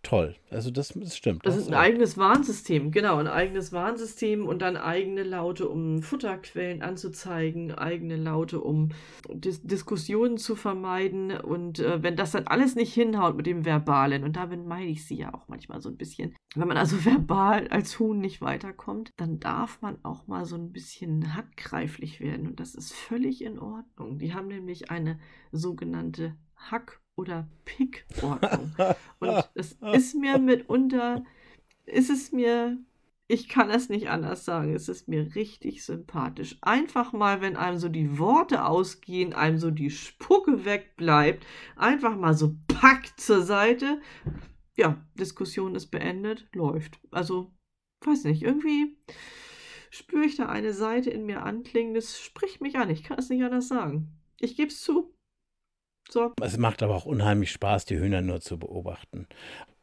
Toll. 0.04 0.36
Also 0.52 0.70
das, 0.70 0.90
das 0.90 1.16
stimmt. 1.16 1.46
Das 1.46 1.56
hast 1.56 1.62
ist 1.62 1.68
ein 1.70 1.76
recht. 1.76 1.84
eigenes 1.94 2.18
Warnsystem, 2.18 2.92
genau, 2.92 3.18
ein 3.20 3.28
eigenes 3.28 3.72
Warnsystem 3.72 4.46
und 4.46 4.62
dann 4.62 4.76
eigene 4.76 5.24
Laute, 5.24 5.70
um 5.70 6.02
Futterquellen 6.04 6.82
anzuzeigen, 6.82 7.72
eigene 7.74 8.18
Laute, 8.18 8.60
um 8.60 8.90
Dis 9.34 9.62
Diskussionen 9.64 10.38
zu 10.38 10.58
vermeiden. 10.58 11.32
Und 11.32 11.80
äh, 11.80 12.04
wenn 12.04 12.18
das 12.18 12.32
dann 12.32 12.48
alles 12.48 12.76
nicht 12.76 12.94
hinhaut 12.94 13.38
mit 13.38 13.46
dem 13.46 13.64
Verbalen, 13.64 14.26
und 14.26 14.36
damit 14.36 14.66
meine 14.66 14.88
ich 14.92 15.08
sie 15.08 15.16
ja 15.16 15.34
auch 15.34 15.48
manchmal 15.48 15.80
so 15.80 15.88
ein 15.88 15.96
bisschen, 15.98 16.36
wenn 16.54 16.68
man 16.68 16.76
also 16.78 16.98
verbal 17.06 17.70
als 17.70 17.98
Huhn 17.98 18.20
nicht 18.20 18.42
weiterkommt, 18.42 19.12
dann 19.16 19.40
darf 19.40 19.82
man 19.82 20.04
auch 20.04 20.28
mal 20.28 20.44
so 20.44 20.58
ein 20.58 20.74
bisschen 20.74 21.34
handgreiflich 21.34 22.20
werden. 22.20 22.48
Und 22.48 22.60
das 22.60 22.76
ist 22.76 22.92
völlig 22.92 23.42
in 23.42 23.58
Ordnung. 23.58 24.20
Die 24.20 24.34
haben 24.34 24.48
nämlich 24.48 24.92
eine 24.92 25.18
sogenannte 25.54 26.36
Hack- 26.58 27.00
oder 27.16 27.48
Pick-Ordnung. 27.66 28.76
Und 29.20 29.50
es 29.56 29.78
ist 29.94 30.16
mir 30.16 30.38
mitunter, 30.40 31.24
ist 31.86 32.10
es 32.10 32.32
mir, 32.32 32.78
ich 33.28 33.50
kann 33.50 33.70
es 33.70 33.90
nicht 33.90 34.10
anders 34.10 34.46
sagen, 34.46 34.74
es 34.74 34.90
ist 34.90 35.08
mir 35.08 35.36
richtig 35.36 35.86
sympathisch. 35.86 36.58
Einfach 36.62 37.14
mal, 37.14 37.42
wenn 37.42 37.56
einem 37.56 37.78
so 37.78 37.90
die 37.90 38.18
Worte 38.18 38.66
ausgehen, 38.66 39.34
einem 39.34 39.58
so 39.58 39.72
die 39.72 39.92
Spucke 39.92 40.66
wegbleibt, 40.66 41.46
einfach 41.76 42.16
mal 42.16 42.34
so 42.34 42.56
packt 42.68 43.20
zur 43.20 43.42
Seite. 43.42 44.02
Ja, 44.76 45.06
Diskussion 45.16 45.76
ist 45.76 45.88
beendet, 45.88 46.48
läuft. 46.54 47.00
Also, 47.12 47.54
weiß 48.06 48.24
nicht, 48.26 48.42
irgendwie 48.42 48.98
spüre 49.92 50.26
ich 50.26 50.36
da 50.36 50.48
eine 50.48 50.74
Seite 50.74 51.12
in 51.12 51.26
mir 51.28 51.44
anklingen, 51.44 51.94
das 51.94 52.20
spricht 52.20 52.62
mich 52.62 52.78
an, 52.78 52.90
ich 52.90 53.04
kann 53.04 53.20
es 53.20 53.30
nicht 53.30 53.44
anders 53.44 53.68
sagen. 53.68 54.20
Ich 54.40 54.58
gebe 54.58 54.70
es 54.70 54.82
zu. 54.82 55.14
So, 56.14 56.32
Es 56.44 56.60
macht 56.60 56.84
aber 56.84 56.94
auch 56.94 57.08
unheimlich 57.08 57.52
Spaß, 57.52 57.86
die 57.86 57.98
Hühner 57.98 58.22
nur 58.22 58.40
zu 58.40 58.60
beobachten. 58.60 59.26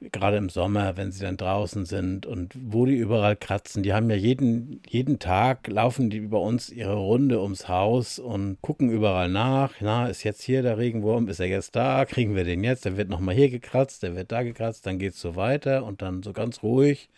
Gerade 0.01 0.37
im 0.37 0.49
Sommer, 0.49 0.97
wenn 0.97 1.11
sie 1.11 1.25
dann 1.25 1.37
draußen 1.37 1.87
sind 1.87 2.25
und 2.25 2.55
wo 2.57 2.87
die 2.87 2.95
überall 2.95 3.35
kratzen. 3.35 3.83
Die 3.83 3.93
haben 3.93 4.09
ja 4.11 4.15
jeden, 4.15 4.81
jeden 4.89 5.19
Tag, 5.19 5.67
laufen 5.67 6.09
die 6.09 6.19
über 6.19 6.41
uns 6.41 6.71
ihre 6.71 6.95
Runde 6.95 7.43
ums 7.43 7.67
Haus 7.67 8.21
und 8.21 8.63
gucken 8.63 8.91
überall 8.91 9.29
nach. 9.29 9.73
Na, 9.81 10.07
ist 10.07 10.23
jetzt 10.23 10.43
hier 10.43 10.63
der 10.63 10.79
Regenwurm? 10.79 11.27
Ist 11.27 11.41
er 11.41 11.49
jetzt 11.49 11.75
da? 11.75 12.05
Kriegen 12.05 12.37
wir 12.37 12.45
den 12.45 12.63
jetzt? 12.63 12.85
Der 12.85 12.97
wird 12.97 13.09
nochmal 13.09 13.35
hier 13.35 13.51
gekratzt, 13.51 14.05
der 14.05 14.15
wird 14.15 14.31
da 14.31 14.45
gekratzt, 14.45 14.87
dann 14.87 15.01
geht 15.01 15.15
es 15.15 15.21
so 15.21 15.35
weiter 15.35 15.85
und 15.85 16.01
dann 16.01 16.23
so 16.23 16.33
ganz 16.33 16.63
ruhig. 16.63 17.09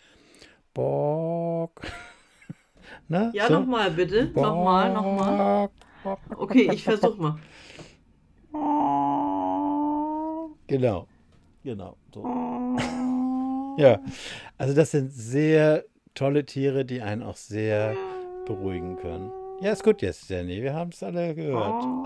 Bock. 0.73 1.83
Na, 3.07 3.29
ja, 3.35 3.45
so? 3.45 3.59
nochmal 3.59 3.91
bitte. 3.91 4.31
Nochmal, 4.33 4.91
nochmal. 4.91 5.69
Bock. 6.03 6.19
Okay, 6.35 6.71
ich 6.73 6.83
versuch 6.83 7.15
mal. 7.19 7.37
Genau. 10.67 11.07
Genau. 11.63 11.97
So. 12.13 12.23
Ja, 13.77 13.99
also 14.57 14.73
das 14.73 14.91
sind 14.91 15.11
sehr 15.11 15.85
tolle 16.13 16.45
Tiere, 16.45 16.85
die 16.85 17.01
einen 17.01 17.23
auch 17.23 17.37
sehr 17.37 17.95
beruhigen 18.45 18.97
können. 18.97 19.31
Ja, 19.61 19.71
ist 19.71 19.83
gut 19.83 20.01
jetzt, 20.01 20.29
Jenny. 20.29 20.61
Wir 20.61 20.73
haben 20.73 20.91
es 20.91 21.01
alle 21.01 21.33
gehört. 21.33 21.83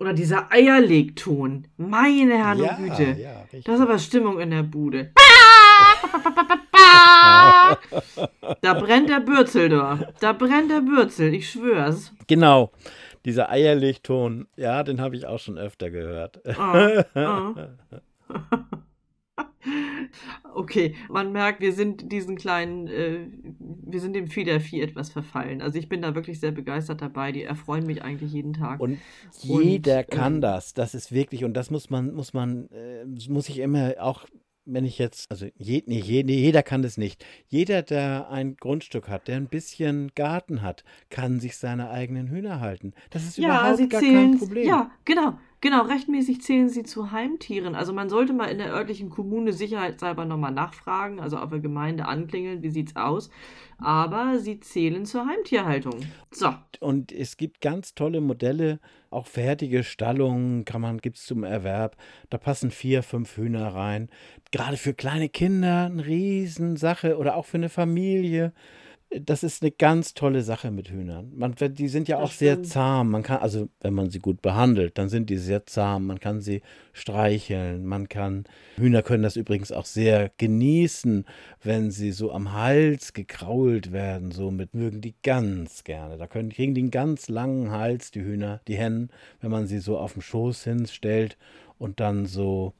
Oder 0.00 0.12
dieser 0.12 0.50
Eierlegton. 0.52 1.68
Meine 1.76 2.36
Herren 2.36 2.58
ja, 2.58 2.76
und 2.76 2.84
Güte. 2.84 3.16
ja. 3.20 3.44
Das 3.64 3.76
ist 3.76 3.80
aber 3.80 3.98
Stimmung 3.98 4.40
in 4.40 4.50
der 4.50 4.62
Bude. 4.62 5.12
Da 8.60 8.74
brennt 8.74 9.08
der 9.08 9.20
Bürzel 9.20 9.68
da. 9.68 10.12
Da 10.20 10.32
brennt 10.32 10.70
der 10.70 10.80
Bürzel, 10.80 11.34
ich 11.34 11.50
schwör's. 11.50 12.12
Genau. 12.26 12.70
Dieser 13.24 13.50
Eierlegton, 13.50 14.48
ja, 14.56 14.82
den 14.82 15.00
habe 15.00 15.16
ich 15.16 15.26
auch 15.26 15.38
schon 15.38 15.58
öfter 15.58 15.90
gehört. 15.90 16.40
Ah, 16.58 17.04
ah. 17.14 17.54
Okay, 20.54 20.94
man 21.08 21.32
merkt, 21.32 21.60
wir 21.60 21.72
sind 21.72 22.12
diesen 22.12 22.36
kleinen, 22.36 22.86
äh, 22.86 23.26
wir 23.58 24.00
sind 24.00 24.14
dem 24.14 24.28
Fiedervieh 24.28 24.82
etwas 24.82 25.10
verfallen. 25.10 25.60
Also 25.60 25.78
ich 25.78 25.88
bin 25.88 26.02
da 26.02 26.14
wirklich 26.14 26.38
sehr 26.38 26.52
begeistert 26.52 27.02
dabei. 27.02 27.32
Die 27.32 27.42
erfreuen 27.42 27.86
mich 27.86 28.02
eigentlich 28.02 28.32
jeden 28.32 28.52
Tag. 28.52 28.78
Und 28.78 28.98
jeder 29.40 29.98
und, 29.98 30.10
kann 30.10 30.34
ähm, 30.36 30.40
das. 30.40 30.74
Das 30.74 30.94
ist 30.94 31.10
wirklich, 31.10 31.44
und 31.44 31.54
das 31.54 31.70
muss 31.70 31.90
man, 31.90 32.14
muss 32.14 32.34
man, 32.34 32.68
äh, 32.70 33.04
muss 33.28 33.48
ich 33.48 33.58
immer 33.58 33.94
auch 33.98 34.26
wenn 34.66 34.84
ich 34.84 34.98
jetzt, 34.98 35.30
also 35.30 35.46
je, 35.56 35.82
nee, 35.86 36.00
je, 36.00 36.22
nee, 36.22 36.38
jeder 36.38 36.62
kann 36.62 36.82
das 36.82 36.96
nicht. 36.96 37.24
Jeder, 37.48 37.82
der 37.82 38.30
ein 38.30 38.56
Grundstück 38.56 39.08
hat, 39.08 39.28
der 39.28 39.36
ein 39.36 39.48
bisschen 39.48 40.12
Garten 40.14 40.62
hat, 40.62 40.84
kann 41.10 41.40
sich 41.40 41.56
seine 41.56 41.90
eigenen 41.90 42.28
Hühner 42.28 42.60
halten. 42.60 42.92
Das 43.10 43.24
ist 43.24 43.38
ja, 43.38 43.72
überhaupt 43.72 43.90
gar 43.90 44.00
kein 44.00 44.38
Problem. 44.38 44.68
Ja, 44.68 44.90
genau. 45.04 45.38
Genau, 45.64 45.80
rechtmäßig 45.80 46.42
zählen 46.42 46.68
sie 46.68 46.82
zu 46.82 47.10
Heimtieren. 47.10 47.74
Also 47.74 47.94
man 47.94 48.10
sollte 48.10 48.34
mal 48.34 48.50
in 48.50 48.58
der 48.58 48.70
örtlichen 48.70 49.08
Kommune 49.08 49.54
sicherheitshalber 49.54 50.26
nochmal 50.26 50.52
nachfragen, 50.52 51.20
also 51.20 51.38
auf 51.38 51.48
der 51.48 51.60
Gemeinde 51.60 52.04
anklingeln, 52.04 52.62
wie 52.62 52.68
sieht's 52.68 52.96
aus. 52.96 53.30
Aber 53.78 54.40
sie 54.40 54.60
zählen 54.60 55.06
zur 55.06 55.26
Heimtierhaltung. 55.26 55.94
So. 56.30 56.52
Und 56.80 57.12
es 57.12 57.38
gibt 57.38 57.62
ganz 57.62 57.94
tolle 57.94 58.20
Modelle, 58.20 58.78
auch 59.08 59.26
fertige 59.26 59.84
Stallungen 59.84 60.66
kann 60.66 60.82
man, 60.82 60.98
gibt 60.98 61.16
es 61.16 61.24
zum 61.24 61.44
Erwerb. 61.44 61.96
Da 62.28 62.36
passen 62.36 62.70
vier, 62.70 63.02
fünf 63.02 63.38
Hühner 63.38 63.68
rein. 63.68 64.10
Gerade 64.52 64.76
für 64.76 64.92
kleine 64.92 65.30
Kinder 65.30 65.86
eine 65.86 66.04
Riesensache 66.04 67.16
oder 67.16 67.36
auch 67.36 67.46
für 67.46 67.56
eine 67.56 67.70
Familie 67.70 68.52
das 69.10 69.42
ist 69.42 69.62
eine 69.62 69.70
ganz 69.70 70.14
tolle 70.14 70.42
Sache 70.42 70.70
mit 70.70 70.90
Hühnern. 70.90 71.32
Man, 71.36 71.54
die 71.54 71.88
sind 71.88 72.08
ja 72.08 72.18
auch 72.18 72.32
sehr 72.32 72.62
zahm. 72.62 73.10
Man 73.10 73.22
kann, 73.22 73.38
also 73.38 73.68
wenn 73.80 73.94
man 73.94 74.10
sie 74.10 74.18
gut 74.18 74.42
behandelt, 74.42 74.98
dann 74.98 75.08
sind 75.08 75.30
die 75.30 75.36
sehr 75.36 75.66
zahm. 75.66 76.06
Man 76.06 76.20
kann 76.20 76.40
sie 76.40 76.62
streicheln. 76.92 77.86
Man 77.86 78.08
kann, 78.08 78.44
Hühner 78.76 79.02
können 79.02 79.22
das 79.22 79.36
übrigens 79.36 79.70
auch 79.70 79.84
sehr 79.84 80.32
genießen, 80.38 81.26
wenn 81.62 81.90
sie 81.90 82.12
so 82.12 82.32
am 82.32 82.52
Hals 82.52 83.12
gekrault 83.12 83.92
werden. 83.92 84.32
So 84.32 84.50
mit 84.50 84.74
mögen 84.74 85.00
die 85.00 85.14
ganz 85.22 85.84
gerne. 85.84 86.16
Da 86.16 86.26
können, 86.26 86.50
kriegen 86.50 86.74
die 86.74 86.82
einen 86.82 86.90
ganz 86.90 87.28
langen 87.28 87.70
Hals, 87.70 88.10
die 88.10 88.22
Hühner, 88.22 88.60
die 88.66 88.76
Hennen, 88.76 89.10
wenn 89.40 89.50
man 89.50 89.66
sie 89.66 89.78
so 89.78 89.98
auf 89.98 90.14
dem 90.14 90.22
Schoß 90.22 90.64
hinstellt 90.64 91.36
und 91.78 92.00
dann 92.00 92.26
so, 92.26 92.74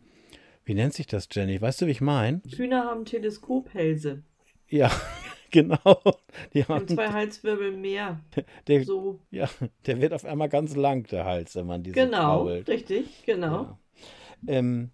wie 0.65 0.75
nennt 0.75 0.95
sich 0.95 1.07
das, 1.07 1.29
Jenny? 1.31 1.61
Weißt 1.61 1.81
du, 1.81 1.87
wie 1.87 1.93
ich 1.93 2.01
meine? 2.01 2.41
Hühner 2.57 2.85
haben 2.85 3.05
Teleskophälse. 3.05 4.23
Ja, 4.69 4.91
Genau. 5.55 6.01
Die 6.53 6.65
haben 6.65 6.89
zwei 6.89 7.09
Halswirbel 7.11 7.71
mehr. 7.73 8.21
Der, 8.67 8.85
so. 8.85 9.21
Ja, 9.31 9.49
der 9.87 10.01
wird 10.01 10.13
auf 10.13 10.25
einmal 10.25 10.49
ganz 10.49 10.75
lang, 10.75 11.05
der 11.07 11.25
Hals, 11.25 11.55
wenn 11.55 11.67
man 11.67 11.83
diese 11.85 11.95
Genau, 11.95 12.45
krault. 12.45 12.69
richtig, 12.69 13.23
genau. 13.25 13.63
Ja. 13.63 13.79
Ähm, 14.49 14.91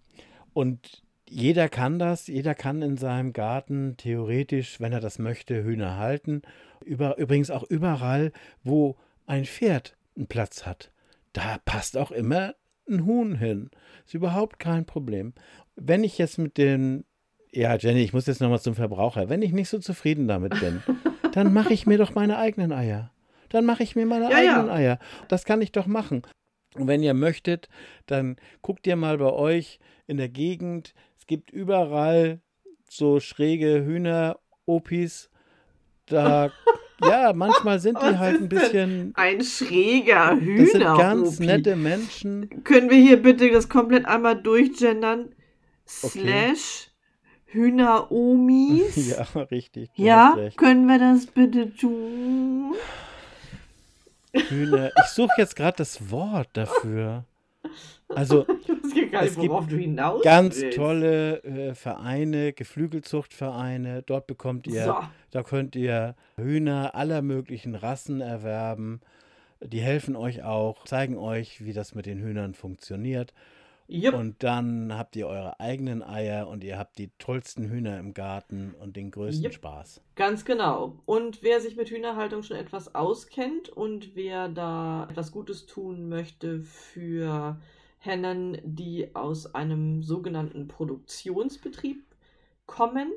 und 0.53 1.03
jeder 1.29 1.69
kann 1.69 1.99
das, 1.99 2.27
jeder 2.27 2.55
kann 2.55 2.83
in 2.83 2.97
seinem 2.99 3.33
Garten 3.33 3.97
theoretisch, 3.97 4.81
wenn 4.81 4.93
er 4.93 5.01
das 5.01 5.19
möchte, 5.19 5.65
Hühner 5.65 5.97
halten. 5.97 6.43
Über, 6.85 7.17
übrigens 7.19 7.51
auch 7.51 7.63
überall, 7.63 8.33
wo 8.63 8.97
ein 9.27 9.45
Pferd 9.47 9.97
einen 10.17 10.27
Platz 10.27 10.67
hat. 10.67 10.91
Da 11.33 11.59
passt 11.65 11.97
auch 11.97 12.11
immer 12.11 12.55
ein 12.89 13.07
Huhn 13.07 13.37
hin. 13.37 13.71
Ist 14.05 14.15
überhaupt 14.15 14.59
kein 14.59 14.85
Problem. 14.85 15.33
Wenn 15.77 16.05
ich 16.05 16.19
jetzt 16.19 16.37
mit 16.39 16.59
den 16.59 17.05
ja, 17.53 17.77
Jenny, 17.77 18.03
ich 18.03 18.13
muss 18.13 18.27
jetzt 18.27 18.41
nochmal 18.41 18.61
zum 18.61 18.75
Verbraucher. 18.75 19.29
Wenn 19.29 19.43
ich 19.43 19.53
nicht 19.53 19.69
so 19.69 19.79
zufrieden 19.79 20.29
damit 20.29 20.59
bin, 20.61 20.83
dann 21.33 21.53
mache 21.53 21.73
ich 21.73 21.87
mir 21.87 21.99
doch 21.99 22.15
meine 22.15 22.39
eigenen 22.39 22.73
Eier. 22.73 23.11
Dann 23.49 23.65
mache 23.65 23.83
ich 23.83 23.97
mir 23.97 24.07
meine 24.07 24.31
ja, 24.31 24.37
eigenen 24.37 24.67
ja. 24.69 24.73
Eier. 24.73 24.99
Das 25.29 25.45
kann 25.45 25.61
ich 25.61 25.73
doch 25.73 25.87
machen. 25.87 26.23
Und 26.77 26.87
wenn 26.87 27.03
ihr 27.03 27.15
möchtet, 27.15 27.69
dann 28.07 28.37
guckt 28.63 28.87
ihr 28.87 28.95
mal 28.95 29.19
bei 29.19 29.33
euch 29.33 29.81
in 30.07 30.17
der 30.17 30.29
Gegend. 30.29 30.95
Es 31.19 31.27
gibt 31.27 31.51
überall 31.51 32.41
so 32.89 33.19
schräge 33.19 33.85
Hühner-Opis. 33.85 35.31
Da, 36.07 36.53
ja, 37.03 37.33
manchmal 37.33 37.81
sind 37.81 38.01
die 38.01 38.19
halt 38.19 38.41
ein 38.41 38.49
bisschen. 38.49 39.13
Ein 39.17 39.43
schräger 39.43 40.37
Hühner. 40.37 40.63
Das 40.63 40.73
sind 40.73 40.83
ganz 40.83 41.41
nette 41.41 41.75
Menschen. 41.75 42.63
Können 42.63 42.91
wir 42.91 42.99
hier 42.99 43.21
bitte 43.21 43.51
das 43.51 43.69
komplett 43.69 44.07
einmal 44.07 44.41
durchgendern? 44.41 45.35
Okay. 46.03 46.21
Slash 46.21 46.90
Hühner-Omis. 47.53 48.97
Ja, 49.35 49.43
richtig. 49.43 49.91
Ja, 49.95 50.37
können 50.57 50.87
wir 50.87 50.99
das 50.99 51.27
bitte 51.27 51.75
tun? 51.75 52.75
Hühner. 54.33 54.91
Ich 55.05 55.11
suche 55.11 55.33
jetzt 55.39 55.57
gerade 55.57 55.77
das 55.79 56.11
Wort 56.11 56.49
dafür. 56.53 57.25
Also, 58.09 58.47
nicht, 58.95 59.15
es 59.15 59.37
gibt 59.37 60.23
ganz 60.23 60.61
willst. 60.61 60.77
tolle 60.77 61.43
äh, 61.43 61.75
Vereine, 61.75 62.53
Geflügelzuchtvereine. 62.53 64.03
Dort 64.03 64.27
bekommt 64.27 64.67
ihr, 64.67 64.85
so. 64.85 64.97
da 65.31 65.43
könnt 65.43 65.77
ihr 65.77 66.15
Hühner 66.37 66.95
aller 66.95 67.23
möglichen 67.23 67.75
Rassen 67.75 68.21
erwerben. 68.21 69.01
Die 69.63 69.81
helfen 69.81 70.17
euch 70.17 70.43
auch, 70.43 70.85
zeigen 70.87 71.19
euch, 71.19 71.65
wie 71.65 71.73
das 71.73 71.95
mit 71.95 72.07
den 72.07 72.21
Hühnern 72.21 72.55
funktioniert. 72.55 73.35
Yep. 73.91 74.15
Und 74.15 74.43
dann 74.45 74.97
habt 74.97 75.17
ihr 75.17 75.27
eure 75.27 75.59
eigenen 75.59 76.03
Eier 76.03 76.47
und 76.47 76.63
ihr 76.63 76.79
habt 76.79 76.97
die 76.99 77.11
tollsten 77.19 77.69
Hühner 77.69 77.99
im 77.99 78.15
Garten 78.15 78.73
und 78.79 78.97
den 78.97 79.11
größten 79.11 79.45
yep. 79.45 79.55
Spaß. 79.55 80.01
Ganz 80.15 80.45
genau. 80.45 81.03
Und 81.07 81.43
wer 81.43 81.61
sich 81.61 81.77
mit 81.77 81.91
Hühnerhaltung 81.91 82.45
schon 82.45 82.57
etwas 82.57 82.95
auskennt 82.95 83.69
und 83.69 84.15
wer 84.15 84.49
da 84.49 85.09
etwas 85.11 85.33
Gutes 85.33 85.67
tun 85.67 86.09
möchte 86.09 86.61
für 86.61 87.61
Hennen, 87.99 88.59
die 88.63 89.15
aus 89.15 89.55
einem 89.55 90.05
sogenannten 90.05 90.69
Produktionsbetrieb 90.69 92.05
kommen, 92.67 93.13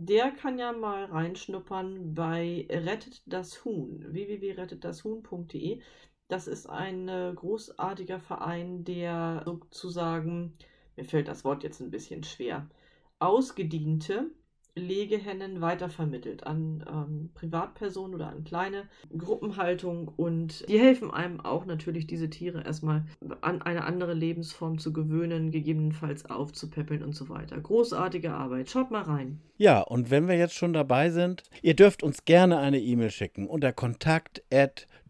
der 0.00 0.30
kann 0.30 0.58
ja 0.58 0.72
mal 0.72 1.06
reinschnuppern 1.06 2.14
bei 2.14 2.66
Rettet 2.70 3.22
das 3.26 3.64
Huhn, 3.64 4.04
www.rettetdashuhn.de. 4.08 5.80
Das 6.28 6.46
ist 6.46 6.68
ein 6.68 7.08
äh, 7.08 7.32
großartiger 7.34 8.20
Verein, 8.20 8.84
der 8.84 9.42
sozusagen, 9.46 10.52
mir 10.96 11.04
fällt 11.04 11.26
das 11.26 11.42
Wort 11.44 11.62
jetzt 11.64 11.80
ein 11.80 11.90
bisschen 11.90 12.22
schwer, 12.22 12.68
ausgediente 13.18 14.30
Legehennen 14.78 15.60
weitervermittelt 15.60 16.46
an 16.46 16.84
ähm, 16.88 17.30
Privatpersonen 17.34 18.14
oder 18.14 18.28
an 18.28 18.44
kleine 18.44 18.84
Gruppenhaltung 19.16 20.08
und 20.08 20.68
die 20.68 20.78
helfen 20.78 21.10
einem 21.10 21.40
auch 21.40 21.66
natürlich, 21.66 22.06
diese 22.06 22.30
Tiere 22.30 22.64
erstmal 22.64 23.04
an 23.40 23.62
eine 23.62 23.84
andere 23.84 24.14
Lebensform 24.14 24.78
zu 24.78 24.92
gewöhnen, 24.92 25.50
gegebenenfalls 25.50 26.26
aufzupäppeln 26.26 27.02
und 27.02 27.14
so 27.14 27.28
weiter. 27.28 27.60
Großartige 27.60 28.32
Arbeit. 28.32 28.70
Schaut 28.70 28.90
mal 28.90 29.02
rein. 29.02 29.40
Ja, 29.56 29.80
und 29.80 30.10
wenn 30.10 30.28
wir 30.28 30.36
jetzt 30.36 30.54
schon 30.54 30.72
dabei 30.72 31.10
sind, 31.10 31.42
ihr 31.62 31.74
dürft 31.74 32.02
uns 32.02 32.24
gerne 32.24 32.58
eine 32.58 32.80
E-Mail 32.80 33.10
schicken 33.10 33.48
unter 33.48 33.72
kontakt 33.72 34.42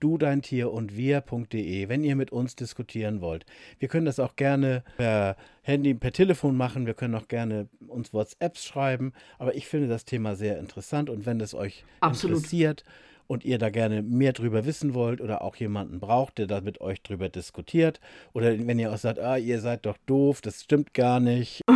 du 0.01 0.19
dein 0.19 0.43
Tier 0.43 0.73
und 0.73 0.97
wir.de, 0.97 1.89
wenn 1.89 2.05
ihr 2.05 2.17
mit 2.17 2.33
uns 2.33 2.57
diskutieren 2.57 3.21
wollt. 3.21 3.47
Wir 3.79 3.89
können 3.89 4.07
das 4.07 4.21
auch 4.21 4.37
gerne 4.37 4.83
per 4.97 5.37
Handy, 5.63 5.95
per 5.95 6.13
Telefon 6.13 6.57
machen. 6.57 6.87
Wir 6.87 6.95
können 6.95 7.15
auch 7.15 7.29
gerne 7.29 7.69
uns 7.87 8.13
WhatsApps 8.13 8.65
schreiben. 8.65 9.13
Aber 9.39 9.55
ich 9.55 9.67
finde 9.67 9.89
das 9.89 10.05
Thema 10.05 10.35
sehr 10.37 10.59
interessant 10.59 11.11
und 11.11 11.27
wenn 11.27 11.41
es 11.41 11.55
euch 11.55 11.85
Absolut. 12.01 12.39
interessiert 12.39 12.85
und 13.27 13.45
ihr 13.45 13.59
da 13.59 13.71
gerne 13.71 14.03
mehr 14.03 14.33
drüber 14.33 14.65
wissen 14.65 14.95
wollt 14.95 15.21
oder 15.21 15.43
auch 15.43 15.55
jemanden 15.57 16.01
braucht, 16.01 16.39
der 16.39 16.47
da 16.47 16.61
mit 16.61 16.81
euch 16.81 17.03
drüber 17.03 17.29
diskutiert 17.29 18.01
oder 18.33 18.59
wenn 18.67 18.79
ihr 18.79 18.93
auch 18.93 18.99
sagt, 18.99 19.21
ah, 19.21 19.37
ihr 19.37 19.61
seid 19.61 19.87
doch 19.87 19.99
doof, 20.07 20.41
das 20.41 20.63
stimmt 20.63 20.95
gar 20.95 21.21
nicht. 21.21 21.63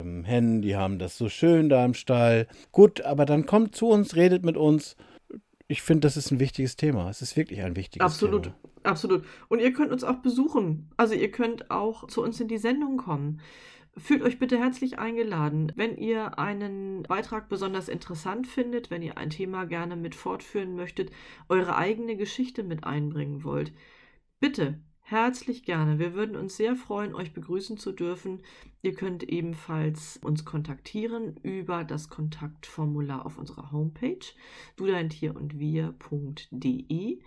Ähm, 0.00 0.24
Hennen, 0.24 0.62
die 0.62 0.76
haben 0.76 0.98
das 0.98 1.18
so 1.18 1.28
schön 1.28 1.68
da 1.68 1.84
im 1.84 1.92
Stall. 1.92 2.46
Gut, 2.72 3.02
aber 3.02 3.26
dann 3.26 3.44
kommt 3.44 3.76
zu 3.76 3.88
uns, 3.88 4.16
redet 4.16 4.44
mit 4.44 4.56
uns 4.56 4.96
ich 5.70 5.82
finde, 5.82 6.00
das 6.00 6.16
ist 6.16 6.32
ein 6.32 6.40
wichtiges 6.40 6.74
Thema. 6.76 7.08
Es 7.08 7.22
ist 7.22 7.36
wirklich 7.36 7.62
ein 7.62 7.76
wichtiges 7.76 8.04
absolut, 8.04 8.42
Thema. 8.44 8.56
Absolut, 8.82 9.22
absolut. 9.22 9.24
Und 9.48 9.60
ihr 9.60 9.72
könnt 9.72 9.92
uns 9.92 10.02
auch 10.02 10.16
besuchen. 10.16 10.90
Also 10.96 11.14
ihr 11.14 11.30
könnt 11.30 11.70
auch 11.70 12.08
zu 12.08 12.24
uns 12.24 12.40
in 12.40 12.48
die 12.48 12.58
Sendung 12.58 12.96
kommen. 12.96 13.40
Fühlt 13.96 14.22
euch 14.22 14.40
bitte 14.40 14.58
herzlich 14.58 14.98
eingeladen. 14.98 15.72
Wenn 15.76 15.96
ihr 15.96 16.40
einen 16.40 17.04
Beitrag 17.04 17.48
besonders 17.48 17.88
interessant 17.88 18.48
findet, 18.48 18.90
wenn 18.90 19.02
ihr 19.02 19.16
ein 19.16 19.30
Thema 19.30 19.64
gerne 19.64 19.94
mit 19.94 20.16
fortführen 20.16 20.74
möchtet, 20.74 21.12
eure 21.48 21.76
eigene 21.76 22.16
Geschichte 22.16 22.64
mit 22.64 22.82
einbringen 22.82 23.44
wollt, 23.44 23.72
bitte 24.40 24.80
Herzlich 25.10 25.64
gerne. 25.64 25.98
Wir 25.98 26.14
würden 26.14 26.36
uns 26.36 26.56
sehr 26.56 26.76
freuen, 26.76 27.16
euch 27.16 27.32
begrüßen 27.32 27.76
zu 27.78 27.90
dürfen. 27.90 28.44
Ihr 28.80 28.94
könnt 28.94 29.24
ebenfalls 29.24 30.20
uns 30.22 30.44
kontaktieren 30.44 31.34
über 31.42 31.82
das 31.82 32.10
Kontaktformular 32.10 33.26
auf 33.26 33.36
unserer 33.36 33.72
Homepage 33.72 34.20
du 34.76 34.86
dein 34.86 35.10
Tier 35.10 35.34
und 35.34 35.58
wir.de 35.58 37.18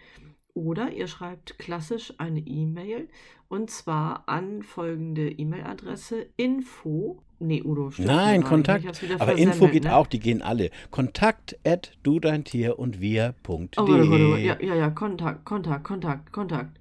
oder 0.54 0.94
ihr 0.94 1.08
schreibt 1.08 1.60
klassisch 1.60 2.14
eine 2.20 2.40
E-Mail 2.40 3.10
und 3.50 3.70
zwar 3.70 4.30
an 4.30 4.64
folgende 4.64 5.30
E-Mail-Adresse 5.30 6.28
info 6.38 7.22
Nee, 7.40 7.62
Udo, 7.62 7.92
Nein, 7.98 8.46
Kontakt. 8.46 8.86
Aber 9.20 9.38
Info 9.38 9.68
geht 9.68 9.84
ne? 9.84 9.94
auch, 9.94 10.08
die 10.08 10.20
gehen 10.20 10.42
alle. 10.42 10.70
Kontakt 10.92 11.60
at 11.66 11.92
du 12.02 12.22
dein 12.22 12.46
Tier 12.46 12.80
und 12.80 13.02
wir.de. 13.02 13.68
Oh, 13.78 14.36
ja, 14.38 14.58
ja, 14.62 14.76
ja, 14.76 14.90
Kontakt, 14.90 15.44
Kontakt, 15.44 15.84
Kontakt, 15.84 16.32
Kontakt. 16.32 16.80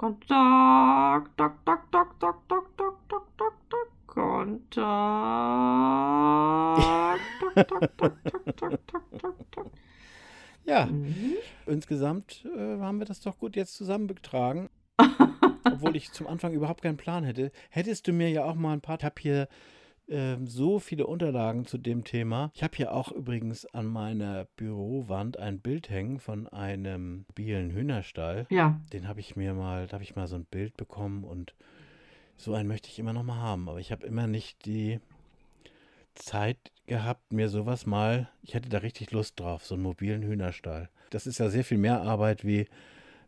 Kontakt, 0.00 1.36
tak, 1.36 1.62
tak, 1.66 1.90
tak, 1.92 2.08
tak, 2.18 2.36
tak, 2.48 2.64
tak, 2.78 2.94
tak, 3.06 3.22
tak, 3.36 3.52
tak, 3.68 3.88
Kontakt. 4.06 4.80
tak, 7.54 7.96
tak, 7.98 8.14
tak, 8.24 8.86
tak, 8.88 9.04
tak, 9.20 9.34
tak. 9.50 9.66
Ja, 10.64 10.86
Mhm. 10.86 11.34
insgesamt 11.66 12.46
äh, 12.56 12.78
haben 12.80 12.98
wir 12.98 13.04
das 13.04 13.20
doch 13.20 13.36
gut 13.36 13.56
jetzt 13.56 13.74
zusammengetragen. 13.74 14.70
Obwohl 15.64 15.94
ich 15.94 16.12
zum 16.12 16.26
Anfang 16.28 16.54
überhaupt 16.54 16.80
keinen 16.80 16.96
Plan 16.96 17.22
hätte. 17.24 17.52
Hättest 17.68 18.08
du 18.08 18.14
mir 18.14 18.30
ja 18.30 18.44
auch 18.46 18.54
mal 18.54 18.72
ein 18.72 18.80
paar. 18.80 18.96
Habe 19.02 19.20
hier 19.20 19.48
ähm, 20.10 20.46
so 20.46 20.78
viele 20.78 21.06
Unterlagen 21.06 21.64
zu 21.66 21.78
dem 21.78 22.04
Thema. 22.04 22.50
Ich 22.54 22.62
habe 22.62 22.76
hier 22.76 22.92
auch 22.92 23.12
übrigens 23.12 23.64
an 23.66 23.86
meiner 23.86 24.46
Bürowand 24.56 25.38
ein 25.38 25.60
Bild 25.60 25.88
hängen 25.88 26.18
von 26.18 26.48
einem 26.48 27.24
mobilen 27.28 27.70
Hühnerstall. 27.70 28.46
Ja, 28.50 28.80
Den 28.92 29.08
habe 29.08 29.20
ich 29.20 29.36
mir 29.36 29.54
mal, 29.54 29.86
da 29.86 29.94
habe 29.94 30.04
ich 30.04 30.16
mal 30.16 30.26
so 30.26 30.36
ein 30.36 30.44
Bild 30.44 30.76
bekommen 30.76 31.24
und 31.24 31.54
so 32.36 32.54
einen 32.54 32.68
möchte 32.68 32.88
ich 32.88 32.98
immer 32.98 33.12
noch 33.12 33.22
mal 33.22 33.36
haben. 33.36 33.68
Aber 33.68 33.78
ich 33.78 33.92
habe 33.92 34.06
immer 34.06 34.26
nicht 34.26 34.64
die 34.66 35.00
Zeit 36.14 36.58
gehabt, 36.86 37.32
mir 37.32 37.48
sowas 37.48 37.86
mal, 37.86 38.28
ich 38.42 38.54
hätte 38.54 38.68
da 38.68 38.78
richtig 38.78 39.12
Lust 39.12 39.38
drauf, 39.38 39.64
so 39.64 39.74
einen 39.74 39.84
mobilen 39.84 40.22
Hühnerstall. 40.22 40.90
Das 41.10 41.26
ist 41.26 41.38
ja 41.38 41.48
sehr 41.48 41.64
viel 41.64 41.78
mehr 41.78 42.02
Arbeit 42.02 42.44
wie, 42.44 42.66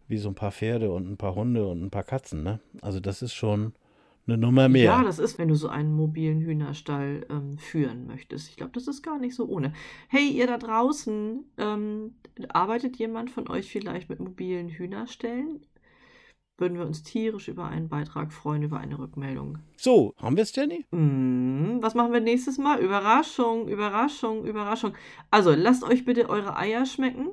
wie 0.09 0.19
so 0.19 0.29
ein 0.29 0.35
paar 0.35 0.53
Pferde 0.53 0.91
und 0.91 1.09
ein 1.09 1.17
paar 1.17 1.35
Hunde 1.35 1.67
und 1.67 1.83
ein 1.83 1.91
paar 1.91 2.03
Katzen, 2.03 2.43
ne? 2.43 2.61
Also 2.81 2.99
das 2.99 3.23
ist 3.23 3.35
schon 3.35 3.75
eine 4.27 4.39
Nummer 4.39 4.69
mehr. 4.69 4.85
ja, 4.85 5.03
das 5.03 5.19
ist, 5.19 5.39
wenn 5.39 5.49
du 5.49 5.55
so 5.55 5.69
einen 5.69 5.95
mobilen 5.95 6.41
Hühnerstall 6.41 7.27
ähm, 7.29 7.59
führen 7.59 8.07
möchtest. 8.07 8.49
Ich 8.49 8.57
glaube, 8.57 8.73
das 8.73 8.87
ist 8.87 9.03
gar 9.03 9.19
nicht 9.19 9.35
so 9.35 9.47
ohne. 9.47 9.73
Hey, 10.09 10.29
ihr 10.29 10.47
da 10.47 10.59
draußen, 10.59 11.45
ähm, 11.59 12.15
arbeitet 12.49 12.97
jemand 12.97 13.31
von 13.31 13.49
euch 13.49 13.71
vielleicht 13.71 14.09
mit 14.09 14.21
mobilen 14.21 14.69
Hühnerstellen? 14.69 15.67
Würden 16.59 16.79
wir 16.79 16.87
uns 16.87 17.03
tierisch 17.03 17.49
über 17.49 17.67
einen 17.67 17.89
Beitrag 17.89 18.33
freuen, 18.33 18.63
über 18.63 18.79
eine 18.79 18.99
Rückmeldung. 18.99 19.59
So, 19.77 20.15
haben 20.19 20.37
wir 20.37 20.43
es, 20.43 20.55
Jenny? 20.55 20.85
Mm, 20.93 21.83
was 21.83 21.95
machen 21.95 22.13
wir 22.13 22.21
nächstes 22.21 22.59
Mal? 22.59 22.79
Überraschung, 22.79 23.69
Überraschung, 23.69 24.45
Überraschung. 24.45 24.93
Also, 25.31 25.53
lasst 25.53 25.83
euch 25.83 26.05
bitte 26.05 26.29
eure 26.29 26.57
Eier 26.57 26.87
schmecken. 26.87 27.31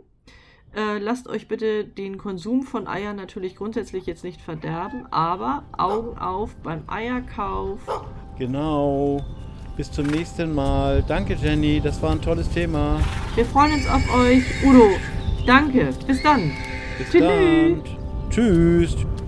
Äh, 0.76 1.00
lasst 1.00 1.28
euch 1.28 1.48
bitte 1.48 1.84
den 1.84 2.18
Konsum 2.18 2.64
von 2.64 2.88
Eiern 2.88 3.16
natürlich 3.16 3.56
grundsätzlich 3.56 4.06
jetzt 4.06 4.24
nicht 4.24 4.40
verderben, 4.40 5.08
aber 5.12 5.64
Augen 5.78 6.18
auf 6.18 6.56
beim 6.64 6.84
Eierkauf. 6.88 7.80
Genau. 8.38 9.22
Bis 9.78 9.92
zum 9.92 10.08
nächsten 10.08 10.54
Mal. 10.54 11.04
Danke, 11.08 11.36
Jenny. 11.36 11.82
Das 11.82 12.02
war 12.02 12.12
ein 12.12 12.22
tolles 12.22 12.50
Thema. 12.50 13.00
Wir 13.36 13.46
freuen 13.46 13.74
uns 13.74 13.88
auf 13.90 14.14
euch. 14.14 14.44
Udo, 14.64 14.90
danke. 15.46 15.90
Bis 16.06 16.22
dann. 16.22 16.52
Bis 16.98 17.10
Tschüss. 17.10 17.22
dann. 17.22 17.82
Tschüss. 18.30 19.19